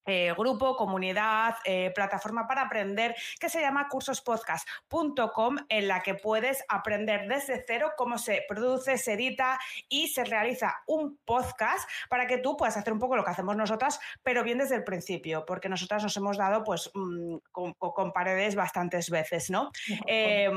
eh, 0.08 0.32
grupo, 0.36 0.74
comunidad, 0.74 1.56
eh, 1.66 1.92
plataforma 1.94 2.46
para 2.48 2.62
aprender 2.62 3.14
que 3.38 3.50
se 3.50 3.60
llama 3.60 3.88
cursospodcast.com 3.90 5.56
en 5.68 5.86
la 5.86 6.02
que 6.02 6.14
puedes 6.14 6.64
aprender 6.68 7.28
desde 7.28 7.62
cero 7.66 7.92
cómo 7.96 8.16
se 8.16 8.42
produce, 8.48 8.96
se 8.96 9.12
edita 9.12 9.58
y 9.90 10.08
se 10.08 10.24
realiza 10.24 10.76
un 10.86 11.18
podcast 11.26 11.86
para 12.08 12.26
que 12.26 12.38
tú 12.38 12.56
puedas 12.56 12.78
hacer 12.78 12.90
un 12.92 12.98
poco 12.98 13.16
lo 13.16 13.24
que 13.24 13.32
hacemos 13.32 13.54
nosotras, 13.54 14.00
pero 14.22 14.42
bien 14.42 14.56
desde 14.56 14.76
el 14.76 14.84
principio, 14.84 15.44
porque 15.46 15.68
nosotras 15.68 16.02
nos 16.02 16.16
hemos 16.16 16.38
dado 16.38 16.64
pues 16.64 16.90
mm, 16.94 17.36
con, 17.52 18.12
paredes 18.14 18.54
bastantes 18.54 19.10
veces, 19.10 19.50
¿no? 19.50 19.70
Eh, 20.06 20.48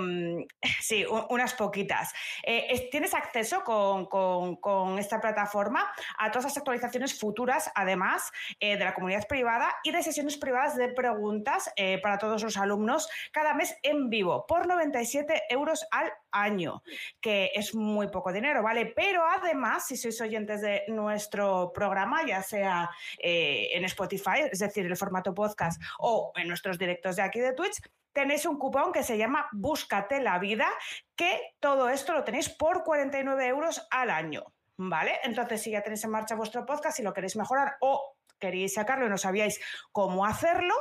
sí, 0.82 1.06
unas 1.30 1.54
poquitas. 1.56 2.14
Eh, 2.44 2.68
es- 2.70 2.90
tienes 2.90 3.14
acceso 3.14 3.64
con, 3.66 4.06
con- 4.06 4.56
con 4.56 4.98
esta 4.98 5.20
plataforma 5.20 5.92
a 6.18 6.32
todas 6.32 6.46
las 6.46 6.58
actualizaciones 6.58 7.20
futuras, 7.20 7.70
además 7.76 8.32
de 8.62 8.78
la 8.78 8.94
comunidad 8.94 9.28
privada 9.28 9.41
y 9.84 9.92
de 9.92 10.04
sesiones 10.04 10.38
privadas 10.38 10.76
de 10.76 10.90
preguntas 10.90 11.72
eh, 11.76 12.00
para 12.02 12.18
todos 12.18 12.44
los 12.44 12.58
alumnos 12.58 13.10
cada 13.32 13.54
mes 13.54 13.76
en 13.84 14.10
vivo 14.10 14.46
por 14.48 14.68
97 14.68 15.44
euros 15.50 15.86
al 15.92 16.12
año, 16.32 16.84
que 17.20 17.52
es 17.56 17.74
muy 17.74 18.08
poco 18.10 18.32
dinero, 18.32 18.62
¿vale? 18.64 18.86
Pero 18.86 19.24
además, 19.26 19.88
si 19.88 19.98
sois 19.98 20.20
oyentes 20.22 20.62
de 20.62 20.84
nuestro 20.88 21.72
programa, 21.74 22.26
ya 22.26 22.44
sea 22.44 22.90
eh, 23.20 23.70
en 23.74 23.86
Spotify, 23.86 24.50
es 24.52 24.60
decir, 24.60 24.86
el 24.86 24.98
formato 24.98 25.34
podcast 25.34 25.82
o 26.00 26.32
en 26.36 26.48
nuestros 26.48 26.78
directos 26.78 27.16
de 27.16 27.24
aquí 27.24 27.40
de 27.40 27.54
Twitch, 27.54 27.82
tenéis 28.14 28.46
un 28.46 28.58
cupón 28.58 28.92
que 28.92 29.04
se 29.04 29.18
llama 29.18 29.48
Búscate 29.52 30.22
la 30.22 30.38
vida, 30.40 30.68
que 31.16 31.56
todo 31.60 31.90
esto 31.90 32.14
lo 32.14 32.24
tenéis 32.24 32.50
por 32.50 32.84
49 32.84 33.48
euros 33.48 33.88
al 33.90 34.10
año, 34.10 34.44
¿vale? 34.78 35.20
Entonces, 35.24 35.62
si 35.62 35.72
ya 35.72 35.82
tenéis 35.82 36.04
en 36.04 36.12
marcha 36.12 36.36
vuestro 36.36 36.66
podcast, 36.66 36.98
si 36.98 37.04
lo 37.04 37.14
queréis 37.14 37.36
mejorar 37.36 37.78
o 37.82 38.18
queréis 38.42 38.74
sacarlo 38.74 39.06
y 39.06 39.10
no 39.10 39.18
sabíais 39.18 39.62
cómo 39.94 40.26
hacerlo, 40.26 40.74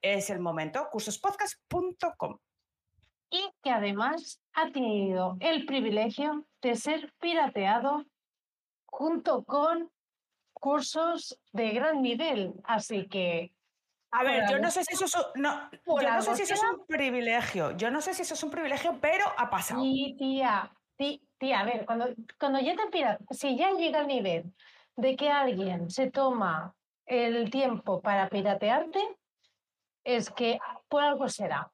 es 0.00 0.30
el 0.30 0.40
momento, 0.40 0.88
cursospodcast.com. 0.90 2.38
y 3.30 3.44
que 3.62 3.70
además 3.70 4.40
ha 4.54 4.70
tenido 4.70 5.36
el 5.40 5.66
privilegio 5.66 6.46
de 6.62 6.74
ser 6.76 7.12
pirateado 7.20 8.06
junto 8.86 9.44
con 9.44 9.90
cursos 10.54 11.38
de 11.52 11.70
gran 11.72 12.00
nivel. 12.00 12.54
Así 12.64 13.06
que 13.06 13.52
A 14.10 14.22
ver, 14.24 14.44
yo 14.50 14.58
no 14.58 14.70
sé 14.70 14.82
si 14.84 14.94
eso 14.94 15.04
es 15.04 15.14
un, 15.14 15.42
no, 15.42 15.70
yo 16.00 16.10
no 16.14 16.22
sé 16.22 16.34
si 16.36 16.42
eso 16.44 16.54
es 16.54 16.62
un 16.62 16.86
privilegio, 16.86 17.76
yo 17.76 17.90
no 17.90 18.00
sé 18.00 18.14
si 18.14 18.22
eso 18.22 18.32
es 18.34 18.42
un 18.42 18.50
privilegio, 18.50 18.98
pero 19.00 19.26
ha 19.36 19.50
pasado. 19.50 19.82
Sí, 19.82 20.16
tía, 20.18 20.72
tí- 20.96 21.22
tía, 21.38 21.60
a 21.60 21.64
ver, 21.64 21.84
cuando, 21.84 22.06
cuando 22.40 22.58
ya 22.60 22.74
te 22.74 22.86
pira, 22.86 23.18
si 23.30 23.56
ya 23.58 23.72
llega 23.72 24.00
al 24.00 24.06
nivel 24.08 24.54
de 24.96 25.14
que 25.16 25.28
alguien 25.30 25.90
se 25.90 26.10
toma 26.10 26.74
el 27.08 27.50
tiempo 27.50 28.00
para 28.00 28.28
piratearte, 28.28 29.00
es 30.04 30.30
que 30.30 30.58
por 30.88 31.02
algo 31.02 31.28
será. 31.28 31.70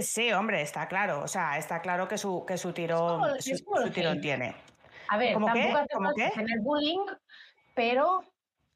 Sí, 0.00 0.32
hombre, 0.32 0.62
está 0.62 0.86
claro, 0.86 1.22
o 1.22 1.28
sea, 1.28 1.58
está 1.58 1.80
claro 1.80 2.06
que 2.06 2.16
su, 2.18 2.44
que 2.46 2.56
su 2.56 2.72
tirón, 2.72 3.40
su, 3.40 3.56
su 3.56 3.90
tirón 3.90 4.20
tiene. 4.20 4.54
A 5.08 5.16
ver, 5.18 5.34
¿Cómo 5.34 5.46
qué? 5.52 5.62
tampoco 5.62 5.78
hace 5.78 5.94
¿Cómo 5.94 6.06
falta 6.10 6.28
qué? 6.28 6.34
tener 6.36 6.60
bullying, 6.60 7.06
pero 7.74 8.24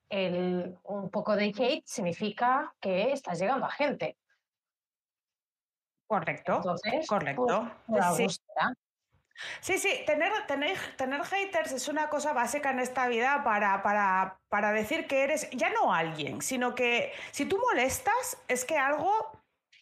el, 0.08 0.76
un 0.84 1.10
poco 1.10 1.36
de 1.36 1.46
hate 1.56 1.84
significa 1.86 2.74
que 2.80 3.12
estás 3.12 3.38
llegando 3.38 3.66
a 3.66 3.70
gente. 3.70 4.16
Correcto, 6.08 6.56
Entonces, 6.56 7.06
correcto. 7.08 7.44
pues, 7.86 7.86
por 7.86 8.00
algo 8.02 8.16
Sí. 8.16 8.28
será. 8.28 8.74
Sí, 9.60 9.78
sí, 9.78 9.90
tener, 10.06 10.32
tener, 10.46 10.78
tener 10.96 11.22
haters 11.24 11.72
es 11.72 11.88
una 11.88 12.08
cosa 12.08 12.32
básica 12.32 12.70
en 12.70 12.78
esta 12.78 13.08
vida 13.08 13.42
para, 13.44 13.82
para, 13.82 14.38
para 14.48 14.72
decir 14.72 15.06
que 15.06 15.22
eres 15.24 15.48
ya 15.50 15.70
no 15.70 15.92
alguien, 15.92 16.40
sino 16.40 16.74
que 16.74 17.12
si 17.32 17.46
tú 17.46 17.58
molestas 17.58 18.38
es 18.48 18.64
que 18.64 18.78
algo 18.78 19.12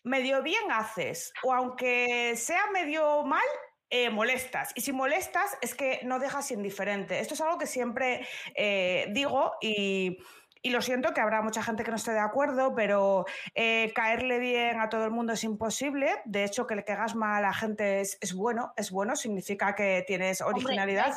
medio 0.04 0.42
bien 0.42 0.70
haces, 0.72 1.32
o 1.42 1.52
aunque 1.52 2.34
sea 2.36 2.66
medio 2.72 3.24
mal, 3.24 3.46
eh, 3.90 4.08
molestas. 4.08 4.72
Y 4.74 4.80
si 4.80 4.90
molestas 4.90 5.58
es 5.60 5.74
que 5.74 6.00
no 6.04 6.18
dejas 6.18 6.50
indiferente. 6.50 7.20
Esto 7.20 7.34
es 7.34 7.40
algo 7.42 7.58
que 7.58 7.66
siempre 7.66 8.26
eh, 8.54 9.06
digo 9.10 9.52
y... 9.60 10.18
Y 10.62 10.70
lo 10.70 10.80
siento 10.80 11.12
que 11.12 11.20
habrá 11.20 11.42
mucha 11.42 11.62
gente 11.62 11.82
que 11.84 11.90
no 11.90 11.96
esté 11.96 12.12
de 12.12 12.20
acuerdo, 12.20 12.74
pero 12.74 13.24
eh, 13.54 13.92
caerle 13.94 14.38
bien 14.38 14.80
a 14.80 14.88
todo 14.88 15.04
el 15.04 15.10
mundo 15.10 15.32
es 15.32 15.42
imposible. 15.44 16.08
De 16.24 16.44
hecho, 16.44 16.66
que 16.66 16.76
le 16.76 16.84
caigas 16.84 17.14
mal 17.16 17.34
a 17.44 17.48
la 17.48 17.52
gente 17.54 18.00
es, 18.00 18.16
es 18.20 18.32
bueno, 18.34 18.72
es 18.76 18.90
bueno, 18.90 19.16
significa 19.16 19.74
que 19.74 20.04
tienes 20.06 20.40
Hombre, 20.40 20.64
originalidad. 20.64 21.12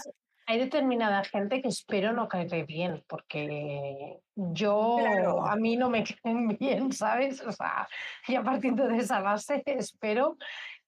hay, 0.48 0.56
hay 0.56 0.60
determinada 0.60 1.24
gente 1.24 1.62
que 1.62 1.68
espero 1.68 2.12
no 2.14 2.28
caerle 2.28 2.64
bien, 2.64 3.04
porque 3.08 4.20
yo, 4.36 4.98
Claro. 5.00 5.46
a 5.46 5.56
mí 5.56 5.78
no 5.78 5.89
me 5.89 6.04
caen 6.24 6.48
bien, 6.60 6.91
¿sabes? 6.91 7.41
O 7.41 7.52
sea, 7.52 7.88
ya 8.28 8.43
partiendo 8.43 8.88
de 8.88 8.98
esa 8.98 9.22
base, 9.22 9.62
espero 9.66 10.38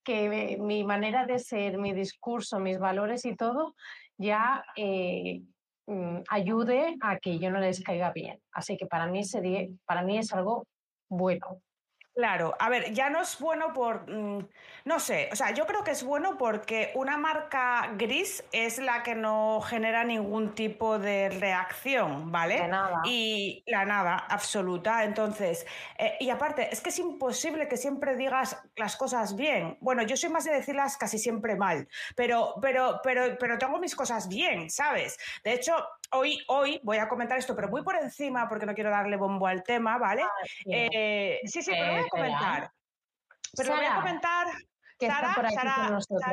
que 0.02 0.56
mi 0.60 0.84
manera 0.84 1.26
de 1.26 1.38
ser, 1.38 1.78
mi 1.78 1.92
discurso, 1.92 2.58
mis 2.60 2.78
valores 2.78 3.24
y 3.24 3.36
todo, 3.36 3.74
ya 4.16 4.64
eh, 4.74 5.42
mm, 5.88 6.24
ayude 6.30 6.96
a 7.00 7.18
que 7.18 7.38
yo 7.38 7.50
no 7.50 7.60
les 7.60 7.82
caiga 7.82 8.12
bien. 8.12 8.40
Así 8.52 8.76
que 8.76 8.86
para 8.86 9.06
mí 9.06 9.24
sería, 9.24 9.68
para 9.86 10.02
mí 10.02 10.18
es 10.18 10.32
algo 10.32 10.66
bueno. 11.10 11.62
Claro, 12.18 12.56
a 12.58 12.68
ver, 12.68 12.92
ya 12.92 13.10
no 13.10 13.22
es 13.22 13.38
bueno 13.38 13.72
por, 13.72 14.10
mm, 14.10 14.48
no 14.86 14.98
sé, 14.98 15.28
o 15.30 15.36
sea, 15.36 15.52
yo 15.52 15.66
creo 15.66 15.84
que 15.84 15.92
es 15.92 16.02
bueno 16.02 16.36
porque 16.36 16.90
una 16.96 17.16
marca 17.16 17.92
gris 17.96 18.42
es 18.50 18.78
la 18.78 19.04
que 19.04 19.14
no 19.14 19.60
genera 19.60 20.02
ningún 20.02 20.52
tipo 20.56 20.98
de 20.98 21.28
reacción, 21.28 22.32
¿vale? 22.32 22.62
De 22.62 22.66
nada. 22.66 23.02
Y 23.04 23.62
la 23.68 23.84
nada, 23.84 24.16
absoluta. 24.16 25.04
Entonces, 25.04 25.64
eh, 25.96 26.16
y 26.18 26.30
aparte, 26.30 26.68
es 26.72 26.80
que 26.80 26.88
es 26.88 26.98
imposible 26.98 27.68
que 27.68 27.76
siempre 27.76 28.16
digas 28.16 28.60
las 28.74 28.96
cosas 28.96 29.36
bien. 29.36 29.78
Bueno, 29.80 30.02
yo 30.02 30.16
soy 30.16 30.30
más 30.30 30.44
de 30.44 30.54
decirlas 30.54 30.96
casi 30.96 31.20
siempre 31.20 31.54
mal, 31.54 31.86
pero, 32.16 32.56
pero, 32.60 32.98
pero, 33.04 33.38
pero 33.38 33.58
tengo 33.58 33.78
mis 33.78 33.94
cosas 33.94 34.26
bien, 34.26 34.70
¿sabes? 34.70 35.16
De 35.44 35.52
hecho, 35.52 35.72
hoy, 36.10 36.42
hoy 36.48 36.80
voy 36.82 36.96
a 36.96 37.08
comentar 37.08 37.38
esto, 37.38 37.54
pero 37.54 37.68
muy 37.68 37.82
por 37.82 37.94
encima 37.94 38.48
porque 38.48 38.66
no 38.66 38.74
quiero 38.74 38.90
darle 38.90 39.16
bombo 39.16 39.46
al 39.46 39.62
tema, 39.62 39.98
¿vale? 39.98 40.24
Bien. 40.64 40.90
Eh, 40.92 41.40
sí, 41.44 41.62
sí, 41.62 41.70
pero 41.70 41.86
lo 41.86 41.92
voy 41.92 42.00
a. 42.00 42.07
comentar. 42.08 42.70
Pero 43.56 43.68
lo 43.70 43.76
voy 43.76 43.84
a 43.84 43.88
Sara. 43.88 44.00
comentar. 44.00 44.46
Que 44.98 45.06
está 45.06 45.32
por 45.34 45.46
aquí 45.46 45.56
con 45.56 45.92
nosotras. 45.92 46.30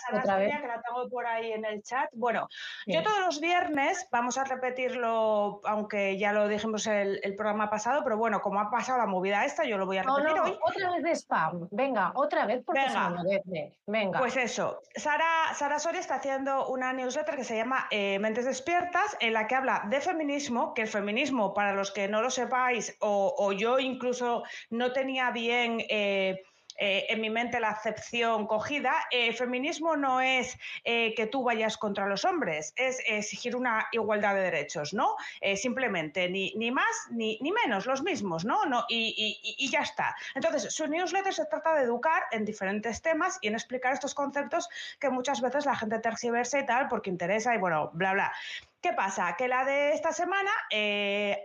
Sara, 0.00 0.20
otra 0.20 0.36
vez. 0.36 0.60
que 0.60 0.66
la 0.66 0.80
tengo 0.80 1.08
por 1.08 1.26
ahí 1.26 1.52
en 1.52 1.64
el 1.64 1.82
chat. 1.82 2.08
Bueno, 2.12 2.48
yo 2.86 3.02
todos 3.02 3.20
los 3.20 3.40
viernes, 3.40 4.08
vamos 4.10 4.38
a 4.38 4.44
repetirlo, 4.44 5.60
aunque 5.64 6.18
ya 6.18 6.32
lo 6.32 6.48
dijimos 6.48 6.86
el, 6.86 7.20
el, 7.22 7.36
programa 7.36 7.68
pasado, 7.68 8.02
pero 8.02 8.16
bueno, 8.16 8.40
como 8.40 8.60
ha 8.60 8.70
pasado 8.70 8.98
la 8.98 9.06
movida 9.06 9.44
esta, 9.44 9.64
yo 9.64 9.76
lo 9.76 9.86
voy 9.86 9.98
a 9.98 10.02
repetir 10.02 10.24
no, 10.24 10.36
no, 10.36 10.44
hoy. 10.44 10.58
Otra 10.62 10.90
vez 10.92 11.02
de 11.02 11.14
spam. 11.14 11.68
Venga, 11.70 12.12
otra 12.14 12.46
vez 12.46 12.62
porque 12.64 12.80
Venga. 12.80 13.22
se 13.22 13.72
Venga. 13.86 14.18
Pues 14.18 14.36
eso, 14.36 14.80
Sara, 14.94 15.54
Sara 15.54 15.78
Soria 15.78 16.00
está 16.00 16.16
haciendo 16.16 16.68
una 16.68 16.92
newsletter 16.92 17.36
que 17.36 17.44
se 17.44 17.56
llama 17.56 17.86
eh, 17.90 18.18
Mentes 18.18 18.46
Despiertas, 18.46 19.16
en 19.20 19.34
la 19.34 19.46
que 19.46 19.54
habla 19.54 19.84
de 19.88 20.00
feminismo, 20.00 20.72
que 20.72 20.82
el 20.82 20.88
feminismo, 20.88 21.52
para 21.52 21.74
los 21.74 21.92
que 21.92 22.08
no 22.08 22.22
lo 22.22 22.30
sepáis, 22.30 22.96
o, 23.00 23.34
o 23.36 23.52
yo 23.52 23.78
incluso 23.78 24.42
no 24.70 24.92
tenía 24.92 25.30
bien... 25.30 25.82
Eh, 25.88 26.42
eh, 26.78 27.06
en 27.08 27.20
mi 27.20 27.30
mente 27.30 27.60
la 27.60 27.70
acepción 27.70 28.46
cogida, 28.46 28.94
eh, 29.10 29.32
feminismo 29.32 29.96
no 29.96 30.20
es 30.20 30.58
eh, 30.84 31.14
que 31.14 31.26
tú 31.26 31.42
vayas 31.42 31.76
contra 31.76 32.06
los 32.06 32.24
hombres, 32.24 32.72
es 32.76 33.00
exigir 33.06 33.56
una 33.56 33.86
igualdad 33.92 34.34
de 34.34 34.42
derechos, 34.42 34.92
¿no? 34.92 35.16
Simplemente, 35.56 36.28
ni, 36.28 36.52
ni, 36.56 36.70
más 36.70 36.86
ni, 37.10 37.38
ni, 37.40 37.52
menos, 37.52 37.86
los 37.86 38.02
mismos, 38.02 38.44
¿no? 38.44 38.64
no 38.66 38.84
y, 38.88 39.14
y, 39.42 39.64
y, 39.64 39.70
ya 39.70 39.80
está. 39.80 40.14
Entonces, 40.34 40.74
su 40.74 40.86
newsletter 40.86 41.32
se 41.32 41.46
trata 41.46 41.74
de 41.74 41.82
educar 41.82 42.24
en 42.30 42.44
diferentes 42.44 43.02
temas 43.02 43.38
y 43.40 43.48
en 43.48 43.54
explicar 43.54 43.92
estos 43.92 44.14
conceptos 44.14 44.68
que 45.00 45.10
muchas 45.10 45.40
veces 45.40 45.66
la 45.66 45.76
gente 45.76 45.98
tergiversa 45.98 46.58
y 46.58 46.66
tal 46.66 46.88
porque 46.88 47.10
interesa 47.10 47.54
y 47.54 47.58
bueno, 47.58 47.90
bla, 47.94 48.12
bla. 48.12 48.32
¿Qué 48.80 48.92
pasa? 48.92 49.34
Que 49.36 49.48
la 49.48 49.64
de 49.64 49.92
esta 49.92 50.12
semana 50.12 50.50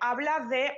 habla 0.02 0.46
de 0.50 0.78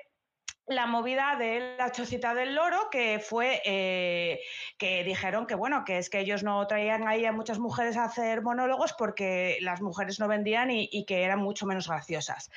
la 0.68 0.88
movida 0.88 1.36
de 1.38 1.76
la 1.78 1.92
chocita 1.92 2.34
del 2.34 2.56
loro, 2.56 2.90
que 2.90 3.20
fue 3.20 3.62
eh, 3.66 4.40
que 4.78 5.04
dijeron 5.04 5.46
que 5.46 5.56
bueno, 5.56 5.84
que 5.86 5.98
es 5.98 6.10
que 6.10 6.20
ellos 6.20 6.44
no 6.44 6.66
traían 6.68 7.08
ahí 7.08 7.26
a 7.26 7.32
muchas 7.32 7.60
mujeres 7.60 7.98
a 7.98 8.06
hacer 8.06 8.42
monólogos 8.42 8.94
porque 8.94 9.58
las 9.62 9.82
mujeres 9.82 10.20
no 10.20 10.28
vendían 10.28 10.72
y, 10.72 10.88
y 10.92 11.06
que 11.06 11.24
eran 11.24 11.40
mucho 11.40 11.66
menos 11.66 11.88
graciosas. 11.88 12.50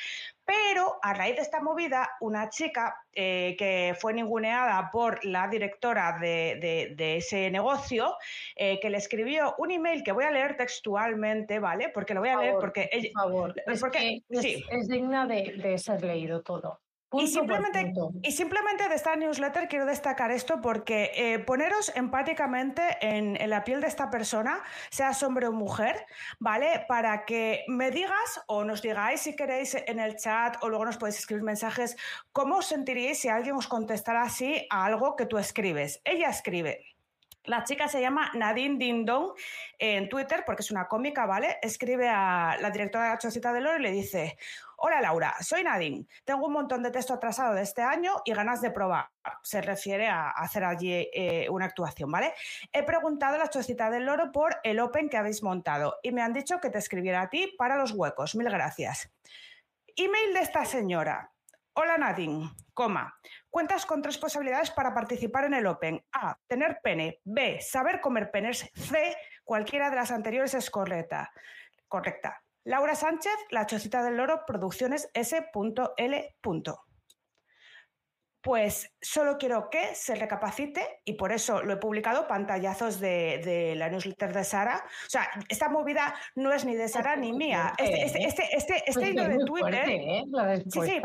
Pero 0.44 1.00
a 1.02 1.12
raíz 1.12 1.34
de 1.34 1.42
esta 1.42 1.60
movida, 1.60 2.08
una 2.20 2.48
chica 2.48 2.94
eh, 3.12 3.56
que 3.58 3.96
fue 3.98 4.14
ninguneada 4.14 4.90
por 4.92 5.24
la 5.24 5.48
directora 5.48 6.16
de, 6.20 6.58
de, 6.60 6.94
de 6.94 7.16
ese 7.16 7.50
negocio, 7.50 8.14
eh, 8.54 8.78
que 8.78 8.88
le 8.88 8.98
escribió 8.98 9.56
un 9.58 9.72
email 9.72 10.04
que 10.04 10.12
voy 10.12 10.24
a 10.24 10.30
leer 10.30 10.56
textualmente, 10.56 11.58
¿vale? 11.58 11.88
Porque 11.88 12.14
lo 12.14 12.20
voy 12.20 12.28
a 12.28 12.34
por 12.34 12.42
leer 12.42 12.54
porque... 12.60 12.88
Por 12.92 13.00
ella, 13.00 13.10
favor, 13.12 13.54
porque, 13.80 14.22
es, 14.28 14.40
sí. 14.40 14.64
es, 14.70 14.86
digna 14.86 15.26
de, 15.26 15.54
de 15.56 15.78
ser 15.78 16.04
leído 16.04 16.42
todo. 16.42 16.80
Punto 17.08 17.24
y, 17.24 17.28
simplemente, 17.28 17.92
y 18.22 18.32
simplemente 18.32 18.88
de 18.88 18.94
esta 18.96 19.14
newsletter 19.14 19.68
quiero 19.68 19.86
destacar 19.86 20.32
esto 20.32 20.60
porque 20.60 21.12
eh, 21.14 21.38
poneros 21.38 21.92
empáticamente 21.94 22.82
en, 23.00 23.40
en, 23.40 23.48
la 23.48 23.62
piel 23.62 23.80
de 23.80 23.86
esta 23.86 24.10
persona, 24.10 24.62
seas 24.90 25.22
hombre 25.22 25.46
o 25.46 25.52
mujer, 25.52 26.04
¿vale? 26.40 26.84
Para 26.88 27.24
que 27.24 27.64
me 27.68 27.92
digas 27.92 28.42
o 28.48 28.64
nos 28.64 28.82
digáis 28.82 29.20
si 29.20 29.36
queréis 29.36 29.76
en 29.86 30.00
el 30.00 30.16
chat 30.16 30.56
o 30.62 30.68
luego 30.68 30.84
nos 30.84 30.96
podéis 30.96 31.18
escribir 31.18 31.44
mensajes, 31.44 31.96
¿cómo 32.32 32.56
os 32.56 32.66
sentiríais 32.66 33.20
si 33.20 33.28
alguien 33.28 33.54
os 33.54 33.68
contestara 33.68 34.22
así 34.22 34.66
a 34.68 34.84
algo 34.84 35.14
que 35.14 35.26
tú 35.26 35.38
escribes? 35.38 36.00
Ella 36.04 36.28
escribe. 36.30 36.95
La 37.46 37.62
chica 37.62 37.86
se 37.86 38.00
llama 38.00 38.30
Nadine 38.34 38.76
Dindon 38.76 39.32
en 39.78 40.08
Twitter 40.08 40.42
porque 40.44 40.62
es 40.62 40.70
una 40.70 40.88
cómica, 40.88 41.26
¿vale? 41.26 41.58
Escribe 41.62 42.08
a 42.08 42.56
la 42.60 42.70
directora 42.70 43.04
de 43.04 43.10
la 43.10 43.18
Chocita 43.18 43.52
del 43.52 43.66
Oro 43.66 43.78
y 43.78 43.82
le 43.82 43.92
dice: 43.92 44.36
Hola 44.76 45.00
Laura, 45.00 45.34
soy 45.40 45.62
Nadine. 45.62 46.06
Tengo 46.24 46.46
un 46.46 46.52
montón 46.52 46.82
de 46.82 46.90
texto 46.90 47.14
atrasado 47.14 47.54
de 47.54 47.62
este 47.62 47.82
año 47.82 48.14
y 48.24 48.32
ganas 48.32 48.60
de 48.60 48.72
probar. 48.72 49.10
Se 49.42 49.62
refiere 49.62 50.08
a 50.08 50.30
hacer 50.30 50.64
allí 50.64 51.08
eh, 51.12 51.48
una 51.48 51.66
actuación, 51.66 52.10
¿vale? 52.10 52.34
He 52.72 52.82
preguntado 52.82 53.36
a 53.36 53.38
la 53.38 53.48
Chocita 53.48 53.90
del 53.90 54.06
Loro 54.06 54.32
por 54.32 54.56
el 54.64 54.80
Open 54.80 55.08
que 55.08 55.16
habéis 55.16 55.42
montado 55.42 55.98
y 56.02 56.10
me 56.12 56.22
han 56.22 56.32
dicho 56.32 56.60
que 56.60 56.70
te 56.70 56.78
escribiera 56.78 57.22
a 57.22 57.30
ti 57.30 57.54
para 57.56 57.76
los 57.76 57.92
huecos. 57.92 58.34
Mil 58.34 58.50
gracias. 58.50 59.10
Email 59.94 60.34
de 60.34 60.40
esta 60.40 60.64
señora. 60.64 61.32
Hola 61.74 61.96
Nadine, 61.96 62.50
coma. 62.76 63.18
Cuentas 63.50 63.86
con 63.86 64.02
tres 64.02 64.18
posibilidades 64.18 64.70
para 64.70 64.94
participar 64.94 65.46
en 65.46 65.54
el 65.54 65.66
Open. 65.66 66.04
A. 66.12 66.38
Tener 66.46 66.78
pene. 66.82 67.20
B. 67.24 67.58
Saber 67.60 68.00
comer 68.00 68.30
penes. 68.30 68.70
C. 68.74 69.16
Cualquiera 69.42 69.90
de 69.90 69.96
las 69.96 70.12
anteriores 70.12 70.54
es 70.54 70.70
correcta. 70.70 71.32
Correcta. 71.88 72.42
Laura 72.64 72.94
Sánchez, 72.94 73.32
La 73.50 73.64
Chocita 73.64 74.02
del 74.02 74.16
Loro, 74.16 74.44
Producciones 74.46 75.08
S.L. 75.14 76.36
Pues 78.42 78.94
solo 79.00 79.38
quiero 79.38 79.70
que 79.70 79.94
se 79.94 80.14
recapacite 80.14 81.00
y 81.04 81.14
por 81.14 81.32
eso 81.32 81.62
lo 81.62 81.72
he 81.72 81.76
publicado, 81.78 82.28
pantallazos 82.28 83.00
de, 83.00 83.40
de, 83.44 83.74
la 83.74 83.88
newsletter 83.88 84.32
de 84.32 84.44
Sara. 84.44 84.84
O 84.84 85.10
sea, 85.10 85.28
esta 85.48 85.68
movida 85.68 86.14
no 86.34 86.52
es 86.52 86.64
ni 86.64 86.74
de 86.74 86.88
Sara 86.88 87.16
ni 87.16 87.32
mía. 87.32 87.72
Este, 87.78 88.04
este, 88.04 88.24
este, 88.24 88.56
este, 88.56 88.76
este 88.76 88.92
pues 88.92 89.08
hilo 89.08 89.28
de 89.28 89.44
Twitter. 89.44 89.88
¿eh? 89.88 90.24
Sí, 90.70 90.80
sí, 90.82 91.00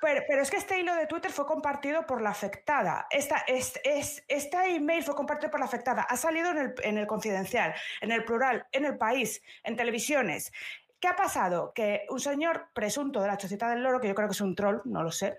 pero, 0.00 0.22
pero, 0.28 0.42
es 0.42 0.50
que 0.50 0.56
este 0.56 0.78
hilo 0.80 0.94
de 0.94 1.06
Twitter 1.06 1.30
fue 1.30 1.46
compartido 1.46 2.06
por 2.06 2.22
la 2.22 2.30
afectada. 2.30 3.06
Esta, 3.10 3.38
es, 3.46 3.80
es, 3.84 4.24
este 4.28 4.56
email 4.74 5.02
fue 5.02 5.14
compartido 5.14 5.50
por 5.50 5.60
la 5.60 5.66
afectada. 5.66 6.02
Ha 6.02 6.16
salido 6.16 6.50
en 6.50 6.58
el, 6.58 6.74
en 6.82 6.98
el 6.98 7.06
confidencial, 7.06 7.74
en 8.00 8.12
el 8.12 8.24
plural, 8.24 8.66
en 8.72 8.84
el 8.84 8.96
país, 8.96 9.42
en 9.64 9.76
televisiones. 9.76 10.52
¿Qué 11.00 11.08
ha 11.08 11.16
pasado? 11.16 11.72
Que 11.74 12.06
un 12.10 12.20
señor 12.20 12.68
presunto 12.74 13.20
de 13.20 13.28
la 13.28 13.36
chocita 13.36 13.68
del 13.70 13.82
loro, 13.82 14.00
que 14.00 14.08
yo 14.08 14.14
creo 14.14 14.28
que 14.28 14.32
es 14.32 14.40
un 14.40 14.54
troll, 14.54 14.80
no 14.84 15.02
lo 15.02 15.12
sé, 15.12 15.38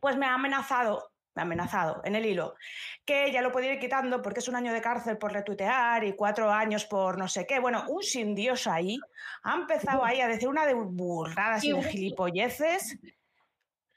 pues 0.00 0.16
me 0.16 0.26
ha 0.26 0.34
amenazado, 0.34 1.12
me 1.34 1.42
ha 1.42 1.44
amenazado 1.44 2.02
en 2.04 2.14
el 2.14 2.26
hilo, 2.26 2.54
que 3.04 3.32
ya 3.32 3.40
lo 3.40 3.52
puede 3.52 3.72
ir 3.72 3.78
quitando 3.78 4.20
porque 4.20 4.40
es 4.40 4.48
un 4.48 4.56
año 4.56 4.72
de 4.72 4.82
cárcel 4.82 5.16
por 5.16 5.32
retuitear 5.32 6.04
y 6.04 6.14
cuatro 6.14 6.50
años 6.50 6.84
por 6.84 7.16
no 7.16 7.26
sé 7.26 7.46
qué. 7.46 7.58
Bueno, 7.58 7.84
un 7.88 8.02
sin 8.02 8.34
Dios 8.34 8.66
ahí 8.66 8.98
ha 9.44 9.54
empezado 9.54 10.04
ahí 10.04 10.20
a 10.20 10.28
decir 10.28 10.48
una 10.48 10.66
de 10.66 10.74
burradas 10.74 11.64
y 11.64 11.72
de 11.72 11.82
gilipolleces. 11.84 12.98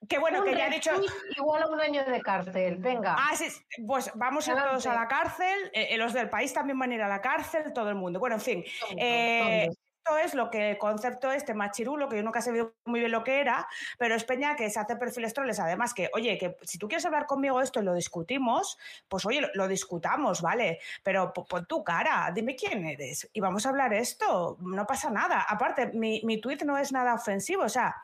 Que 0.08 0.18
bueno, 0.20 0.39
un 0.39 0.45
que 0.45 0.56
ya 0.56 0.66
ha 0.66 0.70
dicho. 0.70 0.91
Igual 1.38 1.64
a 1.64 1.68
un 1.68 1.80
año 1.80 2.03
de 2.06 2.22
cárcel, 2.22 2.78
venga. 2.78 3.16
Ah, 3.18 3.36
sí, 3.36 3.47
pues 3.86 4.12
vamos 4.16 4.47
a 4.47 4.51
ir 4.51 4.58
todos 4.58 4.86
a 4.88 4.93
la 4.93 5.08
cárcel. 5.08 5.72
Eh, 5.74 5.97
los 5.97 6.14
del 6.14 6.30
país 6.30 6.53
también 6.53 6.78
van 6.78 6.91
a 6.91 6.95
ir 6.95 7.01
a 7.01 7.08
la 7.08 7.22
cárcel, 7.22 7.74
todo 7.74 7.89
el 7.89 7.95
mundo. 7.95 8.20
Bueno, 8.20 8.36
en 8.36 8.41
fin. 8.41 8.64
Eh, 8.97 9.70
esto 10.06 10.18
es 10.20 10.36
lo 10.36 10.51
que 10.51 10.72
el 10.72 10.78
concepto 10.78 11.32
este 11.32 11.56
machirulo, 11.56 12.08
que 12.08 12.18
yo 12.18 12.22
nunca 12.22 12.38
he 12.38 12.41
sabido 12.43 12.76
muy 12.86 12.99
bien 12.99 13.12
lo 13.12 13.24
que 13.24 13.39
era, 13.39 13.68
pero 13.97 14.14
es 14.14 14.24
Peña 14.24 14.56
que 14.56 14.70
se 14.70 14.80
hace 14.80 14.95
perfiles 14.97 15.34
troles. 15.34 15.60
Además, 15.60 15.95
que, 15.95 16.12
oye, 16.14 16.38
que 16.38 16.58
si 16.62 16.78
tú 16.78 16.88
quieres 16.88 17.06
hablar 17.08 17.26
conmigo 17.26 17.60
esto 17.60 17.80
y 17.80 17.84
lo 17.84 17.95
discutimos, 17.95 18.78
pues 19.08 19.26
oye, 19.26 19.41
lo, 19.41 19.47
lo 19.56 19.68
discutamos, 19.68 20.43
¿vale? 20.43 20.80
Pero 21.01 21.34
pon 21.34 21.66
tu 21.66 21.84
cara, 21.84 22.32
dime 22.36 22.56
quién 22.56 22.86
eres 22.86 23.28
y 23.34 23.39
vamos 23.39 23.66
a 23.66 23.70
hablar 23.70 23.95
esto. 23.95 24.58
No 24.60 24.86
pasa 24.86 25.10
nada. 25.10 25.43
Aparte, 25.49 25.88
mi, 25.88 26.22
mi 26.24 26.39
tweet 26.39 26.60
no 26.66 26.78
es 26.78 26.91
nada 26.91 27.16
ofensivo. 27.16 27.64
O 27.64 27.70
sea, 27.70 27.95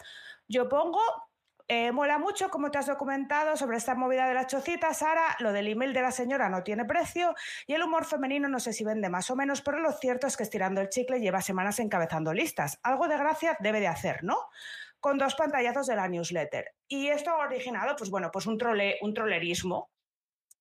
yo 0.48 0.68
pongo 0.68 1.00
eh, 1.68 1.92
mola 1.92 2.18
mucho 2.18 2.50
cómo 2.50 2.72
te 2.72 2.78
has 2.78 2.88
documentado 2.88 3.56
sobre 3.58 3.78
esta 3.78 3.96
movida 3.96 4.28
de 4.28 4.34
la 4.34 4.48
chocita, 4.48 4.94
Sara. 4.94 5.36
Lo 5.40 5.54
del 5.54 5.68
email 5.68 5.94
de 5.94 6.02
la 6.02 6.12
señora 6.12 6.50
no 6.50 6.64
tiene 6.64 6.86
precio 6.86 7.36
y 7.68 7.74
el 7.74 7.84
humor 7.84 8.06
femenino 8.06 8.48
no 8.48 8.60
sé 8.60 8.74
si 8.74 8.84
vende 8.84 9.10
más 9.10 9.30
o 9.30 9.36
menos, 9.36 9.62
pero 9.62 9.80
lo 9.80 9.92
cierto 9.92 10.28
es 10.28 10.38
que 10.38 10.44
estirando 10.44 10.82
el 10.82 10.90
chicle 10.90 11.20
lleva 11.20 11.42
semanas 11.42 11.80
encabezando 11.80 12.34
listas. 12.34 12.80
Algo 12.84 13.08
de 13.08 13.18
gracia 13.18 13.58
debe 13.60 13.80
de 13.80 13.88
hacer, 13.88 14.24
¿no? 14.24 14.38
Con 15.00 15.18
dos 15.18 15.36
pantallazos 15.36 15.88
de 15.88 15.96
la 15.96 16.08
newsletter. 16.08 16.74
Y 16.88 17.08
esto 17.08 17.32
ha 17.32 17.46
originado, 17.46 17.96
pues 17.96 18.10
bueno, 18.10 18.30
pues 18.32 18.46
un, 18.46 18.58
trole, 18.58 18.98
un 19.02 19.14
trolerismo, 19.14 19.90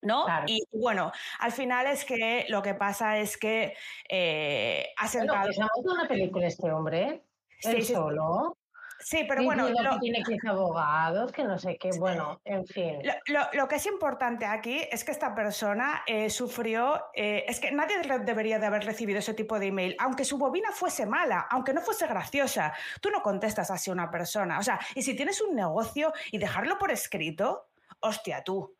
¿no? 0.02 0.24
Claro. 0.24 0.44
Y 0.48 0.62
bueno, 0.72 1.12
al 1.40 1.52
final 1.52 1.86
es 1.86 2.04
que 2.04 2.46
lo 2.48 2.62
que 2.62 2.74
pasa 2.74 3.18
es 3.18 3.36
que 3.36 3.74
eh, 4.08 4.88
ha 4.96 5.08
sentado... 5.08 5.40
Bueno, 5.40 5.68
pues 5.74 5.88
ha 5.88 5.92
una 5.92 6.08
película 6.08 6.46
este 6.46 6.70
hombre, 6.70 7.02
¿eh? 7.02 7.22
Sí, 7.60 7.82
solo. 7.82 8.56
Sí, 9.00 9.24
pero 9.26 9.42
bueno. 9.42 9.68
Lo... 9.68 9.92
Que 9.92 9.98
tiene 10.00 10.22
15 10.22 10.48
abogados, 10.48 11.32
que 11.32 11.44
no 11.44 11.58
sé 11.58 11.76
qué, 11.78 11.90
bueno, 11.98 12.40
en 12.44 12.66
fin. 12.66 12.98
Lo, 13.02 13.12
lo, 13.26 13.48
lo, 13.52 13.68
que 13.68 13.76
es 13.76 13.86
importante 13.86 14.44
aquí 14.44 14.80
es 14.90 15.04
que 15.04 15.12
esta 15.12 15.34
persona 15.34 16.02
eh, 16.06 16.28
sufrió. 16.30 17.02
Eh, 17.14 17.44
es 17.48 17.60
que 17.60 17.72
nadie 17.72 17.96
debería 18.24 18.58
de 18.58 18.66
haber 18.66 18.84
recibido 18.84 19.18
ese 19.18 19.34
tipo 19.34 19.58
de 19.58 19.68
email, 19.68 19.96
aunque 19.98 20.24
su 20.24 20.38
bobina 20.38 20.70
fuese 20.72 21.06
mala, 21.06 21.46
aunque 21.50 21.72
no 21.72 21.80
fuese 21.80 22.06
graciosa. 22.06 22.72
Tú 23.00 23.10
no 23.10 23.22
contestas 23.22 23.70
así 23.70 23.90
a 23.90 23.94
una 23.94 24.10
persona. 24.10 24.58
O 24.58 24.62
sea, 24.62 24.78
y 24.94 25.02
si 25.02 25.16
tienes 25.16 25.40
un 25.40 25.54
negocio 25.56 26.12
y 26.30 26.38
dejarlo 26.38 26.78
por 26.78 26.90
escrito, 26.90 27.68
hostia, 28.00 28.44
tú. 28.44 28.76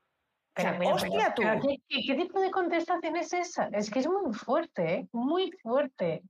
Pero, 0.52 0.74
pero, 0.78 0.94
hostia, 0.94 1.32
tú. 1.34 1.42
¿qué, 1.42 1.76
qué, 1.88 2.02
¿qué, 2.06 2.14
tipo 2.14 2.40
de 2.40 2.50
contestación 2.50 3.16
es 3.16 3.32
esa? 3.32 3.68
Es 3.72 3.90
que 3.90 4.00
es 4.00 4.08
muy 4.08 4.34
fuerte, 4.34 4.94
¿eh? 4.94 5.08
muy 5.12 5.50
fuerte. 5.62 6.22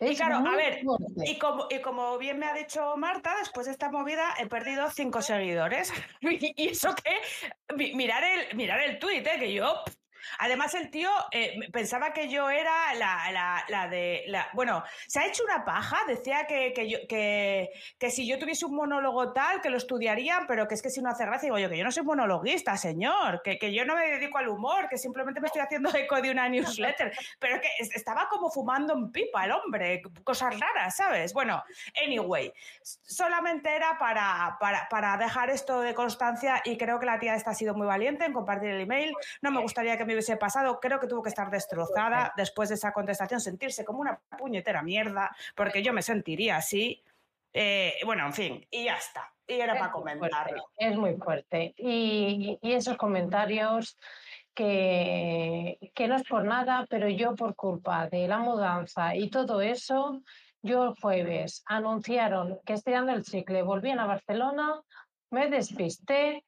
Es 0.00 0.12
y 0.12 0.16
claro, 0.16 0.36
a 0.48 0.56
ver, 0.56 0.80
y 1.24 1.38
como, 1.38 1.66
y 1.70 1.80
como, 1.80 2.16
bien 2.16 2.38
me 2.38 2.46
ha 2.46 2.54
dicho 2.54 2.96
Marta, 2.96 3.34
después 3.38 3.66
de 3.66 3.72
esta 3.72 3.90
movida 3.90 4.34
he 4.38 4.46
perdido 4.46 4.90
cinco 4.90 5.20
seguidores. 5.20 5.92
y 6.22 6.68
eso 6.68 6.94
que, 6.94 7.94
mirar 7.94 8.24
el, 8.24 8.56
mirar 8.56 8.80
el 8.80 8.98
tuit, 8.98 9.26
¿eh? 9.26 9.38
que 9.38 9.52
yo 9.52 9.84
Además, 10.38 10.74
el 10.74 10.90
tío 10.90 11.10
eh, 11.32 11.58
pensaba 11.72 12.12
que 12.12 12.28
yo 12.28 12.50
era 12.50 12.94
la, 12.94 13.64
la, 13.68 13.88
de. 13.88 14.24
La, 14.26 14.48
bueno, 14.52 14.82
se 15.06 15.20
ha 15.20 15.26
hecho 15.26 15.44
una 15.44 15.64
paja. 15.64 15.98
Decía 16.06 16.46
que, 16.46 16.72
que, 16.72 16.88
yo, 16.88 16.98
que, 17.08 17.70
que, 17.98 18.10
si 18.10 18.26
yo 18.26 18.38
tuviese 18.38 18.66
un 18.66 18.74
monólogo 18.74 19.32
tal, 19.32 19.60
que 19.60 19.70
lo 19.70 19.76
estudiarían, 19.76 20.46
pero 20.46 20.66
que 20.68 20.74
es 20.74 20.82
que 20.82 20.90
si 20.90 21.02
no 21.02 21.10
hace 21.10 21.24
gracia, 21.24 21.46
digo 21.46 21.58
yo, 21.58 21.68
que 21.68 21.78
yo 21.78 21.84
no 21.84 21.92
soy 21.92 22.04
monologuista, 22.04 22.76
señor, 22.76 23.42
que, 23.42 23.58
que 23.58 23.72
yo 23.72 23.84
no 23.84 23.96
me 23.96 24.06
dedico 24.10 24.38
al 24.38 24.48
humor, 24.48 24.88
que 24.88 24.98
simplemente 24.98 25.40
me 25.40 25.46
estoy 25.46 25.62
haciendo 25.62 25.90
eco 25.94 26.20
de 26.20 26.30
una 26.30 26.48
newsletter. 26.48 27.12
Pero 27.38 27.60
que 27.60 27.68
estaba 27.78 28.28
como 28.28 28.50
fumando 28.50 28.94
en 28.94 29.10
pipa 29.12 29.44
el 29.44 29.52
hombre, 29.52 30.02
cosas 30.24 30.58
raras, 30.58 30.96
¿sabes? 30.96 31.32
Bueno, 31.32 31.62
anyway, 32.04 32.52
solamente 32.82 33.74
era 33.74 33.98
para, 33.98 34.56
para, 34.60 34.88
para 34.88 35.16
dejar 35.16 35.50
esto 35.50 35.80
de 35.80 35.94
constancia 35.94 36.62
y 36.64 36.76
creo 36.76 36.98
que 36.98 37.06
la 37.06 37.18
tía 37.18 37.34
esta 37.34 37.50
ha 37.50 37.54
sido 37.54 37.74
muy 37.74 37.86
valiente 37.86 38.24
en 38.24 38.32
compartir 38.32 38.70
el 38.70 38.80
email. 38.80 39.12
No 39.42 39.50
me 39.50 39.60
gustaría 39.60 39.96
que 39.96 40.04
me 40.04 40.09
hubiese 40.14 40.36
pasado. 40.36 40.80
Creo 40.80 41.00
que 41.00 41.06
tuvo 41.06 41.22
que 41.22 41.28
estar 41.28 41.50
destrozada 41.50 42.32
después 42.36 42.68
de 42.68 42.76
esa 42.76 42.92
contestación, 42.92 43.40
sentirse 43.40 43.84
como 43.84 44.00
una 44.00 44.20
puñetera 44.38 44.82
mierda, 44.82 45.34
porque 45.54 45.82
yo 45.82 45.92
me 45.92 46.02
sentiría 46.02 46.56
así. 46.56 47.02
Eh, 47.52 47.94
bueno, 48.04 48.26
en 48.26 48.32
fin, 48.32 48.66
y 48.70 48.84
ya 48.84 48.96
está. 48.96 49.32
Y 49.46 49.54
era 49.54 49.74
para 49.74 49.90
comentarlo. 49.90 50.70
Es 50.76 50.96
muy 50.96 51.16
fuerte. 51.16 51.74
Y, 51.76 52.58
y 52.62 52.72
esos 52.72 52.96
comentarios 52.96 53.98
que, 54.54 55.78
que, 55.94 56.06
no 56.06 56.16
es 56.16 56.22
por 56.28 56.44
nada, 56.44 56.86
pero 56.88 57.08
yo 57.08 57.34
por 57.34 57.56
culpa 57.56 58.08
de 58.08 58.28
la 58.28 58.38
mudanza 58.38 59.16
y 59.16 59.28
todo 59.30 59.60
eso, 59.60 60.22
yo 60.62 60.84
el 60.84 60.94
jueves 61.00 61.62
anunciaron 61.66 62.60
que 62.64 62.74
estirando 62.74 63.12
el 63.12 63.24
chicle 63.24 63.62
volvían 63.62 63.98
a 63.98 64.06
Barcelona, 64.06 64.80
me 65.30 65.48
despisté, 65.48 66.44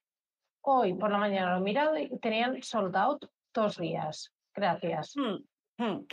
hoy 0.61 0.93
por 0.93 1.11
la 1.11 1.17
mañana 1.17 1.53
lo 1.53 1.57
he 1.57 1.61
mirado 1.61 1.97
y 1.97 2.09
tenían 2.19 2.61
sold 2.61 2.95
out 2.95 3.25
dos 3.53 3.77
días. 3.77 4.33
Gracias. 4.55 5.13
Hmm, 5.15 5.83
hmm. 5.83 6.05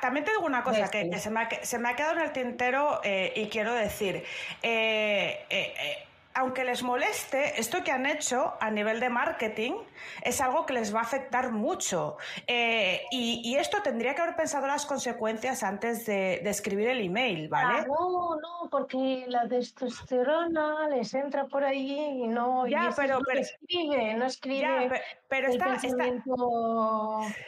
También 0.00 0.24
te 0.24 0.32
digo 0.32 0.46
una 0.46 0.62
cosa 0.62 0.90
que, 0.90 1.18
se, 1.18 1.30
me 1.30 1.40
ha, 1.40 1.64
se, 1.64 1.78
me 1.78 1.88
ha, 1.88 1.96
quedado 1.96 2.18
en 2.18 2.22
el 2.22 2.32
tintero 2.32 3.00
eh, 3.04 3.32
y 3.36 3.48
quiero 3.48 3.72
decir. 3.72 4.24
Eh, 4.62 5.46
eh, 5.50 6.06
aunque 6.34 6.64
les 6.64 6.82
moleste, 6.82 7.60
esto 7.60 7.84
que 7.84 7.92
han 7.92 8.06
hecho 8.06 8.54
a 8.60 8.70
nivel 8.70 8.98
de 8.98 9.08
marketing 9.08 9.74
es 10.22 10.40
algo 10.40 10.66
que 10.66 10.72
les 10.72 10.94
va 10.94 10.98
a 10.98 11.02
afectar 11.02 11.52
mucho. 11.52 12.16
Eh, 12.46 13.02
y, 13.12 13.54
esto 13.54 13.82
tendría 13.82 14.14
que 14.14 14.22
haber 14.22 14.34
pensado 14.34 14.66
las 14.66 14.84
consecuencias 14.84 15.62
antes 15.62 16.06
de, 16.06 16.42
escribir 16.48 16.88
el 16.88 17.00
email, 17.00 17.48
¿vale? 17.48 17.80
Ah, 17.80 17.86
no, 17.86 18.36
no, 18.36 18.68
porque 18.70 19.24
la 19.28 19.48
testosterona 19.48 20.88
les 20.88 21.14
entra 21.14 21.46
por 21.46 21.62
ahí 21.64 22.22
y 22.24 22.26
no, 22.26 22.66
ya, 22.66 22.92
pero, 22.96 23.20
no 23.20 23.40
escribe, 23.40 24.14
no 24.14 24.26
escribe. 24.26 25.00
pero, 25.28 25.48
está, 25.48 25.78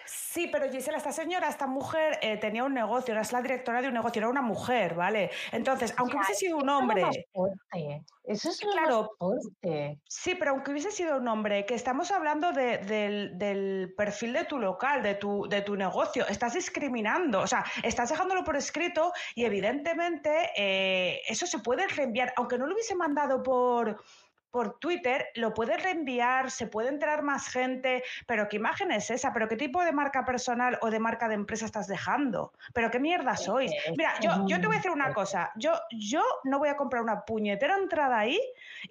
Sí, 0.07 0.49
pero 0.53 0.71
Gisela, 0.71 0.99
esta 0.99 1.13
señora, 1.13 1.49
esta 1.49 1.67
mujer 1.67 2.19
eh, 2.23 2.37
tenía 2.37 2.63
un 2.65 2.75
negocio, 2.75 3.13
era 3.13 3.23
la 3.33 3.43
directora 3.43 3.83
de 3.83 3.89
un 3.89 3.95
negocio, 3.95 4.21
era 4.21 4.29
una 4.29 4.43
mujer, 4.43 4.95
¿vale? 4.95 5.31
Entonces, 5.51 5.93
aunque 5.97 6.17
hubiese 6.17 6.35
sido 6.35 6.59
un 6.59 6.69
hombre. 6.69 7.27
Eso 8.27 8.51
es 8.51 8.61
claro. 8.77 9.11
Sí, 10.09 10.35
pero 10.39 10.53
aunque 10.53 10.71
hubiese 10.71 10.91
sido 10.91 11.17
un 11.17 11.29
hombre, 11.29 11.67
que 11.67 11.75
estamos 11.75 12.11
hablando 12.11 12.53
del, 12.53 13.95
perfil 13.97 14.33
de 14.33 14.45
tu 14.45 14.59
local, 14.59 15.03
de 15.03 15.15
tu, 15.15 15.47
de 15.49 15.63
tu 15.63 15.77
negocio, 15.77 16.27
estás 16.29 16.55
discriminando, 16.55 17.41
o 17.41 17.47
sea, 17.47 17.65
estás 17.83 18.11
dejándolo 18.11 18.45
por 18.45 18.57
escrito 18.57 19.13
y 19.35 19.45
evidentemente 19.45 20.51
eh, 20.57 21.21
eso 21.29 21.47
se 21.47 21.59
puede 21.61 21.87
reenviar, 21.89 22.33
aunque 22.37 22.59
no 22.59 22.67
lo 22.67 22.75
hubiese 22.75 22.95
mandado 22.95 23.43
por 23.43 24.03
por 24.57 24.79
Twitter, 24.79 25.27
lo 25.35 25.53
puedes 25.53 25.83
reenviar, 25.83 26.51
se 26.51 26.67
puede 26.67 26.89
entrar 26.89 27.21
más 27.23 27.47
gente, 27.47 28.03
pero 28.27 28.49
¿qué 28.49 28.57
imagen 28.57 28.91
es 28.91 29.11
esa? 29.11 29.31
¿Pero 29.35 29.49
qué 29.49 29.57
tipo 29.57 29.85
de 29.85 29.93
marca 29.93 30.25
personal 30.25 30.79
o 30.81 30.89
de 30.89 30.99
marca 30.99 31.29
de 31.29 31.35
empresa 31.35 31.67
estás 31.67 31.89
dejando? 31.89 32.55
¿Pero 32.73 32.91
qué 32.91 32.99
mierda 32.99 33.37
sois? 33.37 33.71
Mira, 33.99 34.19
yo, 34.21 34.47
yo 34.47 34.59
te 34.59 34.67
voy 34.67 34.77
a 34.77 34.79
decir 34.79 34.93
una 34.93 35.13
cosa, 35.13 35.53
yo, 35.57 35.75
yo 35.91 36.23
no 36.45 36.59
voy 36.59 36.71
a 36.71 36.77
comprar 36.79 37.03
una 37.03 37.27
puñetera 37.27 37.77
entrada 37.77 38.19
ahí 38.19 38.41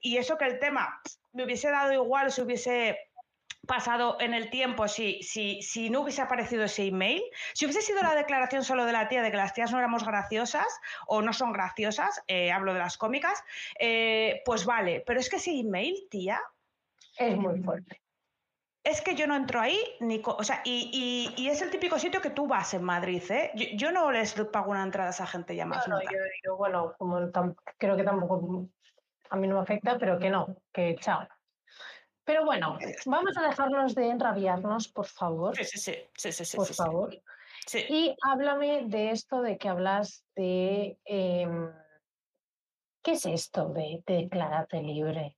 y 0.01 0.17
eso 0.17 0.37
que 0.37 0.45
el 0.45 0.59
tema 0.59 1.01
me 1.33 1.45
hubiese 1.45 1.71
dado 1.71 1.91
igual 1.93 2.31
si 2.31 2.43
hubiese 2.43 2.99
pasado 3.65 4.17
en 4.19 4.33
el 4.33 4.49
tiempo 4.49 4.87
si, 4.87 5.21
si, 5.21 5.61
si, 5.61 5.89
no 5.89 6.01
hubiese 6.01 6.21
aparecido 6.21 6.63
ese 6.63 6.85
email, 6.85 7.21
si 7.53 7.65
hubiese 7.65 7.81
sido 7.81 8.01
la 8.01 8.15
declaración 8.15 8.63
solo 8.63 8.85
de 8.85 8.93
la 8.93 9.07
tía 9.07 9.21
de 9.21 9.31
que 9.31 9.37
las 9.37 9.53
tías 9.53 9.71
no 9.71 9.77
éramos 9.77 10.05
graciosas 10.05 10.67
o 11.07 11.21
no 11.21 11.33
son 11.33 11.53
graciosas, 11.53 12.23
eh, 12.27 12.51
hablo 12.51 12.73
de 12.73 12.79
las 12.79 12.97
cómicas, 12.97 13.43
eh, 13.79 14.41
pues 14.45 14.65
vale, 14.65 15.03
pero 15.05 15.19
es 15.19 15.29
que 15.29 15.37
ese 15.37 15.51
email, 15.51 16.07
tía... 16.09 16.41
Es 17.17 17.37
muy 17.37 17.61
fuerte. 17.61 18.01
Es 18.83 19.01
que 19.01 19.15
yo 19.15 19.25
no 19.25 19.35
entro 19.35 19.59
ahí, 19.59 19.79
ni 19.99 20.21
o 20.23 20.43
sea, 20.43 20.61
y, 20.63 21.33
y, 21.35 21.49
es 21.49 21.59
el 21.63 21.71
típico 21.71 21.97
sitio 21.97 22.21
que 22.21 22.29
tú 22.29 22.45
vas 22.45 22.75
en 22.75 22.83
Madrid, 22.83 23.23
¿eh? 23.31 23.51
Yo, 23.75 23.91
no 23.91 24.11
les 24.11 24.35
pago 24.53 24.69
una 24.69 24.83
entrada 24.83 25.09
a 25.09 25.11
esa 25.11 25.25
gente 25.25 25.55
ya 25.55 25.65
más. 25.65 25.87
No, 25.87 25.99
yo, 26.43 26.55
bueno, 26.55 26.93
como 26.99 27.19
creo 27.79 27.97
que 27.97 28.03
tampoco 28.03 28.67
a 29.31 29.35
mí 29.37 29.47
no 29.47 29.55
me 29.55 29.61
afecta, 29.61 29.97
pero 29.97 30.19
que 30.19 30.29
no, 30.29 30.57
que 30.71 30.95
chao. 30.99 31.27
Pero 32.25 32.43
bueno, 32.43 32.77
vamos 33.05 33.37
a 33.37 33.47
dejarnos 33.47 33.93
de 33.93 34.09
enrabiarnos, 34.09 34.87
por 34.87 35.05
favor. 35.05 35.55
Sí, 35.55 35.63
sí, 35.63 35.79
sí. 35.79 36.31
sí, 36.31 36.45
sí 36.45 36.57
por 36.57 36.73
favor. 36.73 37.15
Y 37.89 38.15
háblame 38.21 38.87
de 38.87 39.11
esto 39.11 39.41
de 39.41 39.57
que 39.57 39.69
hablas 39.69 40.25
de... 40.35 40.97
Em, 41.05 41.71
¿Qué 43.03 43.11
es 43.11 43.25
esto 43.27 43.69
de, 43.69 44.03
de 44.07 44.15
declararte 44.23 44.81
libre? 44.81 45.37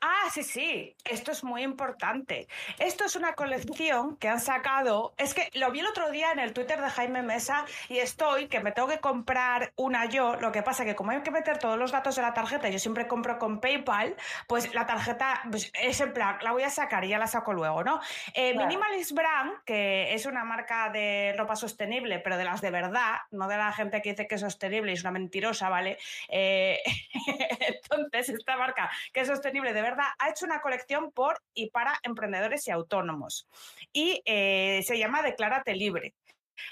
Ah, 0.00 0.28
sí, 0.32 0.42
sí, 0.42 0.96
esto 1.04 1.32
es 1.32 1.42
muy 1.44 1.62
importante. 1.62 2.48
Esto 2.78 3.04
es 3.04 3.16
una 3.16 3.34
colección 3.34 4.16
que 4.16 4.28
han 4.28 4.40
sacado, 4.40 5.14
es 5.18 5.34
que 5.34 5.48
lo 5.54 5.70
vi 5.70 5.80
el 5.80 5.86
otro 5.86 6.10
día 6.10 6.32
en 6.32 6.38
el 6.38 6.52
Twitter 6.52 6.80
de 6.80 6.90
Jaime 6.90 7.22
Mesa 7.22 7.64
y 7.88 7.98
estoy 7.98 8.48
que 8.48 8.60
me 8.60 8.72
tengo 8.72 8.88
que 8.88 9.00
comprar 9.00 9.72
una 9.76 10.06
yo, 10.06 10.36
lo 10.36 10.52
que 10.52 10.62
pasa 10.62 10.84
que 10.84 10.94
como 10.94 11.10
hay 11.10 11.22
que 11.22 11.30
meter 11.30 11.58
todos 11.58 11.78
los 11.78 11.92
datos 11.92 12.16
de 12.16 12.22
la 12.22 12.34
tarjeta, 12.34 12.68
yo 12.68 12.78
siempre 12.78 13.06
compro 13.06 13.38
con 13.38 13.60
PayPal, 13.60 14.16
pues 14.46 14.72
la 14.74 14.86
tarjeta 14.86 15.42
pues, 15.50 15.70
es 15.74 16.00
en 16.00 16.12
plan, 16.12 16.38
la 16.42 16.52
voy 16.52 16.62
a 16.62 16.70
sacar 16.70 17.04
y 17.04 17.08
ya 17.08 17.18
la 17.18 17.26
saco 17.26 17.52
luego, 17.52 17.82
¿no? 17.84 18.00
Eh, 18.34 18.56
Minimalist 18.56 19.12
Brand, 19.12 19.52
que 19.64 20.14
es 20.14 20.26
una 20.26 20.44
marca 20.44 20.90
de 20.90 21.34
ropa 21.36 21.56
sostenible, 21.56 22.18
pero 22.18 22.36
de 22.36 22.44
las 22.44 22.60
de 22.60 22.70
verdad, 22.70 23.16
no 23.30 23.48
de 23.48 23.56
la 23.56 23.72
gente 23.72 24.02
que 24.02 24.10
dice 24.10 24.26
que 24.26 24.36
es 24.36 24.40
sostenible 24.40 24.92
y 24.92 24.94
es 24.94 25.02
una 25.02 25.12
mentirosa, 25.12 25.68
¿vale? 25.68 25.98
Eh, 26.28 26.80
entonces, 27.60 28.28
esta 28.28 28.56
marca 28.56 28.90
que 29.12 29.20
es 29.20 29.28
sostenible 29.28 29.72
de 29.72 29.79
de 29.80 29.88
verdad, 29.90 30.08
ha 30.18 30.28
hecho 30.28 30.44
una 30.44 30.60
colección 30.60 31.10
por 31.10 31.42
y 31.54 31.70
para 31.70 31.98
emprendedores 32.02 32.68
y 32.68 32.70
autónomos. 32.70 33.48
Y 33.92 34.22
eh, 34.26 34.82
se 34.84 34.98
llama 34.98 35.22
Declárate 35.22 35.74
Libre. 35.74 36.14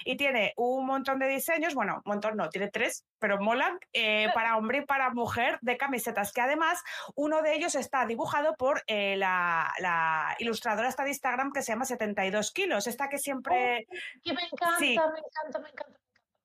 Y 0.05 0.17
tiene 0.17 0.53
un 0.55 0.85
montón 0.85 1.17
de 1.17 1.27
diseños, 1.27 1.73
bueno, 1.73 1.95
un 2.05 2.11
montón 2.11 2.37
no, 2.37 2.47
tiene 2.49 2.69
tres, 2.69 3.05
pero 3.17 3.39
molan, 3.39 3.79
eh, 3.91 4.27
para 4.35 4.55
hombre 4.55 4.79
y 4.79 4.85
para 4.85 5.09
mujer 5.09 5.57
de 5.61 5.77
camisetas, 5.77 6.31
que 6.31 6.41
además 6.41 6.83
uno 7.15 7.41
de 7.41 7.55
ellos 7.55 7.73
está 7.73 8.05
dibujado 8.05 8.53
por 8.55 8.83
eh, 8.85 9.17
la, 9.17 10.35
ilustradora 10.37 10.89
esta 10.89 11.03
de 11.03 11.09
Instagram 11.09 11.51
que 11.51 11.63
se 11.63 11.71
llama 11.71 11.85
72 11.85 12.51
kilos, 12.51 12.85
esta 12.85 13.09
que 13.09 13.17
siempre... 13.17 13.87
Oh, 13.89 13.93
que 14.23 14.33
me 14.33 14.43
encanta, 14.43 14.79
me 14.79 14.93
encanta, 14.93 15.59
me 15.59 15.69
encanta 15.69 15.99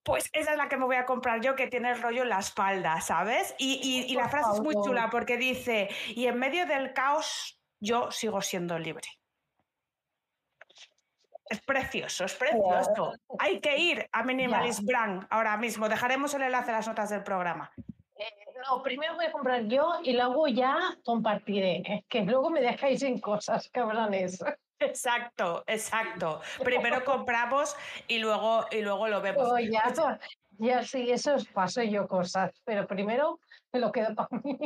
pues 0.05 0.29
esa 0.33 0.51
es 0.51 0.57
la 0.57 0.69
que 0.69 0.77
me 0.77 0.85
voy 0.85 0.97
a 0.97 1.05
comprar 1.05 1.41
yo, 1.41 1.55
que 1.55 1.65
tiene 1.65 1.89
el 1.89 2.01
rollo 2.01 2.21
en 2.21 2.29
la 2.29 2.37
espalda, 2.37 3.01
¿sabes? 3.01 3.55
Y, 3.57 4.15
la 4.15 4.29
frase 4.29 4.51
es 4.53 4.61
muy 4.61 4.75
chula 4.75 5.09
porque 5.09 5.35
dice, 5.35 5.89
y 6.09 6.27
en 6.27 6.37
medio 6.37 6.67
del 6.67 6.93
caos 6.93 7.59
yo 7.79 8.11
sigo 8.11 8.39
siendo 8.41 8.77
libre. 8.77 9.07
Es 11.49 11.59
precioso, 11.61 12.25
es 12.25 12.35
precioso. 12.35 13.13
Hay 13.39 13.59
que 13.59 13.77
ir 13.77 14.07
a 14.11 14.23
Minimalist 14.23 14.83
Brand 14.83 15.25
ahora 15.31 15.57
mismo. 15.57 15.89
Dejaremos 15.89 16.33
el 16.35 16.43
enlace 16.43 16.69
en 16.69 16.77
las 16.77 16.87
notas 16.87 17.09
del 17.09 17.23
programa. 17.23 17.71
Eh, 18.15 18.25
no, 18.67 18.83
primero 18.83 19.15
voy 19.15 19.25
a 19.25 19.31
comprar 19.31 19.63
yo 19.63 19.99
y 20.03 20.13
luego 20.13 20.47
ya 20.47 20.77
compartiré. 21.03 22.05
que 22.07 22.21
luego 22.21 22.51
me 22.51 22.61
dejáis 22.61 22.99
sin 22.99 23.19
cosas, 23.19 23.69
cabrones. 23.69 24.39
Exacto, 24.85 25.63
exacto. 25.67 26.41
Primero 26.63 27.03
compramos 27.03 27.75
y 28.07 28.19
luego, 28.19 28.65
y 28.71 28.81
luego 28.81 29.07
lo 29.07 29.21
vemos. 29.21 29.51
Oh, 29.51 29.59
ya, 29.59 29.93
ya 30.57 30.83
sí, 30.83 31.11
eso 31.11 31.35
os 31.35 31.45
paso 31.45 31.83
yo 31.83 32.07
cosas, 32.07 32.51
pero 32.63 32.87
primero 32.87 33.39
me 33.73 33.79
lo 33.79 33.91
quedo 33.91 34.15
para 34.15 34.29
mí. 34.43 34.57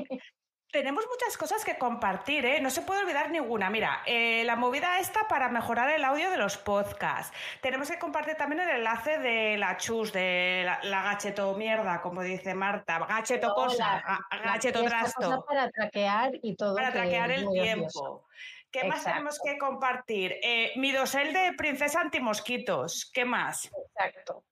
Tenemos 0.72 1.04
muchas 1.10 1.36
cosas 1.36 1.66
que 1.66 1.80
compartir, 1.80 2.46
¿eh? 2.46 2.62
No 2.62 2.70
se 2.70 2.84
puede 2.84 3.02
olvidar 3.02 3.32
ninguna. 3.32 3.72
Mira, 3.72 4.04
eh, 4.06 4.44
la 4.46 4.56
movida 4.56 5.00
esta 5.00 5.28
para 5.28 5.50
mejorar 5.50 5.90
el 5.90 6.06
audio 6.06 6.30
de 6.30 6.38
los 6.38 6.58
podcasts. 6.58 7.36
Tenemos 7.60 7.90
que 7.90 7.98
compartir 7.98 8.36
también 8.36 8.62
el 8.62 8.70
enlace 8.70 9.18
de 9.18 9.58
la 9.58 9.78
chus, 9.78 10.14
de 10.14 10.72
la, 10.84 11.02
gacheto 11.02 11.56
mierda, 11.56 12.02
como 12.02 12.22
dice 12.22 12.54
Marta. 12.54 13.00
Gacheto 13.00 13.52
cosa, 13.56 14.04
gacheto 14.44 14.84
trasto. 14.84 15.44
Para 15.48 15.72
traquear 15.72 16.34
y 16.44 16.56
todo. 16.56 16.76
Para 16.76 16.92
traquear 16.92 17.32
el 17.32 17.50
tiempo. 17.50 18.28
¿Qué 18.72 18.84
más 18.86 19.04
tenemos 19.04 19.40
que 19.44 19.58
compartir? 19.58 20.36
Eh, 20.44 20.72
mi 20.76 20.92
dosel 20.92 21.34
de 21.34 21.54
princesa 21.58 22.02
antimosquitos. 22.02 23.10
¿Qué 23.14 23.26
más? 23.26 23.70
Exacto. 23.88 24.44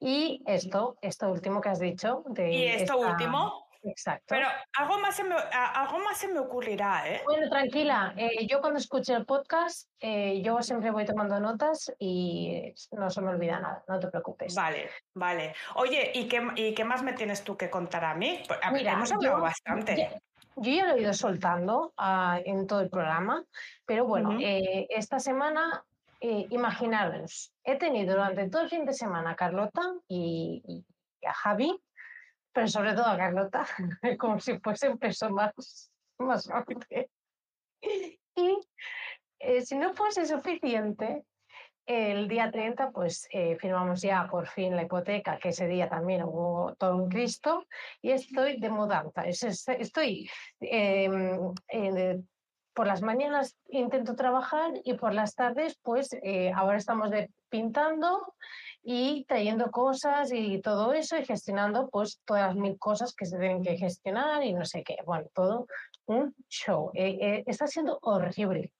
Y 0.00 0.42
esto, 0.46 0.96
esto 1.02 1.30
último 1.30 1.60
que 1.60 1.68
has 1.70 1.78
dicho. 1.80 2.22
De 2.26 2.50
¿Y 2.52 2.66
esto 2.66 2.96
último? 2.98 3.66
Exacto. 3.82 4.24
Pero 4.28 4.48
algo 4.78 4.98
más 4.98 5.14
se 5.14 5.22
me, 5.22 5.36
algo 5.52 5.98
más 6.00 6.18
se 6.18 6.26
me 6.26 6.40
ocurrirá, 6.40 7.08
¿eh? 7.08 7.20
Bueno, 7.24 7.48
tranquila. 7.48 8.14
eh, 8.16 8.44
yo 8.48 8.60
cuando 8.60 8.78
escuche 8.80 9.12
el 9.14 9.24
podcast, 9.24 9.88
eh, 10.00 10.42
yo 10.42 10.60
siempre 10.60 10.90
voy 10.90 11.04
tomando 11.04 11.38
notas 11.38 11.92
y 11.98 12.74
no 12.90 13.08
se 13.10 13.20
me 13.20 13.28
olvida 13.30 13.60
nada, 13.60 13.84
no 13.86 14.00
te 14.00 14.08
preocupes. 14.08 14.54
Vale, 14.56 14.90
vale. 15.14 15.54
Oye, 15.76 16.10
¿y 16.14 16.26
qué, 16.26 16.42
y 16.56 16.74
qué 16.74 16.84
más 16.84 17.02
me 17.04 17.12
tienes 17.12 17.44
tú 17.44 17.56
que 17.56 17.70
contar 17.70 18.04
a 18.04 18.14
mí? 18.14 18.42
Pues, 18.48 18.58
a 18.60 18.72
Mira, 18.72 18.94
hemos 18.94 19.12
hablado 19.12 19.36
yo- 19.36 19.42
bastante. 19.42 20.20
Yo 20.56 20.72
ya 20.72 20.86
lo 20.86 20.94
he 20.94 21.02
ido 21.02 21.12
soltando 21.12 21.92
ah, 21.98 22.40
en 22.44 22.66
todo 22.66 22.80
el 22.80 22.88
programa, 22.88 23.44
pero 23.84 24.06
bueno, 24.06 24.30
Ujú. 24.30 24.40
eh, 24.40 24.86
esta 24.90 25.18
semana, 25.18 25.84
eh, 26.20 26.46
imaginaros, 26.50 27.52
he 27.62 27.76
tenido 27.76 28.14
durante 28.14 28.48
todo 28.48 28.62
el 28.62 28.70
fin 28.70 28.86
de 28.86 28.94
semana 28.94 29.32
a 29.32 29.36
Carlota 29.36 29.82
y, 30.08 30.62
y 30.66 31.26
a 31.26 31.34
Javi, 31.34 31.78
pero 32.52 32.68
sobre 32.68 32.94
todo 32.94 33.04
a 33.04 33.18
Carlota, 33.18 33.66
como 34.18 34.40
si 34.40 34.58
fuese 34.60 34.88
un 34.88 34.98
peso 34.98 35.28
más, 35.30 35.92
más 36.18 36.46
fuerte. 36.46 37.10
Y 37.82 38.58
eh, 39.38 39.60
si 39.60 39.76
no 39.76 39.92
fuese 39.94 40.24
suficiente, 40.24 41.24
el 41.86 42.28
día 42.28 42.50
30, 42.50 42.90
pues 42.90 43.28
eh, 43.30 43.56
firmamos 43.60 44.02
ya 44.02 44.26
por 44.28 44.48
fin 44.48 44.74
la 44.76 44.82
hipoteca, 44.82 45.38
que 45.38 45.50
ese 45.50 45.66
día 45.68 45.88
también 45.88 46.22
hubo 46.24 46.74
todo 46.76 46.96
un 46.96 47.08
Cristo, 47.08 47.64
y 48.02 48.10
estoy 48.10 48.58
de 48.60 48.70
mudanza. 48.70 49.22
Es- 49.22 49.42
es- 49.44 49.68
Estoy 49.68 50.28
em, 50.60 51.52
eh, 51.68 52.20
por 52.74 52.86
las 52.86 53.00
mañanas 53.02 53.56
intento 53.70 54.14
trabajar 54.16 54.72
y 54.84 54.94
por 54.94 55.14
las 55.14 55.34
tardes, 55.34 55.78
pues 55.82 56.12
eh, 56.22 56.52
ahora 56.54 56.76
estamos 56.76 57.10
de, 57.10 57.30
pintando 57.48 58.34
y 58.82 59.24
trayendo 59.26 59.70
cosas 59.70 60.30
y 60.32 60.60
todo 60.60 60.92
eso 60.92 61.16
y 61.16 61.24
gestionando 61.24 61.88
pues 61.88 62.20
todas 62.24 62.48
las 62.48 62.56
mil 62.56 62.78
cosas 62.78 63.14
que 63.14 63.24
se 63.26 63.38
tienen 63.38 63.62
que 63.62 63.78
gestionar 63.78 64.42
y 64.44 64.52
no 64.52 64.64
sé 64.64 64.82
qué. 64.84 64.98
Bueno, 65.06 65.26
todo 65.34 65.66
un 66.06 66.34
show. 66.48 66.90
Está 66.94 67.66
siendo 67.66 67.98
horrible, 68.02 68.72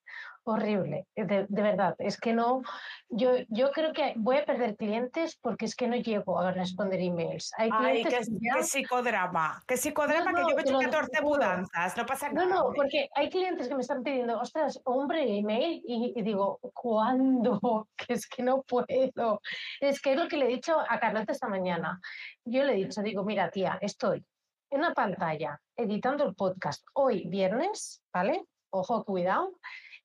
horrible, 0.53 1.07
eh, 1.15 1.25
de, 1.25 1.45
de 1.49 1.61
verdad. 1.61 1.95
Es 1.99 2.19
que 2.19 2.33
no, 2.33 2.61
yo, 3.09 3.31
yo 3.49 3.71
creo 3.71 3.93
que 3.93 4.13
voy 4.15 4.37
a 4.37 4.45
perder 4.45 4.75
clientes 4.75 5.37
porque 5.41 5.65
es 5.65 5.75
que 5.75 5.87
no 5.87 5.95
llego 5.95 6.39
a 6.39 6.51
responder 6.51 6.99
emails. 7.01 7.51
Hay 7.57 7.69
Ay, 7.73 8.03
clientes 8.03 8.27
qué, 8.29 8.33
que 8.33 8.39
ya- 8.45 8.55
qué 8.57 8.63
psicodrama. 8.63 9.63
Qué 9.67 9.77
psicodrama 9.77 10.31
No, 10.31 10.37
que 10.37 10.41
no, 10.43 10.49
yo 10.51 10.57
he 10.57 10.61
hecho 10.61 10.73
lo 10.73 10.79
14 10.79 11.17
juro. 11.21 11.29
mudanzas. 11.35 11.97
No 11.97 12.05
pasa 12.05 12.29
No, 12.29 12.33
nada. 12.35 12.47
no, 12.47 12.61
hombre. 12.61 12.77
porque 12.77 13.09
hay 13.15 13.29
clientes 13.29 13.67
que 13.67 13.75
me 13.75 13.81
están 13.81 14.03
pidiendo, 14.03 14.39
ostras, 14.39 14.79
hombre, 14.85 15.37
email, 15.37 15.81
y, 15.85 16.13
y 16.15 16.21
digo, 16.21 16.59
¿cuándo? 16.73 17.87
Que 17.97 18.13
es 18.13 18.27
que 18.27 18.43
no 18.43 18.61
puedo. 18.63 19.41
Es 19.81 20.01
que 20.01 20.13
es 20.13 20.17
lo 20.17 20.27
que 20.27 20.37
le 20.37 20.45
he 20.45 20.49
dicho 20.49 20.77
a 20.79 20.99
Carlota 20.99 21.31
esta 21.31 21.47
mañana. 21.47 21.99
Yo 22.45 22.63
le 22.63 22.73
he 22.73 22.75
dicho, 22.75 23.01
digo, 23.01 23.23
mira, 23.23 23.49
tía, 23.49 23.77
estoy 23.81 24.25
en 24.69 24.79
una 24.79 24.93
pantalla 24.93 25.59
editando 25.75 26.25
el 26.25 26.35
podcast 26.35 26.85
hoy 26.93 27.25
viernes, 27.27 28.01
¿vale? 28.13 28.43
Ojo, 28.69 29.03
cuidado. 29.05 29.53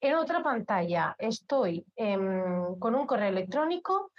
En 0.03 0.17
otra 0.17 0.43
pantalla 0.43 1.15
estoy 1.17 1.87
em, 1.95 2.77
con 2.81 2.97
un 2.97 3.07
correo 3.07 3.29
electrónico 3.29 4.11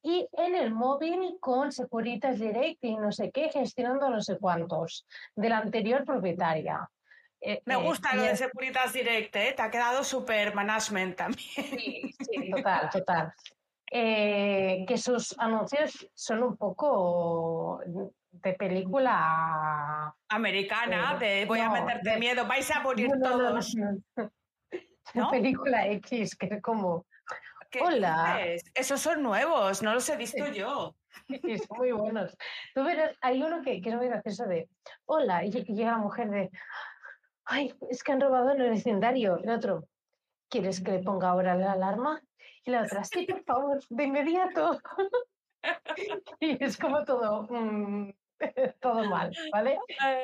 y 0.00 0.28
en 0.34 0.54
el 0.54 0.72
móvil 0.72 1.36
con 1.40 1.72
Securitas 1.72 2.38
Direct 2.38 2.82
y 2.84 2.96
no 2.96 3.10
sé 3.10 3.32
qué, 3.32 3.50
gestionando 3.50 4.08
no 4.08 4.20
sé 4.20 4.38
cuántos, 4.38 5.04
de 5.34 5.48
la 5.48 5.58
anterior 5.58 6.04
propietaria. 6.04 6.88
Eh, 7.40 7.60
Me 7.66 7.74
eh, 7.74 7.82
gusta 7.82 8.14
lo 8.14 8.24
y 8.24 8.28
de 8.28 8.36
Securitas 8.36 8.92
Direct, 8.92 9.34
¿eh? 9.34 9.52
Te 9.56 9.62
ha 9.62 9.70
quedado 9.72 10.04
super 10.04 10.54
management 10.54 11.16
también. 11.16 11.40
Sí, 11.40 12.14
sí, 12.20 12.50
total, 12.52 12.90
total. 12.90 13.32
Eh, 13.90 14.84
que 14.86 14.96
sus 14.96 15.36
anuncios 15.40 16.08
son 16.14 16.44
un 16.44 16.56
poco 16.56 17.80
de 18.30 18.52
película. 18.54 20.14
Americana, 20.28 21.18
Eh, 21.20 21.40
de 21.40 21.46
voy 21.46 21.58
a 21.58 21.68
meterte 21.68 22.10
de- 22.10 22.16
miedo, 22.18 22.46
vais 22.46 22.70
a 22.70 22.78
morir 22.80 23.10
no, 23.18 23.28
todos. 23.28 23.74
no, 23.74 24.30
no. 25.14 25.30
Película 25.30 25.86
X, 25.88 26.36
que 26.36 26.46
es 26.46 26.62
como. 26.62 27.06
¿Qué 27.70 27.80
Hola. 27.80 28.38
dices? 28.44 28.70
Esos 28.74 29.00
son 29.00 29.22
nuevos, 29.22 29.82
no 29.82 29.94
los 29.94 30.08
he 30.10 30.16
visto 30.16 30.44
Sí. 30.46 30.52
yo. 30.54 30.94
y 31.28 31.56
son 31.58 31.78
muy 31.78 31.92
buenos. 31.92 32.36
Tú 32.74 32.84
verás, 32.84 33.16
hay 33.22 33.42
uno 33.42 33.62
que, 33.62 33.80
que 33.80 33.90
es 33.90 33.96
muy 33.96 34.08
gracioso 34.08 34.44
de. 34.44 34.68
Hola, 35.06 35.44
y 35.44 35.50
lle- 35.50 35.64
y 35.66 35.74
llega 35.74 35.92
la 35.92 35.98
mujer 35.98 36.28
de. 36.30 36.50
Ay, 37.44 37.74
es 37.90 38.02
que 38.02 38.12
han 38.12 38.20
robado 38.20 38.50
en 38.52 38.60
el 38.60 38.70
vecindario. 38.70 39.38
El 39.38 39.50
otro. 39.50 39.84
¿Quieres 40.50 40.82
que 40.82 40.92
le 40.92 40.98
ponga 41.02 41.30
ahora 41.30 41.54
la 41.54 41.72
alarma? 41.72 42.20
Y 42.64 42.70
la 42.70 42.82
otra, 42.82 43.02
sí, 43.04 43.26
por 43.26 43.42
favor, 43.44 43.80
de 43.88 44.04
inmediato. 44.04 44.78
y 46.40 46.62
es 46.62 46.76
como 46.76 47.04
todo, 47.04 47.46
mm, 47.48 48.12
todo 48.80 49.04
mal, 49.04 49.32
¿vale? 49.52 49.78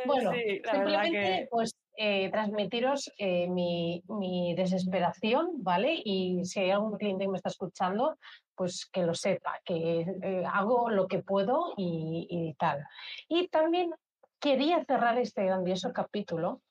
Bueno, 0.06 0.32
sí, 0.32 0.60
Simplemente, 0.70 1.10
que... 1.12 1.48
pues, 1.50 1.72
eh, 2.00 2.30
transmitiros 2.30 3.12
eh, 3.18 3.48
mi, 3.48 4.04
mi 4.06 4.54
desesperación, 4.54 5.64
¿vale? 5.64 6.00
Y 6.04 6.44
si 6.44 6.60
hay 6.60 6.70
algún 6.70 6.96
cliente 6.96 7.24
que 7.24 7.30
me 7.30 7.38
está 7.38 7.48
escuchando, 7.48 8.16
pues 8.54 8.86
que 8.86 9.02
lo 9.02 9.14
sepa, 9.14 9.58
que 9.64 10.02
eh, 10.22 10.44
hago 10.46 10.90
lo 10.90 11.08
que 11.08 11.24
puedo 11.24 11.74
y, 11.76 12.28
y 12.30 12.54
tal. 12.54 12.86
Y 13.28 13.48
también 13.48 13.92
quería 14.38 14.84
cerrar 14.84 15.18
este 15.18 15.44
grandioso 15.44 15.92
capítulo 15.92 16.62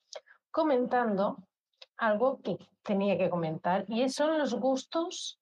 comentando 0.49 1.43
algo 1.97 2.39
que 2.41 2.57
tenía 2.81 3.17
que 3.17 3.29
comentar 3.29 3.83
y 3.89 4.07
son 4.07 4.37
los 4.37 4.53
gustos 4.53 5.41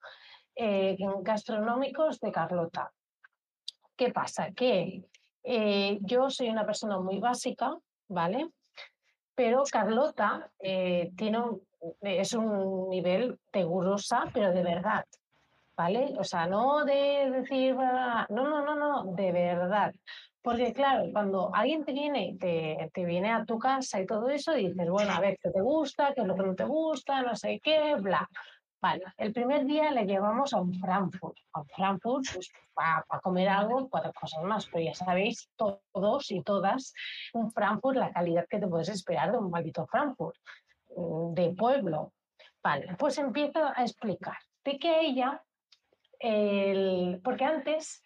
gastronómicos 0.57 2.19
de 2.21 2.31
Carlota. 2.31 2.91
¿Qué 3.95 4.11
pasa? 4.11 4.51
Que 4.51 5.03
yo 6.01 6.29
soy 6.31 6.49
una 6.49 6.65
persona 6.65 6.97
muy 6.99 7.19
básica, 7.19 7.77
¿vale? 8.07 8.49
Pero 9.36 9.63
Carlota 9.71 10.51
eh, 10.59 11.11
tiene 11.17 11.39
un- 11.39 11.61
es 12.01 12.33
un 12.33 12.89
nivel 12.89 13.39
de 13.53 13.65
pero 14.33 14.51
de 14.51 14.63
verdad, 14.63 15.05
¿vale? 15.77 16.13
O 16.17 16.23
sea, 16.23 16.47
no 16.47 16.86
de 16.86 17.29
decir, 17.31 17.75
"Ah", 17.79 18.25
no, 18.29 18.47
no, 18.49 18.63
no, 18.65 18.75
no, 18.75 19.13
de 19.15 19.31
verdad. 19.31 19.93
Porque 20.41 20.73
claro, 20.73 21.05
cuando 21.11 21.51
alguien 21.53 21.83
te 21.86 21.91
viene, 21.93 22.38
te, 22.39 22.89
te 22.93 23.03
viene 23.05 23.31
a 23.31 23.45
tu 23.45 23.57
casa 23.59 23.99
y 23.99 24.05
todo 24.05 24.29
eso, 24.29 24.53
dices, 24.53 24.89
bueno, 24.89 25.13
a 25.13 25.19
ver, 25.19 25.38
¿qué 25.41 25.49
te 25.51 25.61
gusta? 25.61 26.13
¿Qué 26.13 26.21
es 26.21 26.27
lo 26.27 26.36
que 26.36 26.43
no 26.43 26.55
te 26.55 26.65
gusta? 26.65 27.21
No 27.23 27.36
sé 27.36 27.59
qué, 27.63 27.95
bla. 27.95 28.29
El 29.17 29.34
primer 29.34 29.65
día 29.65 29.91
le 29.91 30.05
llevamos 30.05 30.53
a 30.53 30.61
un 30.61 30.73
Frankfurt. 30.80 31.38
A 31.53 31.63
Frankfurt, 31.63 32.26
pues, 32.34 32.51
para 32.73 33.03
comer 33.21 33.49
algo, 33.49 33.89
cuatro 33.89 34.13
cosas 34.13 34.43
más, 34.43 34.67
pero 34.67 34.86
ya 34.86 34.93
sabéis 34.93 35.49
todos 35.55 36.30
y 36.32 36.41
todas, 36.43 36.93
un 37.34 37.51
Frankfurt, 37.51 37.97
la 37.97 38.11
calidad 38.11 38.45
que 38.47 38.59
te 38.59 38.67
puedes 38.67 38.89
esperar 38.89 39.32
de 39.32 39.38
un 39.39 39.49
maldito 39.49 39.88
Frankfurt, 39.88 40.36
mm, 40.95 41.34
de 41.34 41.49
pueblo. 41.57 42.13
Vale, 42.61 42.95
pues 42.97 43.17
empieza 43.17 43.73
a 43.76 43.82
explicar 43.84 44.38
de 44.63 44.78
que 44.78 45.01
ella, 45.01 45.43
el- 46.19 47.21
porque 47.23 47.45
antes 47.45 48.03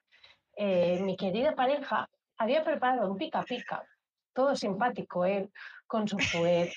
eh, 0.56 1.02
mi 1.02 1.16
querida 1.16 1.56
pareja 1.56 2.10
había 2.38 2.64
preparado 2.64 3.10
un 3.10 3.18
pica 3.18 3.44
pica, 3.44 3.82
todo 4.34 4.56
simpático 4.56 5.24
él, 5.26 5.52
con 5.88 6.08
su 6.08 6.18
fuet, 6.20 6.72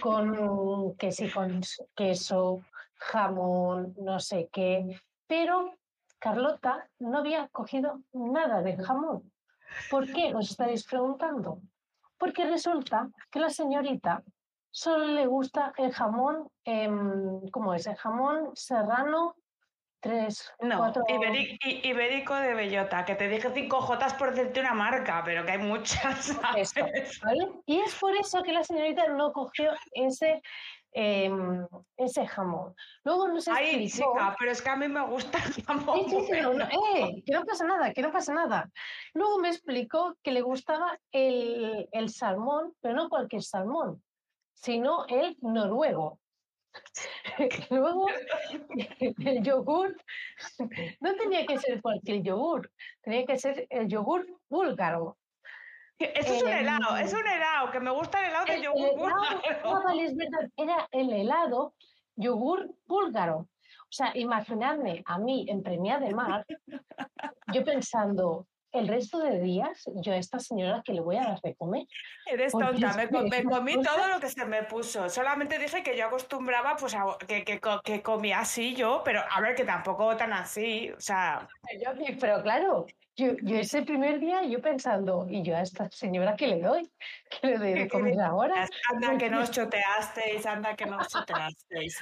con 0.00 0.96
que 0.96 1.12
sí, 1.12 1.30
con 1.30 1.60
queso, 1.94 2.62
jamón, 2.96 3.94
no 3.98 4.20
sé 4.20 4.48
qué, 4.52 5.00
pero 5.26 5.74
Carlota 6.18 6.88
no 6.98 7.18
había 7.18 7.48
cogido 7.48 8.02
nada 8.12 8.62
de 8.62 8.76
jamón. 8.76 9.32
¿Por 9.90 10.12
qué? 10.12 10.34
Os 10.34 10.50
estaréis 10.50 10.84
preguntando. 10.84 11.60
Porque 12.18 12.44
resulta 12.44 13.08
que 13.30 13.40
la 13.40 13.48
señorita 13.48 14.22
solo 14.70 15.06
le 15.06 15.26
gusta 15.26 15.72
el 15.78 15.92
jamón, 15.92 16.48
em, 16.64 17.48
¿cómo 17.50 17.74
es? 17.74 17.86
El 17.86 17.96
jamón 17.96 18.50
serrano, 18.54 19.34
tres, 20.00 20.52
No, 20.60 20.78
cuatro... 20.78 21.04
ibérico 21.08 22.34
de 22.34 22.54
bellota, 22.54 23.04
que 23.04 23.14
te 23.14 23.28
dije 23.28 23.50
cinco 23.54 23.80
jotas 23.80 24.14
por 24.14 24.34
decirte 24.34 24.60
una 24.60 24.74
marca, 24.74 25.22
pero 25.24 25.44
que 25.44 25.52
hay 25.52 25.58
muchas, 25.58 26.30
Eso, 26.56 26.80
¿sabes? 26.80 27.20
¿vale? 27.22 27.48
Y 27.66 27.80
es 27.80 27.94
por 27.94 28.14
eso 28.16 28.42
que 28.42 28.52
la 28.52 28.64
señorita 28.64 29.08
no 29.08 29.32
cogió 29.32 29.72
ese, 29.92 30.42
em, 30.92 31.66
ese 31.96 32.26
jamón. 32.26 32.74
Luego 33.04 33.28
nos 33.28 33.48
Ay, 33.48 33.84
explicó... 33.84 34.12
chica, 34.12 34.36
pero 34.38 34.50
es 34.52 34.62
que 34.62 34.68
a 34.70 34.76
mí 34.76 34.88
me 34.88 35.06
gusta 35.06 35.38
el 35.38 35.64
jamón. 35.64 36.00
Sí, 36.00 36.10
sí, 36.10 36.26
sí, 36.26 36.40
no, 36.40 36.54
no, 36.54 36.64
eh, 36.64 37.22
que 37.24 37.32
no 37.32 37.44
pasa 37.44 37.64
nada, 37.64 37.92
que 37.92 38.02
no 38.02 38.12
pasa 38.12 38.32
nada. 38.32 38.70
Luego 39.14 39.38
me 39.38 39.48
explicó 39.48 40.16
que 40.22 40.32
le 40.32 40.40
gustaba 40.40 40.98
el, 41.12 41.88
el 41.92 42.08
salmón, 42.10 42.74
pero 42.80 42.94
no 42.94 43.08
cualquier 43.08 43.42
salmón, 43.42 44.02
sino 44.54 45.06
el 45.08 45.36
noruego. 45.40 46.19
Luego, 47.70 48.06
el 49.24 49.42
yogur 49.42 49.96
no 51.00 51.14
tenía 51.16 51.46
que 51.46 51.58
ser 51.58 51.80
cualquier 51.80 52.22
yogur, 52.22 52.70
tenía 53.02 53.24
que 53.26 53.38
ser 53.38 53.66
el 53.70 53.88
yogur 53.88 54.26
búlgaro. 54.48 55.16
Eso 55.98 56.32
es 56.34 56.42
un 56.42 56.48
Em, 56.48 56.58
helado, 56.60 56.96
es 56.96 57.12
un 57.12 57.26
helado, 57.26 57.70
que 57.70 57.80
me 57.80 57.90
gusta 57.90 58.20
el 58.20 58.30
helado 58.30 58.46
de 58.46 58.52
El- 58.54 58.58
el 58.58 58.64
yogur 58.64 58.88
helado- 58.88 59.42
búlgaro. 59.62 59.84
vale, 59.84 60.04
es 60.04 60.16
verdad, 60.16 60.48
era 60.56 60.88
el 60.92 61.12
helado 61.12 61.74
yogur 62.16 62.74
búlgaro. 62.86 63.36
O 63.38 63.92
sea, 63.92 64.12
imaginadme 64.16 65.02
a 65.04 65.18
mí 65.18 65.44
en 65.48 65.62
Premia 65.62 65.98
de 65.98 66.14
Mar, 66.14 66.46
yo 67.52 67.64
pensando, 67.64 68.46
el 68.72 68.88
resto 68.88 69.18
de 69.18 69.40
días 69.40 69.84
yo 69.96 70.12
a 70.12 70.16
esta 70.16 70.38
señora 70.38 70.82
que 70.84 70.92
le 70.92 71.00
voy 71.00 71.16
a 71.16 71.24
dar 71.24 71.40
de 71.40 71.54
comer. 71.54 71.86
Eres 72.26 72.52
tonta, 72.52 72.94
me, 72.94 73.08
comí 73.44 73.80
todo 73.82 74.08
lo 74.08 74.20
que 74.20 74.28
se 74.28 74.44
me 74.44 74.62
puso. 74.62 75.08
Solamente 75.08 75.58
dije 75.58 75.82
que 75.82 75.96
yo 75.96 76.06
acostumbraba 76.06 76.76
pues 76.76 76.94
a, 76.94 77.04
que, 77.26 77.44
que, 77.44 78.02
comía 78.02 78.40
así 78.40 78.74
yo, 78.74 79.02
pero 79.04 79.22
a 79.30 79.40
ver 79.40 79.54
que 79.54 79.64
tampoco 79.64 80.16
tan 80.16 80.32
así, 80.32 80.90
o 80.90 81.00
sea... 81.00 81.48
pero 82.20 82.42
claro, 82.42 82.86
yo, 83.16 83.36
yo, 83.42 83.56
ese 83.56 83.82
primer 83.82 84.18
día 84.20 84.42
yo 84.44 84.60
pensando, 84.60 85.26
y 85.28 85.42
yo 85.42 85.56
a 85.56 85.62
esta 85.62 85.90
señora 85.90 86.36
que 86.36 86.46
le 86.46 86.60
doy, 86.60 86.90
que 87.40 87.46
le 87.48 87.58
doy 87.58 87.72
de 87.74 87.88
comer 87.88 88.20
ahora. 88.20 88.68
Anda 88.92 89.18
que 89.18 89.28
no 89.28 89.42
os 89.42 89.50
choteasteis, 89.50 90.46
anda 90.46 90.76
que 90.76 90.86
no 90.86 90.98
os 90.98 91.08
choteasteis. 91.08 91.98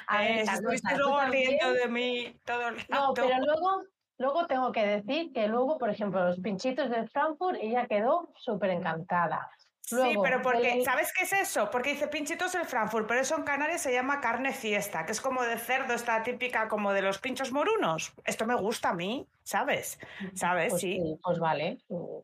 estuviste 0.52 0.96
luego 0.96 1.20
riendo 1.22 1.72
de 1.72 1.88
mí 1.88 2.36
todo 2.44 2.68
el 2.68 2.76
rato. 2.76 2.94
No, 2.94 3.14
pero 3.14 3.38
luego 3.38 3.82
Luego 4.18 4.46
tengo 4.46 4.72
que 4.72 4.84
decir 4.84 5.32
que 5.32 5.46
luego, 5.46 5.78
por 5.78 5.90
ejemplo, 5.90 6.24
los 6.24 6.40
pinchitos 6.40 6.90
de 6.90 7.06
Frankfurt, 7.06 7.58
ella 7.60 7.86
quedó 7.86 8.32
súper 8.36 8.70
encantada. 8.70 9.48
sí, 9.80 10.16
pero 10.20 10.42
porque, 10.42 10.82
¿sabes 10.84 11.12
qué 11.16 11.22
es 11.22 11.32
eso? 11.32 11.70
Porque 11.70 11.90
dice 11.90 12.08
pinchitos 12.08 12.52
del 12.52 12.64
Frankfurt, 12.64 13.06
pero 13.06 13.20
eso 13.20 13.36
en 13.36 13.44
Canarias 13.44 13.80
se 13.80 13.92
llama 13.92 14.20
carne 14.20 14.52
fiesta, 14.52 15.06
que 15.06 15.12
es 15.12 15.20
como 15.20 15.42
de 15.44 15.56
cerdo, 15.56 15.94
esta 15.94 16.22
típica 16.24 16.68
como 16.68 16.92
de 16.92 17.02
los 17.02 17.18
pinchos 17.18 17.52
morunos. 17.52 18.12
Esto 18.24 18.44
me 18.44 18.56
gusta 18.56 18.88
a 18.88 18.94
mí, 18.94 19.28
¿sabes? 19.44 20.00
¿Sabes? 20.34 20.70
Pues 20.70 20.82
sí. 20.82 21.00
Pues 21.22 21.38
vale, 21.38 21.78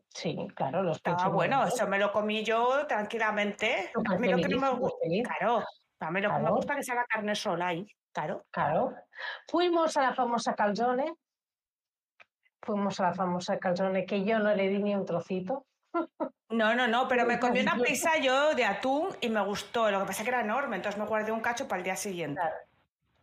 sí, 0.09 0.37
claro, 0.53 0.83
los 0.83 0.99
pinchos. 0.99 1.23
Ah, 1.23 1.29
bueno, 1.29 1.65
eso 1.65 1.87
me 1.87 1.97
lo 1.97 2.11
comí 2.11 2.43
yo 2.43 2.85
tranquilamente. 2.87 3.89
A 4.05 4.17
mí 4.17 4.27
lo 4.27 4.37
que 4.37 4.49
no 4.49 4.59
me 4.59 4.69
gusta, 4.71 4.97
claro, 5.23 5.63
a 6.01 6.11
mí 6.11 6.19
lo 6.19 6.29
que 6.29 6.39
me 6.39 6.51
gusta 6.51 6.75
que 6.75 6.83
sea 6.83 6.95
la 6.95 7.05
carne 7.05 7.35
sola 7.35 7.67
ahí, 7.67 7.87
claro. 8.11 8.45
Claro. 8.51 8.93
Fuimos 9.47 9.95
a 9.95 10.01
la 10.01 10.13
famosa 10.13 10.53
calzone, 10.53 11.15
fuimos 12.65 12.99
a 12.99 13.03
la 13.03 13.13
famosa 13.13 13.59
calzone 13.59 14.05
que 14.05 14.23
yo 14.23 14.39
no 14.39 14.53
le 14.53 14.67
di 14.67 14.79
ni 14.79 14.95
un 14.95 15.05
trocito. 15.05 15.65
No, 16.49 16.75
no, 16.75 16.87
no, 16.87 17.07
pero 17.07 17.25
me 17.25 17.39
comí 17.39 17.59
una 17.59 17.77
pizza 17.77 18.17
yo 18.17 18.53
de 18.53 18.65
atún 18.65 19.09
y 19.21 19.29
me 19.29 19.41
gustó. 19.41 19.89
Lo 19.89 19.99
que 19.99 20.05
pasa 20.05 20.21
es 20.21 20.23
que 20.25 20.29
era 20.29 20.41
enorme, 20.41 20.75
entonces 20.75 20.99
me 20.99 21.07
guardé 21.07 21.31
un 21.31 21.39
cacho 21.39 21.67
para 21.67 21.79
el 21.79 21.83
día 21.83 21.95
siguiente. 21.95 22.41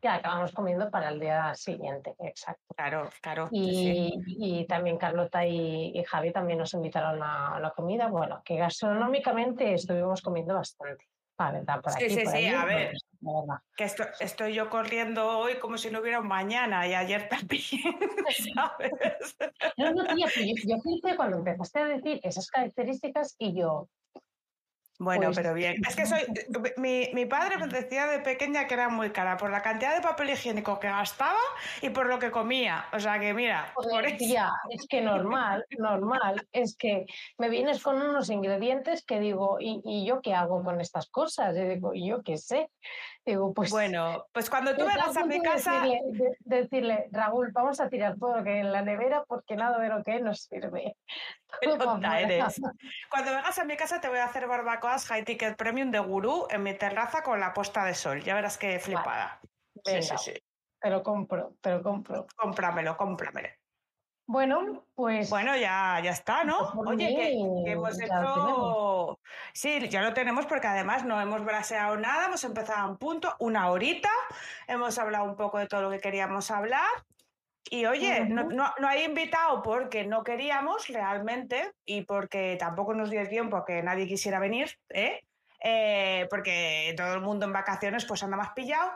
Ya 0.00 0.14
acabamos 0.14 0.52
comiendo 0.52 0.90
para 0.90 1.10
el 1.10 1.20
día 1.20 1.54
siguiente, 1.54 2.14
exacto. 2.18 2.74
Claro, 2.74 3.08
claro. 3.20 3.48
Y, 3.52 4.66
también 4.68 4.98
Carlota 4.98 5.46
y, 5.46 6.02
Javi 6.04 6.32
también 6.32 6.58
nos 6.58 6.74
invitaron 6.74 7.22
a 7.22 7.60
la 7.60 7.70
comida. 7.70 8.08
Bueno, 8.08 8.42
que 8.44 8.56
gastronómicamente 8.56 9.74
estuvimos 9.74 10.20
comiendo 10.20 10.54
bastante. 10.54 11.06
Sí, 11.98 12.10
sí, 12.10 12.26
sí, 12.26 12.46
a 12.46 12.64
ver. 12.64 12.92
Que 13.76 13.88
estoy 14.20 14.54
yo 14.54 14.68
corriendo 14.68 15.38
hoy 15.38 15.54
como 15.58 15.78
si 15.78 15.90
no 15.90 16.00
hubiera 16.00 16.20
un 16.20 16.28
mañana 16.28 16.86
y 16.88 16.94
ayer 16.94 17.28
también, 17.28 17.62
¿sabes? 18.54 19.36
No, 19.76 19.92
no, 19.92 20.14
tía, 20.14 20.26
yo, 20.36 20.76
yo 20.76 21.16
cuando 21.16 21.38
empezaste 21.38 21.78
a 21.78 21.86
decir 21.86 22.20
esas 22.22 22.48
características 22.48 23.36
y 23.38 23.58
yo, 23.58 23.88
bueno, 25.02 25.26
pues 25.26 25.36
pero 25.36 25.54
bien. 25.54 25.76
Es 25.86 25.96
que 25.96 26.06
soy. 26.06 26.20
Mi, 26.76 27.10
mi, 27.12 27.26
padre 27.26 27.58
me 27.58 27.66
decía 27.66 28.06
de 28.06 28.20
pequeña 28.20 28.66
que 28.66 28.74
era 28.74 28.88
muy 28.88 29.10
cara 29.10 29.36
por 29.36 29.50
la 29.50 29.62
cantidad 29.62 29.94
de 29.94 30.00
papel 30.00 30.30
higiénico 30.30 30.78
que 30.78 30.88
gastaba 30.88 31.38
y 31.80 31.90
por 31.90 32.06
lo 32.06 32.18
que 32.18 32.30
comía. 32.30 32.86
O 32.92 33.00
sea 33.00 33.18
que 33.18 33.34
mira. 33.34 33.72
por 33.74 34.06
es 34.06 34.86
que 34.88 35.00
normal, 35.00 35.64
normal. 35.78 36.46
Es 36.52 36.76
que 36.76 37.06
me 37.38 37.48
vienes 37.48 37.82
con 37.82 38.00
unos 38.00 38.30
ingredientes 38.30 39.04
que 39.04 39.20
digo, 39.20 39.58
¿y, 39.60 39.80
y 39.84 40.06
yo 40.06 40.20
qué 40.20 40.34
hago 40.34 40.62
con 40.62 40.80
estas 40.80 41.08
cosas? 41.08 41.56
Y 41.56 41.62
digo, 41.62 41.92
¿yo 41.94 42.22
qué 42.22 42.38
sé? 42.38 42.70
Digo, 43.24 43.54
pues. 43.54 43.70
Bueno, 43.70 44.26
pues 44.32 44.50
cuando 44.50 44.74
tú 44.74 44.84
vengas 44.84 45.16
a 45.16 45.24
mi 45.24 45.40
casa. 45.40 45.84
Decirle, 46.40 47.08
Raúl, 47.12 47.52
vamos 47.52 47.80
a 47.80 47.88
tirar 47.88 48.16
todo 48.18 48.38
lo 48.38 48.44
que 48.44 48.50
hay 48.50 48.58
en 48.60 48.72
la 48.72 48.82
nevera 48.82 49.24
porque 49.24 49.54
nada 49.54 49.78
de 49.78 49.88
lo 49.88 50.02
que 50.02 50.20
nos 50.20 50.42
sirve. 50.42 50.96
eres. 52.18 52.60
Cuando 53.10 53.30
vengas 53.30 53.58
a 53.58 53.64
mi 53.64 53.76
casa 53.76 54.00
te 54.00 54.08
voy 54.08 54.18
a 54.18 54.24
hacer 54.24 54.48
barbacoas 54.48 55.06
high 55.06 55.24
ticket 55.24 55.56
premium 55.56 55.90
de 55.90 56.00
gurú 56.00 56.46
en 56.50 56.62
mi 56.62 56.74
terraza 56.74 57.22
con 57.22 57.38
la 57.38 57.52
puesta 57.52 57.84
de 57.84 57.94
sol. 57.94 58.22
Ya 58.22 58.34
verás 58.34 58.58
qué 58.58 58.78
flipada. 58.80 59.40
sí, 59.84 60.02
sí, 60.02 60.14
sí. 60.18 60.32
Te 60.80 60.90
lo 60.90 61.02
compro, 61.04 61.54
te 61.60 61.70
lo 61.70 61.82
compro. 61.82 62.26
Cómpramelo, 62.34 62.96
cómpramelo. 62.96 63.48
Bueno, 64.26 64.86
pues. 64.94 65.28
Bueno, 65.30 65.56
ya, 65.56 66.00
ya 66.02 66.10
está, 66.10 66.44
¿no? 66.44 66.72
Oye, 66.86 67.14
que, 67.64 67.72
hemos 67.72 68.00
hecho. 68.00 69.18
Sí, 69.52 69.88
ya 69.88 70.02
lo 70.02 70.14
tenemos 70.14 70.46
porque 70.46 70.68
además 70.68 71.04
no 71.04 71.20
hemos 71.20 71.44
braseado 71.44 71.96
nada, 71.96 72.26
hemos 72.26 72.44
empezado 72.44 72.78
a 72.78 72.90
un 72.90 72.96
punto, 72.98 73.34
una 73.40 73.70
horita, 73.70 74.10
hemos 74.68 74.98
hablado 74.98 75.24
un 75.24 75.36
poco 75.36 75.58
de 75.58 75.66
todo 75.66 75.82
lo 75.82 75.90
que 75.90 76.00
queríamos 76.00 76.50
hablar 76.50 76.88
y 77.70 77.86
oye, 77.86 78.26
no, 78.26 78.44
no, 78.44 78.88
hay 78.88 79.04
invitado 79.04 79.62
porque 79.62 80.04
no 80.04 80.24
queríamos 80.24 80.88
realmente 80.88 81.72
y 81.86 82.02
porque 82.02 82.56
tampoco 82.58 82.92
nos 82.92 83.08
dio 83.08 83.26
tiempo 83.28 83.64
que 83.64 83.82
nadie 83.82 84.06
quisiera 84.06 84.38
venir, 84.38 84.78
¿eh? 84.90 85.20
Eh, 85.64 86.26
porque 86.28 86.92
todo 86.96 87.14
el 87.14 87.20
mundo 87.20 87.46
en 87.46 87.52
vacaciones 87.52 88.04
pues 88.04 88.22
anda 88.22 88.36
más 88.36 88.50
pillado. 88.50 88.90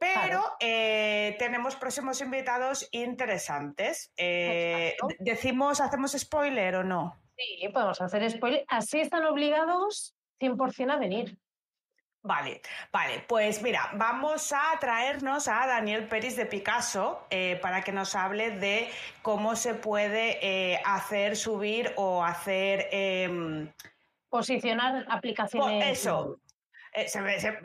Pero 0.00 0.42
eh, 0.58 1.36
tenemos 1.38 1.76
próximos 1.76 2.20
invitados 2.20 2.88
interesantes. 2.90 4.12
decimos, 5.18 5.80
¿hacemos 5.80 6.12
spoiler 6.12 6.76
o 6.76 6.84
no? 6.84 7.16
Sí, 7.36 7.68
podemos 7.72 8.00
hacer 8.00 8.28
spoiler. 8.30 8.64
Así 8.68 9.00
están 9.00 9.24
obligados 9.26 10.16
100% 10.40 10.90
a 10.90 10.96
venir. 10.96 11.38
Vale, 12.22 12.60
vale, 12.92 13.24
pues 13.26 13.62
mira, 13.62 13.88
vamos 13.94 14.52
a 14.52 14.78
traernos 14.78 15.48
a 15.48 15.66
Daniel 15.66 16.06
Pérez 16.06 16.36
de 16.36 16.44
Picasso 16.44 17.26
eh, 17.30 17.58
para 17.62 17.80
que 17.80 17.92
nos 17.92 18.14
hable 18.14 18.50
de 18.50 18.90
cómo 19.22 19.56
se 19.56 19.72
puede 19.72 20.38
eh, 20.42 20.82
hacer 20.84 21.34
subir 21.36 21.94
o 21.96 22.22
hacer... 22.22 22.88
Em, 22.92 23.72
Posicionar 24.28 25.06
aplicaciones. 25.08 25.98
Eso, 25.98 26.38
eh, 26.92 27.06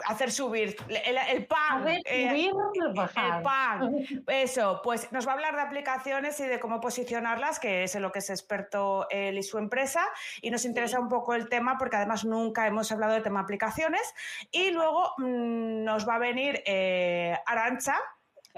hacer 0.06 0.32
subir 0.32 0.76
el, 0.88 1.46
pan. 1.46 1.88
Eh, 1.88 2.30
subir 2.30 2.54
el 2.88 3.42
pan. 3.42 3.96
Eso, 4.28 4.82
pues 4.84 5.12
nos 5.12 5.28
va 5.28 5.32
a 5.32 5.34
hablar 5.36 5.56
de 5.56 5.62
aplicaciones 5.62 6.40
y 6.40 6.46
de 6.46 6.60
cómo 6.60 6.80
posicionarlas, 6.80 7.60
que 7.60 7.84
es 7.84 7.96
en 7.96 8.04
lo 8.04 8.12
que 8.12 8.20
es 8.20 8.30
experto 8.30 9.08
él 9.10 9.38
y 9.38 9.44
su 9.44 9.58
empresa. 9.58 10.06
Y 10.42 10.52
nos 10.52 10.66
interesa 10.66 11.00
un 11.00 11.10
poco 11.10 11.34
el 11.34 11.50
tema 11.50 11.78
porque 11.78 11.96
además 11.96 12.24
nunca 12.24 12.68
hemos 12.68 12.92
hablado 12.92 13.14
de 13.14 13.22
tema 13.22 13.40
aplicaciones. 13.40 14.14
Y 14.52 14.72
luego 14.72 15.14
mm, 15.18 15.84
nos 15.84 16.08
va 16.08 16.16
a 16.16 16.20
venir 16.20 16.62
eh, 16.66 17.36
Arancha 17.46 17.96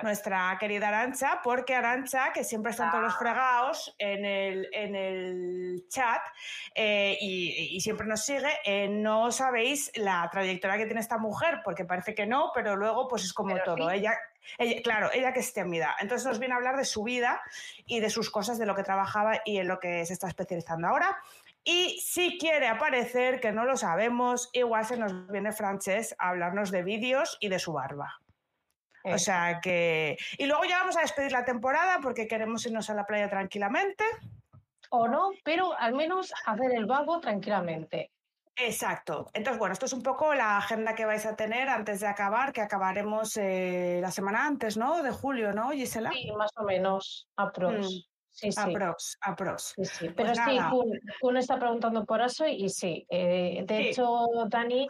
nuestra 0.03 0.55
querida 0.59 0.89
Arancha, 0.89 1.41
porque 1.43 1.75
Arancha, 1.75 2.31
que 2.33 2.43
siempre 2.43 2.71
están 2.71 2.91
todos 2.91 3.03
los 3.03 3.17
fregados 3.17 3.95
en 3.97 4.25
el, 4.25 4.69
en 4.71 4.95
el 4.95 5.85
chat 5.89 6.21
eh, 6.75 7.17
y, 7.19 7.79
siempre 7.81 8.05
nos 8.07 8.23
sigue, 8.25 8.49
eh, 8.65 8.87
no 8.89 9.31
sabéis 9.31 9.91
la 9.95 10.27
trayectoria 10.31 10.77
que 10.77 10.85
tiene 10.85 10.99
esta 10.99 11.17
mujer, 11.17 11.61
porque 11.63 11.85
parece 11.85 12.13
que 12.13 12.25
no, 12.25 12.51
pero 12.53 12.75
luego 12.75 13.07
pues 13.07 13.23
es 13.23 13.33
como 13.33 13.57
todo. 13.63 13.89
Ella, 13.89 14.13
ella, 14.57 14.81
claro, 14.83 15.09
ella 15.13 15.33
que 15.33 15.39
es 15.39 15.53
tímida. 15.53 15.95
Entonces 15.99 16.27
nos 16.27 16.39
viene 16.39 16.53
a 16.53 16.57
hablar 16.57 16.77
de 16.77 16.85
su 16.85 17.03
vida 17.03 17.41
y 17.85 17.99
de 17.99 18.09
sus 18.09 18.29
cosas, 18.29 18.57
de 18.57 18.65
lo 18.65 18.75
que 18.75 18.83
trabajaba 18.83 19.41
y 19.45 19.57
en 19.57 19.67
lo 19.67 19.79
que 19.79 20.05
se 20.05 20.13
está 20.13 20.27
especializando 20.27 20.87
ahora. 20.87 21.17
Y 21.63 21.99
si 21.99 22.37
quiere 22.37 22.67
aparecer, 22.67 23.41
que 23.41 23.51
no 23.51 23.65
lo 23.65 23.75
sabemos, 23.75 24.49
igual 24.53 24.85
se 24.85 24.97
nos 24.97 25.27
viene 25.27 25.51
Frances 25.51 26.15
a 26.17 26.29
hablarnos 26.29 26.71
de 26.71 26.81
vídeos 26.83 27.37
y 27.41 27.49
de 27.49 27.59
su 27.59 27.73
barba. 27.73 28.21
O 29.14 29.18
sea 29.18 29.60
que. 29.62 30.18
Y 30.38 30.45
luego 30.45 30.64
ya 30.66 30.80
vamos 30.80 30.97
a 30.97 31.01
despedir 31.01 31.32
la 31.32 31.45
temporada 31.45 31.99
porque 32.01 32.28
queremos 32.28 32.66
irnos 32.66 32.89
a 32.89 32.93
la 32.93 33.05
playa 33.05 33.30
tranquilamente. 33.30 34.03
O 34.89 35.08
no, 35.08 35.32
pero 35.43 35.78
al 35.78 35.93
menos 35.93 36.34
hacer 36.45 36.72
el 36.74 36.86
vago 36.86 37.20
tranquilamente. 37.20 38.12
Exacto. 38.55 39.30
Entonces, 39.34 39.60
bueno, 39.60 39.74
esto 39.74 39.86
es 39.86 39.93
un 39.93 40.01
poco 40.01 40.34
la 40.34 40.58
agenda 40.58 40.95
que 40.95 41.05
vais 41.05 41.26
a 41.28 41.36
tener 41.36 41.70
antes 41.70 41.99
de 41.99 42.08
acabar, 42.08 42.51
que 42.51 42.62
acabaremos 42.62 43.38
eh, 43.38 43.99
la 44.01 44.10
semana 44.10 44.47
antes, 44.47 44.78
¿no? 44.78 45.03
De 45.03 45.12
julio, 45.12 45.53
¿no, 45.53 45.70
Gisela? 45.72 46.12
Sí, 46.12 46.32
más 46.32 46.51
o 46.58 46.64
menos, 46.64 47.28
aprox. 47.36 47.91
Mm. 47.91 48.16
Sí, 48.38 48.51
sí. 48.51 48.59
Aprox, 48.59 49.17
aprox. 49.21 49.73
Sí, 49.75 49.85
sí. 49.85 50.09
Pero 50.15 50.31
pues 50.31 50.39
sí, 50.47 50.59
Kun, 51.19 51.38
está 51.38 51.57
preguntando 51.57 52.05
por 52.05 52.21
eso 52.21 52.45
y 52.45 52.69
sí. 52.69 53.03
Eh, 53.09 53.63
de 53.65 53.89
hecho, 53.89 54.27
Dani 54.47 54.88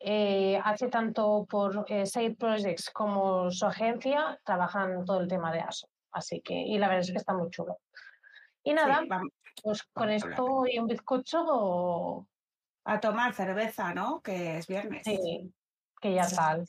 eh, 0.00 0.60
hace 0.64 0.88
tanto 0.88 1.46
por 1.48 1.84
eh, 1.86 2.06
Side 2.06 2.34
Projects 2.34 2.90
como 2.90 3.52
su 3.52 3.66
agencia, 3.66 4.40
trabajan 4.44 5.04
todo 5.04 5.20
el 5.20 5.28
tema 5.28 5.52
de 5.52 5.60
ASO. 5.60 5.88
Así 6.10 6.40
que, 6.40 6.54
y 6.54 6.76
la 6.76 6.88
verdad 6.88 7.04
es 7.04 7.12
que 7.12 7.18
está 7.18 7.34
muy 7.34 7.48
chulo. 7.50 7.78
Y 8.64 8.74
nada, 8.74 9.04
pues 9.62 9.84
con 9.92 10.10
esto 10.10 10.64
y 10.66 10.80
un 10.80 10.88
bizcocho. 10.88 12.26
A 12.84 12.98
tomar 12.98 13.32
cerveza, 13.32 13.94
¿no? 13.94 14.20
Que 14.22 14.58
es 14.58 14.66
viernes. 14.66 15.02
Sí, 15.04 15.54
que 16.00 16.14
ya 16.14 16.26
tal. 16.36 16.66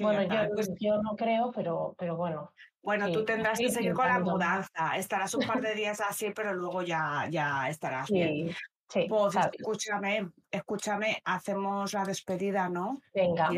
bueno, 0.00 0.22
yo, 0.22 0.52
pues 0.52 0.68
yo 0.80 1.00
no 1.00 1.14
creo, 1.14 1.52
pero, 1.52 1.94
pero 1.96 2.16
bueno. 2.16 2.52
Bueno, 2.84 3.10
tú 3.10 3.24
tendrás 3.24 3.58
que 3.58 3.70
seguir 3.70 3.94
con 3.94 4.06
la 4.06 4.20
mudanza. 4.20 4.96
Estarás 4.96 5.34
un 5.34 5.46
par 5.46 5.60
de 5.60 5.74
días 5.74 6.00
así, 6.00 6.30
pero 6.34 6.52
luego 6.52 6.82
ya, 6.82 7.26
ya 7.30 7.68
estarás 7.68 8.10
bien. 8.10 8.54
pues 9.08 9.34
escúchame, 9.36 10.28
escúchame, 10.54 11.20
hacemos 11.24 11.92
la 11.92 12.04
despedida, 12.04 12.68
¿no? 12.68 13.00
Venga. 13.12 13.50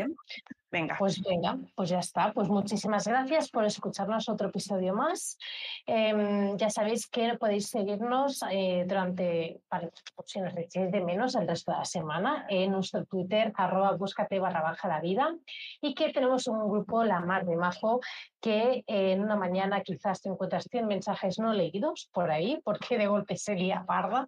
Venga. 0.69 0.97
Pues 0.99 1.21
venga, 1.21 1.57
pues 1.75 1.89
ya 1.89 1.99
está. 1.99 2.33
Pues 2.33 2.49
muchísimas 2.49 3.07
gracias 3.07 3.49
por 3.49 3.63
escucharnos 3.63 4.27
otro 4.27 4.49
episodio 4.49 4.93
más. 4.93 5.37
Em, 5.85 6.57
ya 6.57 6.69
sabéis 6.69 7.07
que 7.07 7.37
podéis 7.37 7.69
seguirnos 7.69 8.43
eh, 8.51 8.83
durante, 8.85 9.61
para, 9.69 9.89
si 10.25 10.41
nos 10.41 10.57
echéis 10.57 10.91
de 10.91 10.99
menos 10.99 11.35
el 11.35 11.47
resto 11.47 11.71
de 11.71 11.77
la 11.77 11.85
semana, 11.85 12.45
en 12.49 12.73
nuestro 12.73 13.05
Twitter, 13.05 13.53
arroba 13.55 13.93
búscate 13.93 14.39
barra 14.39 14.61
baja 14.61 14.89
la 14.89 14.99
vida, 14.99 15.33
y 15.79 15.95
que 15.95 16.11
tenemos 16.11 16.47
un 16.47 16.69
grupo, 16.69 17.05
La 17.05 17.21
Mar 17.21 17.45
de 17.45 17.55
Majo, 17.55 18.01
que 18.41 18.83
en 18.87 19.21
una 19.21 19.37
mañana 19.37 19.81
quizás 19.81 20.21
te 20.21 20.27
encuentras 20.27 20.67
100 20.69 20.85
mensajes 20.85 21.39
no 21.39 21.53
leídos 21.53 22.09
por 22.11 22.29
ahí, 22.29 22.59
porque 22.65 22.97
de 22.97 23.07
golpe 23.07 23.37
se 23.37 23.55
lía 23.55 23.85
parda, 23.87 24.27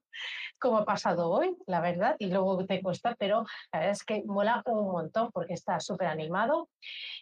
como 0.58 0.78
ha 0.78 0.86
pasado 0.86 1.30
hoy, 1.30 1.58
la 1.68 1.82
verdad, 1.82 2.16
y 2.18 2.28
luego 2.28 2.56
te 2.66 2.82
cuesta, 2.82 3.16
pero 3.18 3.46
la 3.72 3.80
verdad 3.80 3.92
es 3.92 4.04
que 4.04 4.24
mola 4.26 4.62
un 4.66 4.92
montón 4.92 5.32
porque 5.32 5.54
está 5.54 5.80
súper 5.80 6.08
animado. 6.08 6.70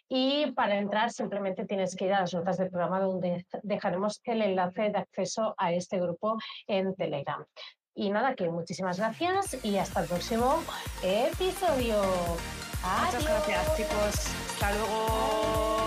Y 0.08 0.50
para 0.52 0.76
entrar 0.76 1.10
simplemente 1.10 1.64
tienes 1.66 1.94
que 1.94 2.06
ir 2.06 2.14
a 2.14 2.20
las 2.20 2.34
notas 2.34 2.58
del 2.58 2.70
programa 2.70 3.00
donde 3.00 3.46
dejaremos 3.62 4.20
el 4.24 4.42
enlace 4.42 4.90
de 4.90 4.98
acceso 4.98 5.54
a 5.58 5.72
este 5.72 6.00
grupo 6.00 6.38
en 6.66 6.94
Telegram. 6.94 7.44
Y 7.94 8.10
nada, 8.10 8.34
que 8.34 8.48
muchísimas 8.48 8.98
gracias 8.98 9.64
y 9.64 9.76
hasta 9.76 10.00
el 10.02 10.08
próximo 10.08 10.62
episodio. 11.02 12.00
Muchas 12.82 13.24
gracias 13.24 13.76
chicos. 13.76 14.26
Hasta 14.54 14.72
luego. 14.72 15.77